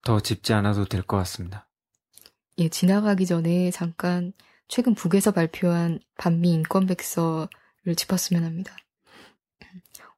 더 0.02 0.20
짚지 0.20 0.52
않아도 0.54 0.84
될 0.86 1.02
것 1.02 1.16
같습니다. 1.18 1.68
예, 2.58 2.68
지나가기 2.68 3.26
전에 3.26 3.70
잠깐 3.70 4.32
최근 4.68 4.94
북에서 4.94 5.30
발표한 5.30 6.00
반미 6.18 6.50
인권백서를 6.52 7.94
짚었으면 7.96 8.44
합니다. 8.44 8.74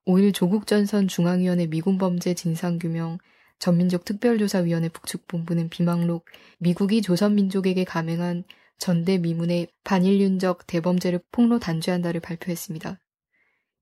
5일 0.06 0.32
조국 0.32 0.66
전선 0.66 1.08
중앙위원회 1.08 1.66
미군 1.66 1.98
범죄 1.98 2.32
진상규명 2.34 3.18
전민족 3.58 4.04
특별조사위원회 4.04 4.88
북측본부는 4.88 5.68
비망록 5.68 6.26
미국이 6.58 7.02
조선민족에게 7.02 7.84
감행한 7.84 8.44
전대미문의 8.78 9.68
반인륜적 9.84 10.66
대범죄를 10.66 11.20
폭로 11.32 11.58
단죄한다를 11.58 12.20
발표했습니다. 12.20 13.00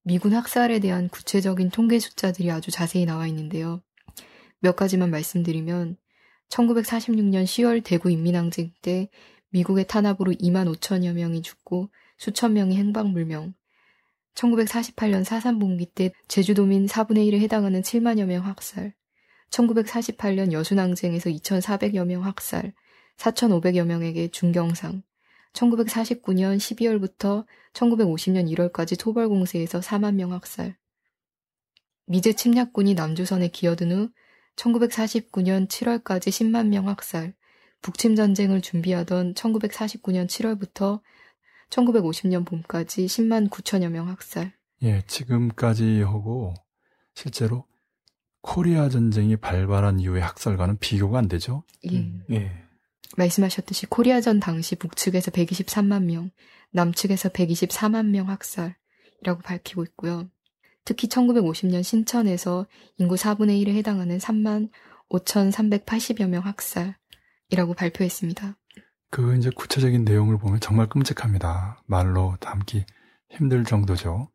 미군 0.02 0.34
학살에 0.34 0.78
대한 0.78 1.08
구체적인 1.08 1.70
통계 1.70 1.98
숫자들이 1.98 2.50
아주 2.50 2.70
자세히 2.70 3.04
나와 3.04 3.26
있는데요. 3.26 3.82
몇 4.60 4.76
가지만 4.76 5.10
말씀드리면 5.10 5.96
1946년 6.48 7.44
10월 7.44 7.82
대구 7.84 8.10
인민항쟁 8.10 8.72
때 8.82 9.10
미국의 9.50 9.86
탄압으로 9.86 10.32
2만 10.32 10.72
5천여 10.74 11.12
명이 11.12 11.42
죽고 11.42 11.90
수천 12.18 12.54
명이 12.54 12.76
행방불명. 12.76 13.54
1948년 14.34 15.24
사산봉기 15.24 15.86
때 15.86 16.12
제주도민 16.28 16.86
4분의 16.86 17.30
1에 17.30 17.40
해당하는 17.40 17.82
7만여 17.82 18.26
명 18.26 18.46
학살. 18.46 18.94
1948년 19.56 20.52
여순항쟁에서 20.52 21.30
2,400여 21.30 22.04
명 22.04 22.24
학살. 22.24 22.74
4,500여 23.16 23.84
명에게 23.86 24.28
중경상. 24.28 25.02
1949년 25.54 26.58
12월부터 26.58 27.46
1950년 27.72 28.52
1월까지 28.54 28.98
토벌 28.98 29.28
공세에서 29.28 29.80
4만 29.80 30.14
명 30.14 30.32
학살. 30.32 30.76
미제 32.06 32.34
침략군이 32.34 32.94
남조선에 32.94 33.48
기어든 33.48 33.90
후 33.90 34.10
1949년 34.56 35.68
7월까지 35.68 36.28
10만 36.28 36.68
명 36.68 36.88
학살, 36.88 37.34
북침 37.82 38.14
전쟁을 38.14 38.60
준비하던 38.60 39.34
1949년 39.34 40.26
7월부터 40.26 41.00
1950년 41.70 42.46
봄까지 42.46 43.06
10만 43.06 43.48
9천여 43.48 43.90
명 43.90 44.08
학살. 44.08 44.52
예, 44.82 45.02
지금까지 45.06 46.02
하고 46.02 46.54
실제로 47.14 47.64
코리아 48.46 48.88
전쟁이 48.88 49.36
발발한 49.36 49.98
이후의 49.98 50.22
학살과는 50.22 50.78
비교가 50.78 51.18
안 51.18 51.26
되죠. 51.28 51.64
예. 51.90 51.98
음. 51.98 52.22
예. 52.30 52.52
말씀하셨듯이 53.16 53.86
코리아전 53.86 54.38
당시 54.38 54.76
북측에서 54.76 55.32
123만 55.32 56.04
명, 56.04 56.30
남측에서 56.70 57.30
124만 57.30 58.06
명 58.06 58.28
학살이라고 58.28 59.42
밝히고 59.42 59.82
있고요. 59.84 60.30
특히 60.84 61.08
1950년 61.08 61.82
신천에서 61.82 62.66
인구 62.98 63.16
4분의 63.16 63.64
1에 63.64 63.74
해당하는 63.74 64.18
3만 64.18 64.70
5,380여 65.10 66.28
명 66.28 66.44
학살이라고 66.44 67.74
발표했습니다. 67.76 68.56
그 69.10 69.36
이제 69.36 69.50
구체적인 69.50 70.04
내용을 70.04 70.38
보면 70.38 70.60
정말 70.60 70.88
끔찍합니다. 70.88 71.82
말로 71.86 72.36
담기 72.40 72.84
힘들 73.28 73.64
정도죠. 73.64 74.30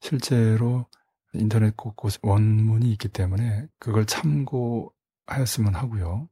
실제로 0.00 0.86
인터넷 1.34 1.76
곳곳 1.76 2.18
원문이 2.22 2.90
있기 2.92 3.08
때문에 3.08 3.66
그걸 3.78 4.06
참고하였으면 4.06 5.74
하고요. 5.74 6.28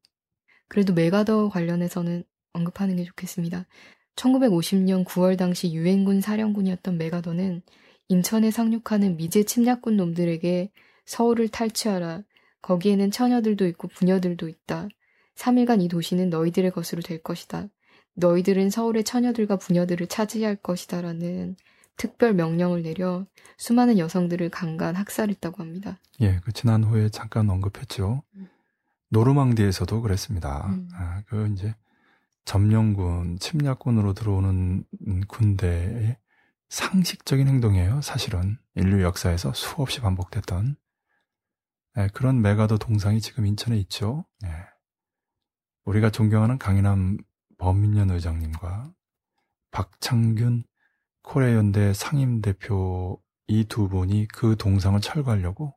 그래도 0.69 0.95
메가더 0.95 1.49
관련해서는 1.51 2.25
언급하는 2.53 2.97
게 2.97 3.05
좋겠습니다. 3.05 3.67
1950년 4.17 5.05
9월 5.05 5.37
당시 5.39 5.73
유엔군 5.73 6.21
사령군이었던 6.21 6.97
메가더는 6.97 7.63
인천에 8.09 8.51
상륙하는 8.51 9.17
미제 9.17 9.45
침략군 9.45 9.97
놈들에게 9.97 10.71
서울을 11.05 11.49
탈취하라. 11.49 12.23
거기에는 12.63 13.11
처녀들도 13.11 13.67
있고 13.69 13.89
부녀들도 13.89 14.49
있다. 14.49 14.89
3일간 15.37 15.83
이 15.83 15.89
도시는 15.89 16.31
너희들의 16.31 16.71
것으로 16.71 17.03
될 17.03 17.23
것이다. 17.23 17.69
너희들은 18.15 18.71
서울의 18.71 19.05
처녀들과 19.05 19.57
부녀들을 19.57 20.07
차지할 20.07 20.57
것이다. 20.57 21.03
라는 21.03 21.57
특별 21.97 22.35
명령을 22.35 22.83
내려 22.83 23.27
수많은 23.57 23.99
여성들을 23.99 24.51
강간 24.51 24.97
학살했다고 24.97 25.63
합니다. 25.63 25.99
예, 26.21 26.41
그 26.45 26.53
지난 26.53 26.85
후에 26.85 27.09
잠깐 27.09 27.49
언급했죠. 27.49 28.23
노르망디에서도 29.09 30.03
그랬습니다. 30.03 30.67
음. 30.67 30.89
아, 30.95 31.23
그 31.27 31.49
이제 31.53 31.75
점령군, 32.45 33.39
침략군으로 33.39 34.13
들어오는 34.15 34.85
군대의 35.29 36.19
상식적인 36.69 37.49
행동이에요. 37.49 38.03
사실은 38.03 38.59
인류 38.75 39.03
역사에서 39.03 39.53
수없이 39.53 40.01
반복됐던 40.01 40.77
예, 41.99 42.09
그런 42.13 42.43
메가더 42.43 42.79
동상이 42.79 43.21
지금 43.21 43.47
인천에 43.47 43.77
있죠. 43.79 44.27
예. 44.45 44.51
우리가 45.85 46.11
존경하는 46.11 46.59
강인함 46.59 47.19
범민련 47.59 48.11
의장님과 48.11 48.93
박창균 49.71 50.65
코레 51.27 51.55
연대 51.55 51.93
상임 51.93 52.41
대표 52.41 53.21
이 53.49 53.65
두 53.65 53.89
분이 53.89 54.29
그 54.29 54.57
동상을 54.57 55.01
철거하려고 55.01 55.77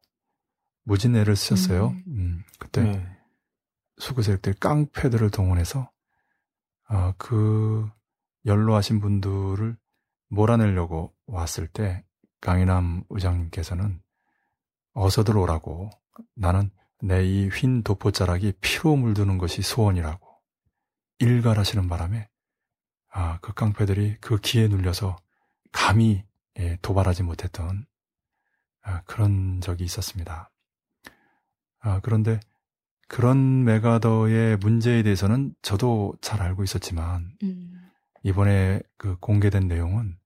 무진 0.84 1.16
애를 1.16 1.36
쓰셨어요. 1.36 1.88
음. 1.90 2.04
음, 2.08 2.44
그때 2.60 2.84
네. 2.84 3.18
수구 3.98 4.22
세력들 4.24 4.54
깡패들을 4.54 5.30
동원해서 5.32 5.92
아, 6.88 7.14
그 7.18 7.90
연로하신 8.46 9.00
분들을 9.02 9.76
몰아내려고 10.30 11.14
왔을 11.26 11.68
때 11.68 12.06
강인함 12.42 13.04
의장님께서는 13.10 14.02
어서들 14.94 15.36
오라고 15.36 15.90
나는 16.36 16.70
내 17.02 17.24
이 17.24 17.50
휜 17.50 17.84
도포자락이 17.84 18.54
피로 18.62 18.96
물드는 18.96 19.38
것이 19.40 19.62
소원이라고 19.62 20.28
일갈하시는 21.20 21.88
바람에 21.88 22.30
아, 23.12 23.40
그 23.42 23.54
깡패들이 23.54 24.18
그 24.22 24.38
기에 24.38 24.68
눌려서 24.68 25.18
감히 25.72 26.24
예, 26.58 26.78
도발하지 26.82 27.24
못했던 27.24 27.86
아, 28.82 29.02
그런 29.04 29.62
적이 29.62 29.86
있었습니다. 29.86 30.52
아, 31.80 32.00
그런데 32.02 32.40
그런 33.08 33.64
메가더의 33.64 34.58
문제에 34.58 35.04
대해서는 35.04 35.56
저도 35.62 36.16
잘 36.22 36.42
알고 36.42 36.64
있었지만 36.64 37.34
음, 37.44 37.90
이번에 38.24 38.82
그 38.98 39.18
공개된 39.20 39.68
내용은 39.68 40.18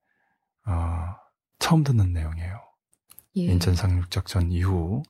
아, 0.63 1.17
처음 1.59 1.83
듣는 1.83 2.13
내용이에요. 2.13 2.61
예. 3.37 3.41
인천 3.41 3.75
상륙작전 3.75 4.51
이후 4.51 5.03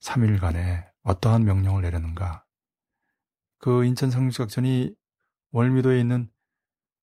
3일간에 0.00 0.86
어떠한 1.02 1.44
명령을 1.44 1.82
내렸는가? 1.82 2.44
그 3.58 3.84
인천 3.84 4.10
상륙작전이 4.10 4.94
월미도에 5.50 6.00
있는 6.00 6.30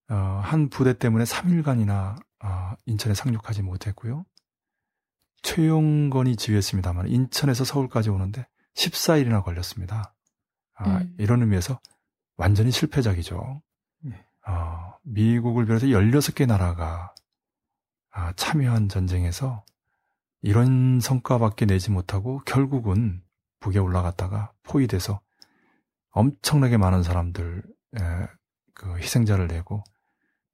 어, 0.10 0.16
한 0.44 0.70
부대 0.70 0.98
때문에 0.98 1.24
3일간이나 1.24 2.16
어, 2.44 2.74
인천에 2.86 3.14
상륙하지 3.14 3.62
못했고요. 3.62 4.26
최용건이 5.42 6.36
지휘했습니다만 6.36 7.08
인천에서 7.08 7.64
서울까지 7.64 8.10
오는데 8.10 8.48
14일이나 8.76 9.44
걸렸습니다. 9.44 10.14
아, 10.74 10.98
음. 10.98 11.16
이런 11.20 11.42
의미에서 11.42 11.80
완전히 12.36 12.72
실패작이죠. 12.72 13.62
네. 14.00 14.26
어, 14.48 14.94
미국을 15.04 15.66
비롯해 15.66 15.88
16개 15.88 16.46
나라가 16.46 17.14
아, 18.12 18.34
참여한 18.34 18.90
전쟁에서 18.90 19.64
이런 20.42 21.00
성과밖에 21.00 21.66
내지 21.66 21.92
못하고 21.92 22.42
결국은 22.46 23.22
북에 23.60 23.80
올라갔다가 23.80 24.52
포위돼서 24.64 25.22
엄청나게 26.12 26.78
많은 26.78 27.04
사람들 27.04 27.64
에, 27.98 28.28
그 28.74 28.98
희생자를 28.98 29.48
내고 29.48 29.84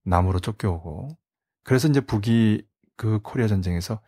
남으로 0.04 0.40
쫓겨오고 0.40 1.18
그래서 1.64 1.88
이제 1.88 2.02
북이 2.02 2.68
그 2.98 3.20
코리아 3.22 3.48
전쟁에서 3.48 4.02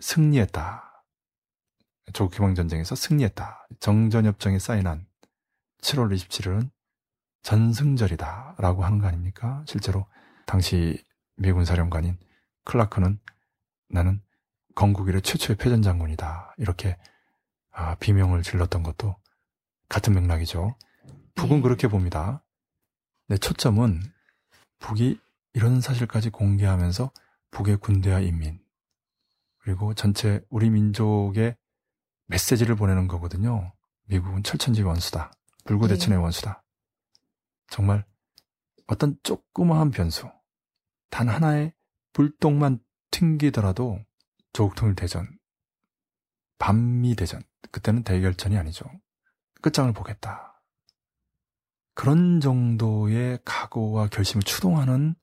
승리했다. 0.00 1.04
조국해방 2.12 2.54
전쟁에서 2.54 2.94
승리했다. 2.94 3.68
정전협정에 3.80 4.58
사인한 4.58 5.06
7월 5.80 6.14
27일은 6.14 6.70
전승절이다라고 7.42 8.84
하는 8.84 8.98
거 8.98 9.06
아닙니까? 9.06 9.64
실제로 9.66 10.06
당시 10.46 11.02
미군 11.36 11.64
사령관인 11.64 12.18
클라크는 12.64 13.18
나는 13.88 14.22
건국 14.74 15.08
이래 15.08 15.20
최초의 15.20 15.56
패전 15.56 15.82
장군이다. 15.82 16.54
이렇게 16.58 16.96
아, 17.70 17.94
비명을 17.96 18.42
질렀던 18.42 18.82
것도 18.82 19.16
같은 19.88 20.14
맥락이죠. 20.14 20.76
북은 21.34 21.56
네. 21.56 21.62
그렇게 21.62 21.88
봅니다. 21.88 22.44
네, 23.28 23.36
초점은 23.36 24.00
북이 24.78 25.18
이런 25.54 25.80
사실까지 25.80 26.30
공개하면서 26.30 27.10
북의 27.50 27.78
군대와 27.78 28.20
인민 28.20 28.60
그리고 29.58 29.94
전체 29.94 30.40
우리 30.48 30.70
민족의 30.70 31.56
메시지를 32.26 32.74
보내는 32.76 33.08
거거든요. 33.08 33.72
미국은 34.04 34.42
철천지 34.42 34.82
원수다. 34.82 35.32
불구대천의 35.64 36.18
네. 36.18 36.22
원수다. 36.22 36.64
정말 37.68 38.04
어떤 38.86 39.16
조그마한 39.22 39.90
변수, 39.90 40.30
단 41.10 41.28
하나의 41.28 41.72
불똥만 42.12 42.80
튕기더라도 43.10 44.00
조국통일 44.52 44.94
대전, 44.94 45.28
반미 46.58 47.14
대전, 47.14 47.42
그때는 47.70 48.02
대결전이 48.02 48.58
아니죠. 48.58 48.84
끝장을 49.60 49.92
보겠다. 49.92 50.62
그런 51.94 52.40
정도의 52.40 53.38
각오와 53.44 54.08
결심을 54.08 54.42
추동하는 54.42 55.14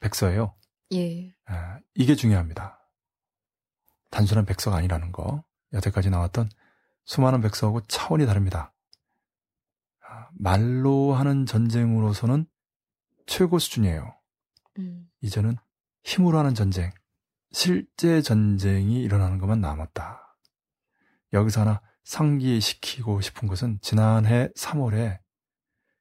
백서예요. 0.00 0.54
예. 0.92 1.34
아, 1.46 1.78
이게 1.94 2.14
중요합니다. 2.14 2.78
단순한 4.10 4.44
백서가 4.44 4.76
아니라는 4.76 5.12
거. 5.12 5.44
여태까지 5.72 6.10
나왔던 6.10 6.50
수많은 7.04 7.40
백서하고 7.40 7.82
차원이 7.86 8.26
다릅니다. 8.26 8.74
아, 10.06 10.28
말로 10.32 11.14
하는 11.14 11.46
전쟁으로서는 11.46 12.46
최고 13.26 13.58
수준이에요. 13.58 14.14
음. 14.78 15.08
이제는 15.20 15.56
힘으로 16.02 16.38
하는 16.38 16.54
전쟁, 16.54 16.90
실제 17.52 18.22
전쟁이 18.22 19.02
일어나는 19.02 19.38
것만 19.38 19.60
남았다. 19.60 20.36
여기서 21.32 21.60
하나 21.60 21.80
상기시키고 22.04 23.20
싶은 23.20 23.46
것은 23.46 23.78
지난해 23.82 24.48
3월에 24.56 25.20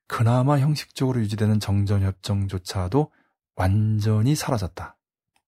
그나마 0.07 0.57
형식적으로 0.59 1.19
유지되는 1.19 1.59
정전협정조차도 1.59 3.11
완전히 3.59 4.35
사라졌다. 4.35 4.97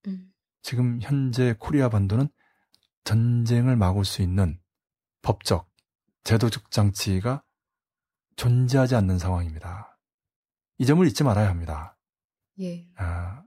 음. 0.06 0.32
지금 0.60 1.00
현재 1.00 1.54
코리아 1.58 1.88
반도는 1.88 2.28
전쟁을 3.04 3.74
막을 3.74 4.04
수 4.04 4.20
있는 4.20 4.60
법적, 5.22 5.66
제도적 6.22 6.70
장치가 6.70 7.42
존재하지 8.36 8.96
않는 8.96 9.18
상황입니다. 9.18 9.98
이 10.76 10.84
점을 10.84 11.04
잊지 11.06 11.24
말아야 11.24 11.48
합니다. 11.48 11.96
예. 12.60 12.86
아, 12.96 13.44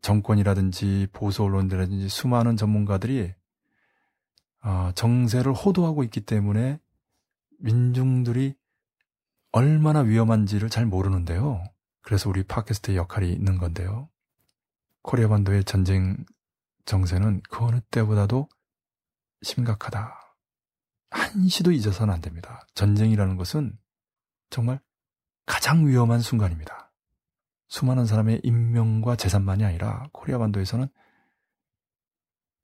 정권이라든지 0.00 1.08
보수 1.12 1.42
언론이라든지 1.42 2.08
수많은 2.08 2.56
전문가들이 2.56 3.34
어, 4.62 4.92
정세를 4.94 5.52
호도하고 5.52 6.04
있기 6.04 6.20
때문에 6.20 6.78
민중들이 7.58 8.54
얼마나 9.50 10.00
위험한지를 10.00 10.70
잘 10.70 10.86
모르는데요. 10.86 11.64
그래서 12.02 12.28
우리 12.28 12.42
팟캐스트의 12.42 12.96
역할이 12.96 13.32
있는 13.32 13.58
건데요. 13.58 14.08
코리아 15.02 15.28
반도의 15.28 15.64
전쟁 15.64 16.24
정세는 16.84 17.42
그 17.48 17.64
어느 17.64 17.80
때보다도 17.90 18.48
심각하다. 19.42 20.36
한시도 21.10 21.72
잊어서는 21.72 22.12
안 22.12 22.20
됩니다. 22.20 22.66
전쟁이라는 22.74 23.36
것은 23.36 23.78
정말 24.50 24.80
가장 25.46 25.86
위험한 25.86 26.20
순간입니다. 26.20 26.92
수많은 27.68 28.06
사람의 28.06 28.40
인명과 28.42 29.16
재산만이 29.16 29.64
아니라 29.64 30.08
코리아 30.12 30.38
반도에서는 30.38 30.88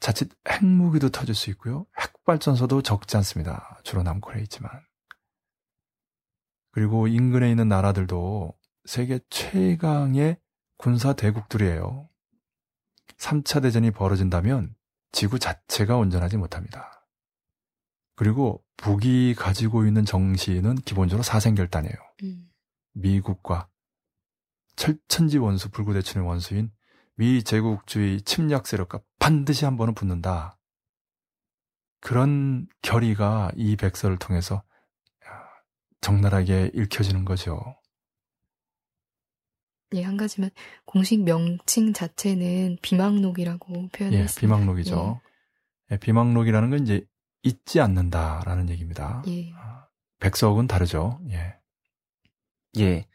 자칫 0.01 0.31
핵무기도 0.49 1.09
터질 1.09 1.35
수 1.35 1.51
있고요. 1.51 1.87
핵발전소도 1.99 2.83
적지 2.83 3.17
않습니다. 3.17 3.81
주로 3.83 4.03
남코리아에 4.03 4.43
있지만. 4.43 4.71
그리고 6.71 7.09
인근에 7.09 7.51
있는 7.51 7.69
나라들도 7.69 8.58
세계 8.89 9.21
최강의 9.29 10.39
군사 10.79 11.13
대국들이에요. 11.13 12.09
3차 13.19 13.61
대전이 13.61 13.91
벌어진다면 13.91 14.75
지구 15.13 15.39
자체가 15.39 15.99
온전하지 15.99 16.39
못합니다. 16.39 17.07
그리고 18.17 18.65
북이 18.79 19.35
가지고 19.35 19.85
있는 19.85 20.07
정신은 20.07 20.77
기본적으로 20.77 21.23
사생결단이에요. 21.23 21.95
음. 22.23 22.49
미국과 22.95 23.69
철천지 24.75 25.37
원수 25.37 25.71
불구대천의 25.71 26.27
원수인 26.27 26.73
미 27.15 27.43
제국주의 27.43 28.23
침략 28.23 28.67
세력과 28.67 29.03
반드시 29.19 29.67
한 29.67 29.77
번은 29.77 29.93
붙는다. 29.93 30.59
그런 32.01 32.67
결의가 32.81 33.53
이 33.55 33.77
백서를 33.77 34.19
통해서 34.19 34.63
적나라하게 36.01 36.71
읽혀지는 36.73 37.27
거죠. 37.27 37.78
예, 39.95 40.03
한 40.03 40.17
가지만 40.17 40.51
공식 40.85 41.23
명칭 41.23 41.93
자체는 41.93 42.79
비망록이라고 42.83 43.89
표현했습니다. 43.89 44.15
예, 44.15 44.41
비망록이죠. 44.41 45.21
예. 45.91 45.95
예, 45.95 45.99
비망록이라는 45.99 46.71
건 46.71 46.83
이제 46.83 47.07
잊지 47.43 47.81
않는다라는 47.81 48.69
얘기입니다. 48.71 49.23
예. 49.29 49.53
아, 49.57 49.87
백석은 50.21 50.67
다르죠. 50.67 51.21
예. 51.31 51.55
예. 52.79 53.07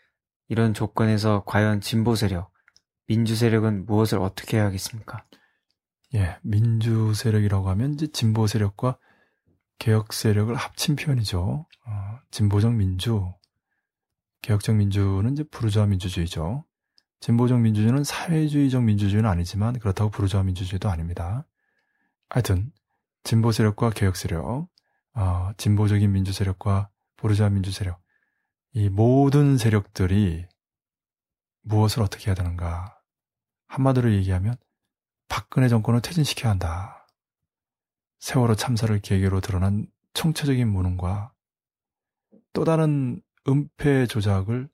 이런 0.48 0.74
조건에서 0.74 1.44
과연 1.46 1.82
진보 1.82 2.16
세력, 2.16 2.52
민주 3.08 3.36
세력은 3.36 3.86
무엇을 3.86 4.20
어떻게 4.20 4.58
해야겠습니까? 4.58 5.26
예, 6.16 6.38
민주 6.42 7.14
세력이라고 7.14 7.70
하면 7.70 7.94
이제 7.94 8.08
진보 8.08 8.48
세력과 8.48 8.98
개혁 9.80 10.14
세력을 10.14 10.54
합친 10.56 10.96
표현이죠. 10.96 11.66
어, 11.86 12.20
진보적 12.32 12.74
민주, 12.74 13.34
개혁적 14.44 14.76
민주는 14.76 15.32
이제 15.32 15.44
부르주아 15.44 15.88
민주주의죠. 15.88 16.66
진보적 17.22 17.62
민주주의는 17.62 18.04
사회주의적 18.04 18.84
민주주의는 18.84 19.28
아니지만 19.30 19.80
그렇다고 19.80 20.12
부르주아 20.12 20.44
민주주의도 20.44 20.90
아닙니다. 20.90 21.48
하여튼 22.30 22.72
진보 23.24 23.54
세력과 23.54 23.92
개혁 23.92 24.18
세력, 24.18 24.68
어, 25.16 25.52
진보적인 25.56 26.12
민주 26.12 26.34
세력과 26.34 26.90
부르주아 27.16 27.50
민주 27.50 27.72
세력, 27.72 28.02
이 28.74 28.90
모든 28.90 29.58
세력들이 29.58 30.46
무엇을 31.62 32.04
어떻게 32.04 32.28
해야 32.28 32.36
되는가? 32.36 33.00
한마디로 33.68 34.12
얘기하면 34.14 34.56
박근혜 35.30 35.70
정권을 35.70 36.02
퇴진시켜야 36.02 36.52
한다. 36.52 37.08
세월호 38.20 38.56
참사를 38.56 39.00
계기로 39.00 39.40
드러난 39.40 39.88
총체적인 40.14 40.68
무능과 40.68 41.32
또 42.52 42.66
다른 42.66 43.22
은폐 43.48 44.08
조작을 44.08 44.70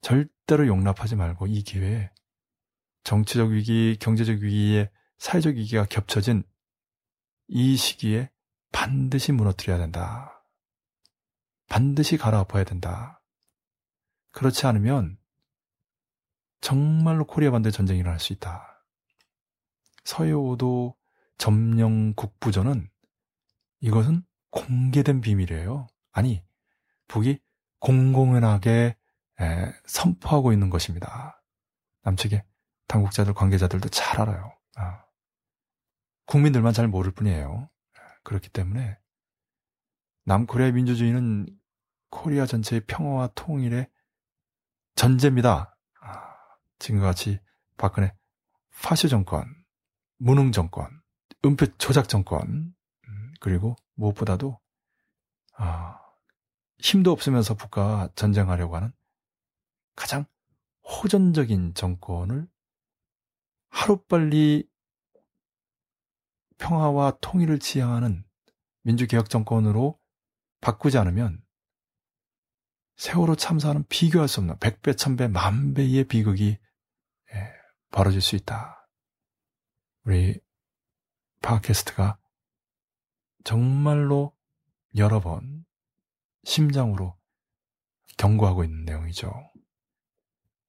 절대로 0.00 0.66
용납하지 0.66 1.16
말고 1.16 1.46
이 1.46 1.62
기회에 1.62 2.10
정치적 3.04 3.50
위기, 3.50 3.96
경제적 4.00 4.38
위기에 4.40 4.90
사회적 5.18 5.56
위기가 5.56 5.84
겹쳐진 5.84 6.42
이 7.48 7.76
시기에 7.76 8.30
반드시 8.72 9.32
무너뜨려야 9.32 9.78
된다. 9.78 10.44
반드시 11.68 12.16
갈아엎어야 12.16 12.64
된다. 12.64 13.22
그렇지 14.30 14.66
않으면 14.66 15.18
정말로 16.60 17.26
코리아 17.26 17.50
반대 17.50 17.70
전쟁이 17.70 18.00
일어날 18.00 18.18
수 18.18 18.32
있다. 18.32 18.84
서해오도 20.04 20.96
점령 21.38 22.14
국부전은 22.14 22.88
이것은 23.80 24.24
공개된 24.50 25.20
비밀이에요. 25.20 25.86
아니, 26.12 26.44
북이 27.08 27.40
공공연하게 27.82 28.96
에, 29.40 29.72
선포하고 29.86 30.52
있는 30.52 30.70
것입니다. 30.70 31.42
남측의 32.02 32.44
당국자들, 32.86 33.34
관계자들도 33.34 33.88
잘 33.88 34.20
알아요. 34.20 34.56
아. 34.76 35.04
국민들만 36.26 36.72
잘 36.72 36.86
모를 36.86 37.12
뿐이에요. 37.12 37.68
그렇기 38.22 38.50
때문에 38.50 38.96
남코리아 40.24 40.70
민주주의는 40.70 41.48
코리아 42.10 42.46
전체의 42.46 42.82
평화와 42.86 43.30
통일의 43.34 43.90
전제입니다. 44.94 45.76
아, 46.00 46.34
지금과 46.78 47.06
같이 47.06 47.40
박근혜 47.76 48.14
파쇼 48.80 49.08
정권, 49.08 49.44
무능 50.18 50.52
정권, 50.52 50.88
은폐 51.44 51.66
조작 51.78 52.08
정권, 52.08 52.74
음, 53.08 53.34
그리고 53.40 53.74
무엇보다도 53.94 54.60
아, 55.56 56.01
힘도 56.82 57.12
없으면서 57.12 57.54
북과 57.54 58.10
전쟁하려고 58.16 58.76
하는 58.76 58.92
가장 59.94 60.26
호전적인 60.82 61.74
정권을 61.74 62.48
하루빨리 63.70 64.68
평화와 66.58 67.18
통일을 67.20 67.58
지향하는 67.60 68.24
민주개혁 68.82 69.30
정권으로 69.30 69.98
바꾸지 70.60 70.98
않으면 70.98 71.42
세월호 72.96 73.36
참사는 73.36 73.84
비교할 73.88 74.28
수 74.28 74.40
없는 74.40 74.58
백배, 74.58 74.94
천배, 74.94 75.28
만 75.28 75.74
배의 75.74 76.04
비극이 76.04 76.58
예, 77.34 77.52
벌어질 77.90 78.20
수 78.20 78.36
있다. 78.36 78.88
우리 80.04 80.38
팟캐스트가 81.40 82.18
정말로 83.44 84.36
여러 84.96 85.20
번 85.20 85.64
심장으로 86.44 87.18
경고하고 88.18 88.64
있는 88.64 88.84
내용이죠. 88.84 89.32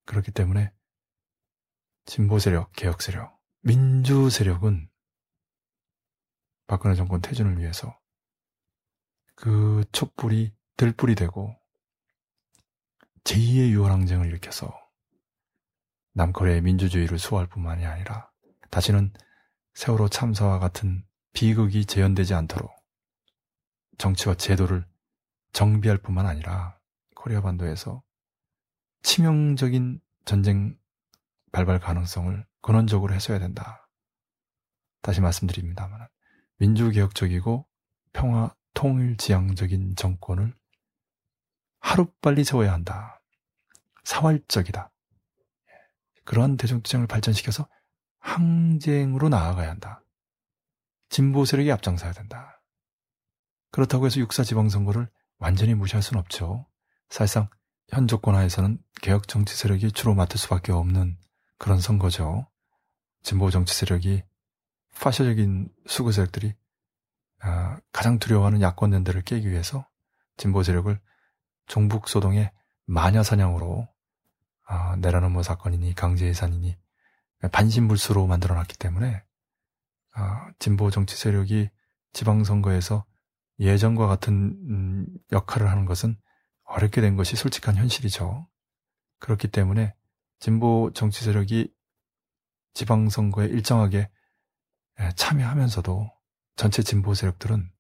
그렇기 0.06 0.32
때문에 0.32 0.72
진보 2.06 2.40
세력, 2.40 2.72
개혁 2.74 3.02
세력, 3.02 3.40
민주 3.62 4.30
세력은 4.30 4.90
박근혜 6.68 6.96
정권 6.96 7.22
퇴진을 7.22 7.60
위해서 7.60 7.98
그 9.36 9.84
촛불이 9.92 10.54
들불이 10.78 11.16
되고 11.16 11.56
제2의 13.24 13.70
유월항쟁을 13.72 14.28
일으켜서 14.28 14.72
남코리아의 16.14 16.62
민주주의를 16.62 17.18
수호할 17.18 17.48
뿐만이 17.48 17.86
아니라 17.86 18.30
다시는 18.70 19.14
세월호 19.74 20.10
참사와 20.10 20.60
같은 20.60 21.06
비극이 21.34 21.86
재현되지 21.86 22.34
않도록 22.34 22.72
정치와 23.98 24.36
제도를 24.36 24.86
정비할 25.54 25.98
뿐만 26.00 26.26
아니라 26.26 26.78
코리아 27.16 27.42
반도에서 27.42 28.04
치명적인 29.04 30.02
전쟁 30.26 30.78
발발 31.52 31.80
가능성을 31.80 32.46
근원적으로 32.62 33.14
해소해야 33.14 33.40
된다. 33.40 33.88
다시 35.02 35.22
말씀드립니다만 35.22 36.08
민주개혁적이고 36.58 37.68
평화 38.14 38.56
통일 38.74 39.18
지향적인 39.18 39.96
정권을 39.96 40.56
하루빨리 41.80 42.44
세워야 42.44 42.74
한다. 42.74 43.22
사활적이다. 44.04 44.92
그러한 46.24 46.58
대중투쟁을 46.58 47.06
발전시켜서 47.08 47.68
항쟁으로 48.20 49.30
나아가야 49.30 49.70
한다. 49.70 50.04
진보 51.10 51.46
세력이 51.46 51.72
앞장서야 51.72 52.14
된다. 52.14 52.62
그렇다고 53.72 54.06
해서 54.06 54.20
육사 54.20 54.44
지방선거를 54.44 55.10
완전히 55.44 55.74
무시할 55.74 56.02
수는 56.02 56.22
없죠. 56.22 56.66
사실상 57.10 57.50
현 57.90 58.08
조건 58.08 58.34
하에서는 58.34 58.82
개혁 59.02 59.28
정치 59.28 59.58
세력이 59.58 59.92
주로 59.92 60.16
맡을 60.16 60.38
수밖에 60.38 60.72
없는 60.72 61.18
그런 61.58 61.82
선거죠. 61.82 62.48
진보 63.24 63.50
정치 63.50 63.76
세력이 63.76 64.24
파쇼적인 64.98 65.70
수구 65.86 66.14
세력들이 66.14 66.54
아, 67.42 67.78
가장 67.92 68.20
두려워하는 68.20 68.62
야권 68.62 68.94
연대를 68.94 69.24
깨기 69.24 69.50
위해서 69.50 69.86
진보 70.38 70.64
세력을 70.64 70.98
종북 71.68 72.08
소동의 72.08 72.50
마녀 72.86 73.22
사냥으로 73.22 73.90
아, 74.66 74.96
내려놓은 74.96 75.44
사건이니 75.44 75.94
강제해산이니 75.94 76.78
반신불수로 77.52 78.28
만들어놨기 78.28 78.78
때문에 78.78 79.22
아, 80.14 80.52
진보 80.58 80.90
정치 80.90 81.18
세력이 81.18 81.70
지방선거에서 82.14 83.04
예전과 83.60 84.08
같은 84.08 84.58
음, 84.70 85.06
역할을 85.32 85.70
하는 85.70 85.86
것은 85.86 86.18
어렵게 86.64 87.02
된 87.02 87.16
것이 87.16 87.36
솔직한 87.36 87.76
현실이죠. 87.76 88.48
그렇기 89.20 89.50
때문에 89.50 89.94
진보 90.40 90.92
정치 90.94 91.24
세력이 91.24 91.74
지방선거에 92.74 93.46
일정하게 93.48 94.10
예, 95.00 95.10
참여하면서도 95.16 96.12
전체 96.56 96.84
진보 96.84 97.14
세력들은 97.14 97.72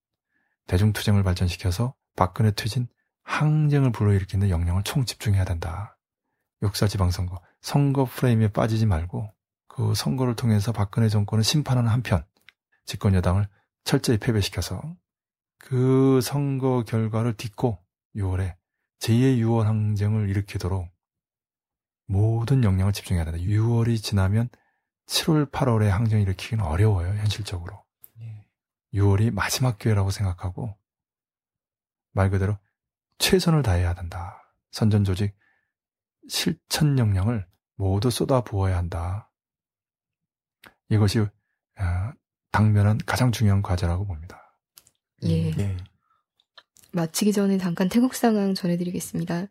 대중투쟁을 0.67 1.23
발전시켜서 1.23 1.93
박근혜 2.15 2.51
퇴진 2.51 2.87
항쟁을 3.23 3.91
불러일으키는 3.91 4.49
역량을 4.49 4.83
총집중해야 4.83 5.45
된다. 5.45 5.97
역사 6.61 6.87
지방선거, 6.87 7.41
선거 7.61 8.05
프레임에 8.05 8.49
빠지지 8.49 8.85
말고 8.85 9.31
그 9.67 9.93
선거를 9.95 10.35
통해서 10.35 10.71
박근혜 10.71 11.09
정권을 11.09 11.43
심판하는 11.43 11.89
한편 11.89 12.25
집권 12.85 13.13
여당을 13.13 13.47
철저히 13.83 14.17
패배시켜서 14.17 14.95
그 15.63 16.19
선거 16.21 16.83
결과를 16.83 17.35
딛고 17.37 17.81
6월에 18.17 18.57
제2의 18.99 19.39
6월 19.39 19.63
항쟁을 19.63 20.29
일으키도록 20.29 20.89
모든 22.05 22.65
역량을 22.65 22.91
집중해야 22.91 23.23
된다. 23.23 23.39
6월이 23.39 24.03
지나면 24.03 24.49
7월, 25.07 25.49
8월에 25.49 25.87
항쟁을 25.87 26.23
일으키기는 26.23 26.63
어려워요, 26.63 27.07
현실적으로. 27.13 27.81
6월이 28.93 29.33
마지막 29.33 29.77
기회라고 29.77 30.11
생각하고 30.11 30.77
말 32.11 32.29
그대로 32.29 32.57
최선을 33.19 33.63
다해야 33.63 33.93
된다. 33.93 34.43
선전 34.71 35.05
조직 35.05 35.33
실천 36.27 36.99
역량을 36.99 37.47
모두 37.75 38.09
쏟아 38.09 38.41
부어야 38.41 38.77
한다. 38.77 39.31
이것이 40.89 41.25
아, 41.77 42.13
당면한 42.51 42.99
가장 43.05 43.31
중요한 43.31 43.61
과제라고 43.61 44.05
봅니다. 44.05 44.42
예. 45.25 45.53
예. 45.57 45.77
마치기 46.91 47.33
전에 47.33 47.57
잠깐 47.57 47.89
태국 47.89 48.13
상황 48.13 48.53
전해드리겠습니다. 48.53 49.47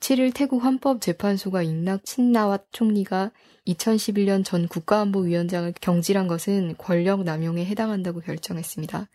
7일 0.00 0.32
태국 0.34 0.64
헌법재판소가 0.64 1.62
익락 1.62 2.04
친나왓 2.04 2.64
총리가 2.72 3.32
2011년 3.66 4.44
전 4.44 4.66
국가안보위원장을 4.66 5.72
경질한 5.80 6.26
것은 6.26 6.74
권력 6.78 7.22
남용에 7.22 7.64
해당한다고 7.66 8.20
결정했습니다. 8.20 9.08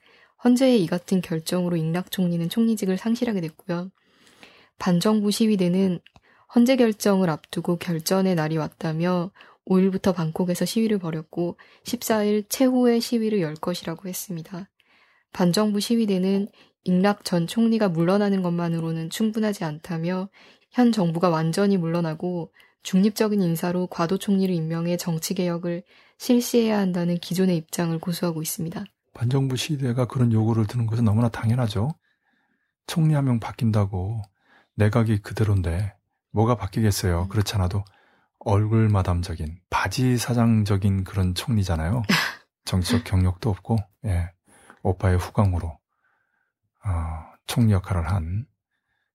헌재의 0.44 0.84
이 0.84 0.88
같은 0.88 1.22
결정으로 1.22 1.76
익락 1.76 2.12
총리는 2.12 2.48
총리직을 2.50 2.98
상실하게 2.98 3.42
됐고요. 3.42 3.90
반정부 4.78 5.32
시위대는 5.32 6.00
헌재 6.54 6.76
결정을 6.76 7.30
앞두고 7.30 7.78
결전의 7.78 8.36
날이 8.36 8.58
왔다며 8.58 9.32
5일부터 9.68 10.14
방콕에서 10.14 10.66
시위를 10.66 11.00
벌였고 11.00 11.58
14일 11.84 12.46
최후의 12.48 13.02
시위를 13.02 13.42
열 13.42 13.56
것이라고 13.56 14.08
했습니다. 14.08 14.70
반정부 15.36 15.82
시위대는 15.82 16.48
익락 16.86 17.26
전 17.26 17.46
총리가 17.46 17.90
물러나는 17.90 18.42
것만으로는 18.42 19.10
충분하지 19.10 19.66
않다며 19.66 20.30
현 20.72 20.94
정부가 20.94 21.30
완전히 21.30 21.76
물러나고 21.76 22.54
중립적인 22.84 23.42
인사로 23.42 23.88
과도 23.88 24.18
총리를 24.18 24.56
임명해 24.56 24.96
정치 24.96 25.34
개혁을 25.34 25.84
실시해야 26.18 26.78
한다는 26.78 27.18
기존의 27.18 27.58
입장을 27.58 28.00
고수하고 28.00 28.42
있습니다. 28.42 28.86
반정부 29.14 29.58
시대가 29.58 30.06
그런 30.06 30.32
요구를 30.32 30.68
드는 30.68 30.86
것은 30.86 31.04
너무나 31.04 31.28
당연하죠. 31.28 31.90
총리 32.88 33.14
한 33.14 33.26
명 33.26 33.42
바뀐다고 33.42 34.22
내각이 34.76 35.18
그대로인데 35.18 35.96
뭐가 36.32 36.56
바뀌겠어요. 36.56 37.24
음. 37.24 37.28
그렇지 37.28 37.56
않아도 37.56 37.84
얼굴 38.40 38.88
마담적인 38.88 39.60
바지 39.70 40.18
사장적인 40.18 41.04
그런 41.04 41.36
총리잖아요. 41.36 42.04
정치적 42.64 43.04
경력도 43.04 43.50
없고 43.50 43.78
예, 44.06 44.30
오빠의 44.86 45.18
후광으로 45.18 45.68
어, 45.68 46.90
총리 47.48 47.74
역할을 47.74 48.08
한 48.08 48.46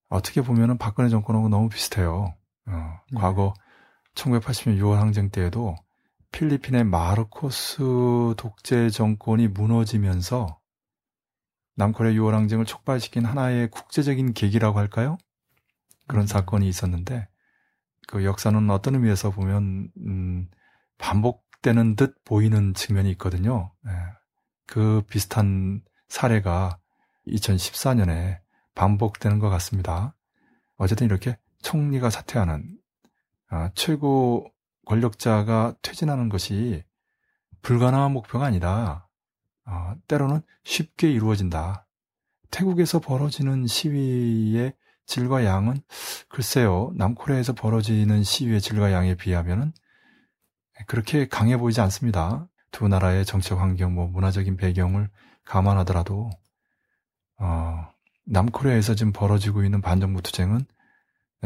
어떻게 0.09 0.43
보면은 0.43 0.79
박근혜 0.79 1.09
정권하고 1.09 1.49
너무 1.49 1.69
비슷해요. 1.69 2.35
어, 2.67 3.01
네. 3.13 3.21
과거 3.21 3.55
1980년 4.15 4.79
6월 4.79 4.99
항쟁 4.99 5.31
때에도 5.31 5.77
필리핀의 6.33 6.85
마르코스 6.85 8.35
독재 8.37 8.91
정권이 8.91 9.49
무너지면서 9.49 10.59
남코리아 11.77 12.13
6월 12.13 12.33
항쟁을 12.33 12.65
촉발시킨 12.65 13.25
하나의 13.25 13.71
국제적인 13.71 14.35
계기라고 14.35 14.79
할까요? 14.79 15.17
그런 16.09 16.25
음. 16.25 16.27
사건이 16.27 16.69
있었는데 16.69 17.29
그 18.09 18.25
역사는 18.25 18.69
어떤 18.71 18.97
의미에서 18.97 19.31
보면 19.31 19.91
음, 20.05 20.51
반복되는 20.99 21.95
듯 21.95 22.17
보이는 22.25 22.75
측면이 22.75 23.09
있거든요. 23.13 23.73
네. 23.85 23.93
그 24.71 25.03
비슷한 25.09 25.83
사례가 26.09 26.79
2014년에 27.27 28.39
반복되는 28.77 29.41
것 29.41 29.51
같습니다. 29.51 30.15
어쨌든 30.77 31.07
이렇게 31.07 31.37
총리가 31.63 32.09
사퇴하는 32.09 32.79
아, 33.49 33.71
최고 33.75 34.49
권력자가 34.87 35.75
퇴진하는 35.83 36.29
것이 36.29 36.85
불가능한 37.63 38.13
목표가 38.13 38.47
아니다. 38.47 39.09
어, 39.67 39.95
때로는 40.07 40.41
쉽게 40.63 41.11
이루어진다. 41.11 41.89
태국에서 42.53 43.01
벌어지는 43.01 43.67
시위의 43.67 44.73
질과 45.05 45.45
양은 45.45 45.83
글쎄요, 46.29 46.93
남코리아에서 46.95 47.55
벌어지는 47.55 48.23
시위의 48.23 48.61
질과 48.61 48.93
양에 48.93 49.17
비하면은 49.17 49.73
그렇게 50.87 51.27
강해 51.27 51.57
보이지 51.57 51.81
않습니다. 51.81 52.50
두 52.71 52.89
나라의 52.89 53.25
정책 53.25 53.59
환경, 53.59 53.95
뭐 53.95 54.07
문화적인 54.07 54.57
배경을 54.57 55.11
감안하더라도 55.45 56.31
어, 57.39 57.89
남코리아에서 58.27 58.95
지금 58.95 59.13
벌어지고 59.13 59.65
있는 59.65 59.81
반정부 59.81 60.23
투쟁은 60.23 60.65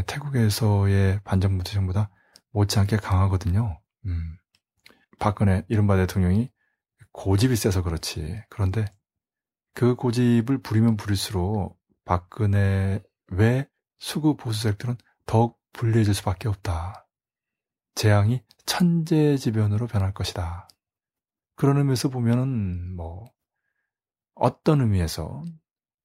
태국에서의 0.07 1.20
반정부 1.25 1.64
투쟁보다 1.64 2.11
못지않게 2.51 2.97
강하거든요. 2.97 3.81
음. 4.07 4.37
박근혜 5.18 5.64
이른바 5.68 5.97
대통령이 5.97 6.51
고집이 7.12 7.57
세서 7.57 7.83
그렇지. 7.83 8.43
그런데 8.51 8.85
그 9.72 9.95
고집을 9.95 10.59
부리면 10.59 10.97
부릴수록 10.97 11.79
박근혜 12.05 13.03
외 13.29 13.66
수구 13.99 14.37
보수 14.37 14.62
세력들은 14.62 14.97
더욱 15.27 15.59
불리해질 15.72 16.14
수밖에 16.14 16.49
없다. 16.49 17.07
재앙이 17.95 18.43
천재지변으로 18.66 19.87
변할 19.87 20.12
것이다. 20.12 20.68
그런 21.57 21.79
의미에서 21.79 22.09
보면은 22.09 22.95
뭐 22.97 23.25
어떤 24.35 24.81
의미에서 24.81 25.43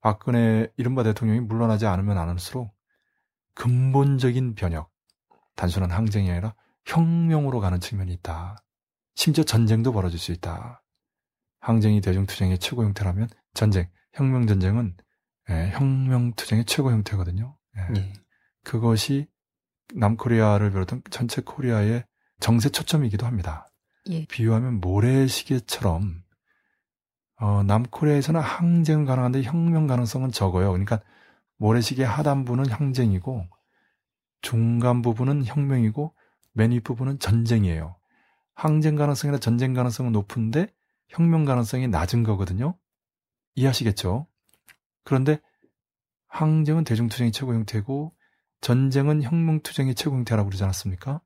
박근혜 0.02 0.72
이른바 0.78 1.04
대통령이 1.04 1.42
물러나지 1.42 1.86
않으면 1.86 2.18
않을수록 2.18 2.74
근본적인 3.56 4.56
변혁, 4.56 4.92
단순한 5.56 5.92
항쟁이 5.92 6.32
아니라 6.32 6.56
혁명으로 6.86 7.60
가는 7.60 7.80
측면이 7.80 8.14
있다. 8.14 8.56
심지어 9.16 9.44
전쟁도 9.44 9.92
벌어질 9.92 10.18
수 10.18 10.32
있다. 10.32 10.82
항쟁이 11.60 12.00
대중투쟁의 12.00 12.60
최고 12.60 12.86
형태라면 12.86 13.28
전쟁, 13.54 13.90
혁명전쟁은 14.14 14.96
예, 15.50 15.72
혁명투쟁의 15.72 16.66
최고 16.66 16.92
형태거든요. 16.92 17.58
예. 17.78 18.00
예. 18.00 18.14
그것이 18.64 19.28
남코리아를 19.96 20.72
비롯한 20.72 21.02
전체 21.10 21.42
코리아의 21.42 22.06
정세 22.40 22.70
초점이기도 22.70 23.26
합니다. 23.26 23.69
예. 24.08 24.26
비유하면 24.26 24.80
모래시계처럼 24.80 26.24
어, 27.42 27.64
남코리아에서는 27.64 28.40
항쟁은 28.40 29.06
가능한데 29.06 29.44
혁명 29.44 29.88
가능성은 29.88 30.32
적어요. 30.32 30.72
그러니까 30.72 31.02
모래시계 31.58 32.04
하단부는 32.04 32.70
항쟁이고 32.70 33.46
중간 34.42 35.02
부분은 35.02 35.46
혁명이고 35.46 36.14
맨 36.54 36.72
윗부분은 36.72 37.20
전쟁이에요. 37.20 37.96
항쟁 38.56 38.96
가능성이나 38.96 39.40
전쟁 39.40 39.74
가능성은 39.74 40.12
높은데 40.12 40.68
혁명 41.08 41.46
가능성이 41.46 41.88
낮은 41.88 42.24
거거든요. 42.24 42.78
이해하시겠죠? 43.56 44.28
그런데 45.04 45.40
항쟁은 46.28 46.84
대중투쟁이 46.84 47.32
최고 47.32 47.54
형태고 47.54 48.14
전쟁은 48.62 49.24
혁명투쟁이 49.24 49.96
최고 49.96 50.16
형태라고 50.18 50.50
그러지 50.50 50.64
않았습니까? 50.64 51.22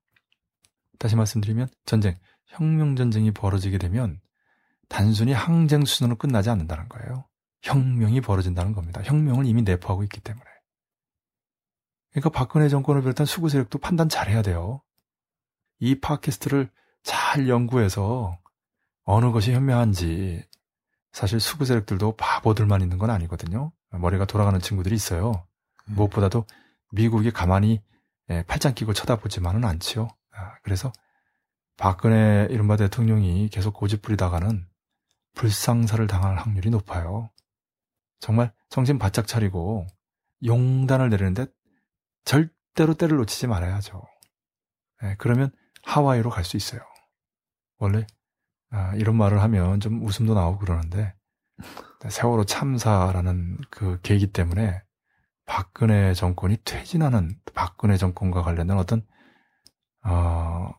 다시 0.99 1.15
말씀드리면 1.15 1.67
전쟁, 1.85 2.15
혁명전쟁이 2.53 3.31
벌어지게 3.31 3.77
되면 3.77 4.19
단순히 4.89 5.33
항쟁 5.33 5.85
수준으로 5.85 6.17
끝나지 6.17 6.49
않는다는 6.49 6.87
거예요. 6.89 7.25
혁명이 7.61 8.21
벌어진다는 8.21 8.73
겁니다. 8.73 9.01
혁명을 9.03 9.45
이미 9.45 9.61
내포하고 9.61 10.03
있기 10.03 10.19
때문에. 10.21 10.45
그러니까 12.11 12.29
박근혜 12.29 12.69
정권을 12.69 13.01
비롯한 13.01 13.25
수구 13.25 13.49
세력도 13.49 13.79
판단 13.79 14.07
잘해야 14.09 14.41
돼요. 14.41 14.81
이 15.79 15.99
팟캐스트를 15.99 16.69
잘 17.01 17.49
연구해서 17.49 18.37
어느 19.03 19.31
것이 19.31 19.51
현명한지 19.51 20.45
사실 21.11 21.39
수구 21.39 21.65
세력들도 21.65 22.15
바보들만 22.15 22.81
있는 22.81 22.97
건 22.97 23.09
아니거든요. 23.09 23.71
머리가 23.89 24.25
돌아가는 24.25 24.59
친구들이 24.59 24.95
있어요. 24.95 25.45
음. 25.89 25.95
무엇보다도 25.95 26.45
미국이 26.91 27.31
가만히 27.31 27.81
예, 28.29 28.43
팔짱 28.43 28.73
끼고 28.73 28.93
쳐다보지만은 28.93 29.65
않지요. 29.65 30.07
아, 30.31 30.55
그래서 30.63 30.91
박근혜 31.77 32.47
이른바 32.49 32.77
대통령이 32.77 33.49
계속 33.49 33.73
고집부리다가는 33.73 34.67
불상사를 35.35 36.05
당할 36.07 36.37
확률이 36.37 36.69
높아요. 36.69 37.29
정말 38.19 38.53
정신 38.69 38.97
바짝 38.97 39.27
차리고 39.27 39.87
용단을 40.45 41.09
내리는데 41.09 41.47
절대로 42.25 42.93
때를 42.93 43.17
놓치지 43.17 43.47
말아야죠. 43.47 44.03
네, 45.01 45.15
그러면 45.17 45.51
하와이로 45.83 46.29
갈 46.29 46.43
수 46.45 46.57
있어요. 46.57 46.81
원래 47.77 48.05
아, 48.69 48.93
이런 48.95 49.15
말을 49.17 49.41
하면 49.41 49.79
좀 49.79 50.05
웃음도 50.05 50.33
나오고 50.33 50.59
그러는데 50.59 51.13
세월호 52.07 52.45
참사라는 52.45 53.57
그 53.69 53.99
계기 54.01 54.27
때문에 54.31 54.81
박근혜 55.45 56.13
정권이 56.13 56.57
퇴진하는 56.63 57.39
박근혜 57.53 57.97
정권과 57.97 58.43
관련된 58.43 58.77
어떤 58.77 59.05
어, 60.05 60.71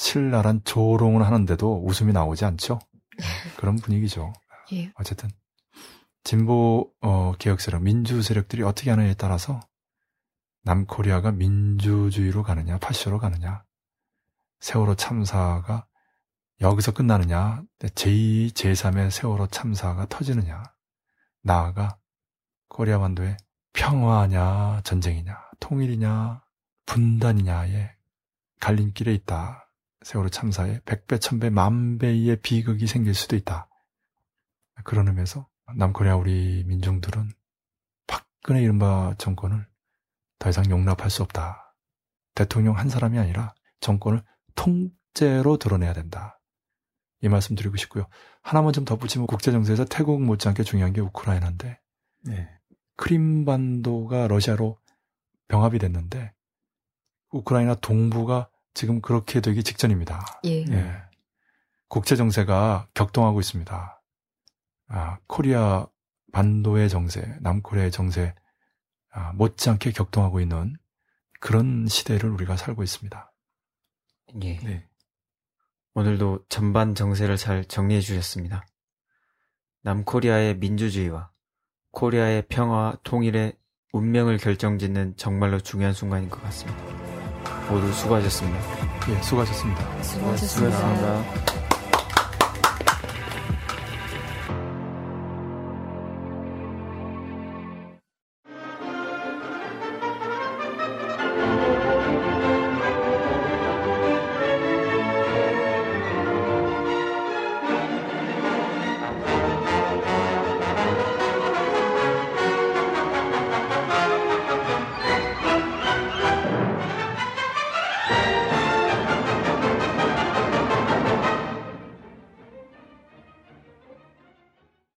신랄한 0.00 0.62
조롱을 0.64 1.26
하는데도 1.26 1.84
웃음이 1.84 2.14
나오지 2.14 2.46
않죠. 2.46 2.78
그런 3.58 3.76
분위기죠. 3.76 4.32
예. 4.72 4.90
어쨌든 4.94 5.28
진보 6.24 6.90
어, 7.02 7.32
개혁 7.38 7.60
세력, 7.60 7.82
민주 7.82 8.22
세력들이 8.22 8.62
어떻게 8.62 8.88
하느냐에 8.88 9.12
따라서 9.14 9.60
남코리아가 10.62 11.32
민주주의로 11.32 12.42
가느냐, 12.42 12.78
파쇼로 12.78 13.18
가느냐, 13.18 13.62
세월호 14.60 14.94
참사가 14.94 15.86
여기서 16.62 16.92
끝나느냐, 16.92 17.62
제2, 17.80 18.52
제3의 18.52 19.10
세월호 19.10 19.48
참사가 19.48 20.06
터지느냐, 20.06 20.62
나아가 21.42 21.98
코리아 22.68 22.98
반도의 22.98 23.36
평화냐, 23.74 24.80
전쟁이냐, 24.82 25.38
통일이냐, 25.60 26.42
분단이냐의 26.86 27.90
갈림길에 28.60 29.12
있다. 29.12 29.69
세월호 30.02 30.30
참사에 30.30 30.80
백배, 30.84 31.18
천배, 31.18 31.50
만배의 31.50 32.40
비극이 32.42 32.86
생길 32.86 33.14
수도 33.14 33.36
있다. 33.36 33.68
그런 34.84 35.08
의미에서 35.08 35.46
남코리아 35.76 36.16
우리 36.16 36.64
민중들은 36.66 37.30
박근혜 38.06 38.62
이른바 38.62 39.14
정권을 39.18 39.66
더 40.38 40.48
이상 40.48 40.68
용납할 40.70 41.10
수 41.10 41.22
없다. 41.22 41.74
대통령 42.34 42.78
한 42.78 42.88
사람이 42.88 43.18
아니라 43.18 43.54
정권을 43.80 44.22
통째로 44.54 45.58
드러내야 45.58 45.92
된다. 45.92 46.40
이 47.22 47.28
말씀 47.28 47.54
드리고 47.54 47.76
싶고요. 47.76 48.06
하나만 48.42 48.72
좀 48.72 48.84
덧붙이면 48.84 49.26
국제정세에서 49.26 49.84
태국 49.84 50.22
못지않게 50.22 50.62
중요한 50.62 50.92
게 50.92 51.00
우크라이나인데 51.00 51.78
네. 52.24 52.48
크림반도가 52.96 54.28
러시아로 54.28 54.78
병합이 55.48 55.78
됐는데 55.78 56.32
우크라이나 57.30 57.74
동부가 57.76 58.49
지금 58.74 59.00
그렇게 59.00 59.40
되기 59.40 59.62
직전입니다. 59.62 60.40
예. 60.44 60.64
예. 60.68 60.96
국제 61.88 62.16
정세가 62.16 62.88
격동하고 62.94 63.40
있습니다. 63.40 64.02
아, 64.88 65.18
코리아 65.26 65.86
반도의 66.32 66.88
정세, 66.88 67.36
남코리아의 67.40 67.90
정세 67.90 68.34
아, 69.12 69.32
못지않게 69.32 69.92
격동하고 69.92 70.40
있는 70.40 70.76
그런 71.40 71.86
시대를 71.88 72.30
우리가 72.30 72.56
살고 72.56 72.82
있습니다. 72.82 73.32
예. 74.42 74.58
네. 74.58 74.88
오늘도 75.94 76.44
전반 76.48 76.94
정세를 76.94 77.36
잘 77.36 77.64
정리해 77.64 78.00
주셨습니다. 78.00 78.64
남코리아의 79.82 80.58
민주주의와 80.58 81.30
코리아의 81.90 82.46
평화와 82.48 82.98
통일의 83.02 83.56
운명을 83.92 84.38
결정짓는 84.38 85.16
정말로 85.16 85.58
중요한 85.58 85.92
순간인 85.92 86.30
것 86.30 86.40
같습니다. 86.42 87.09
모두 87.70 87.92
수고하셨습니다. 87.92 88.58
예, 89.08 89.22
수고하셨습니다. 89.22 90.02
수고하셨습니다. 90.02 90.76
수고하셨습니다. 90.76 91.59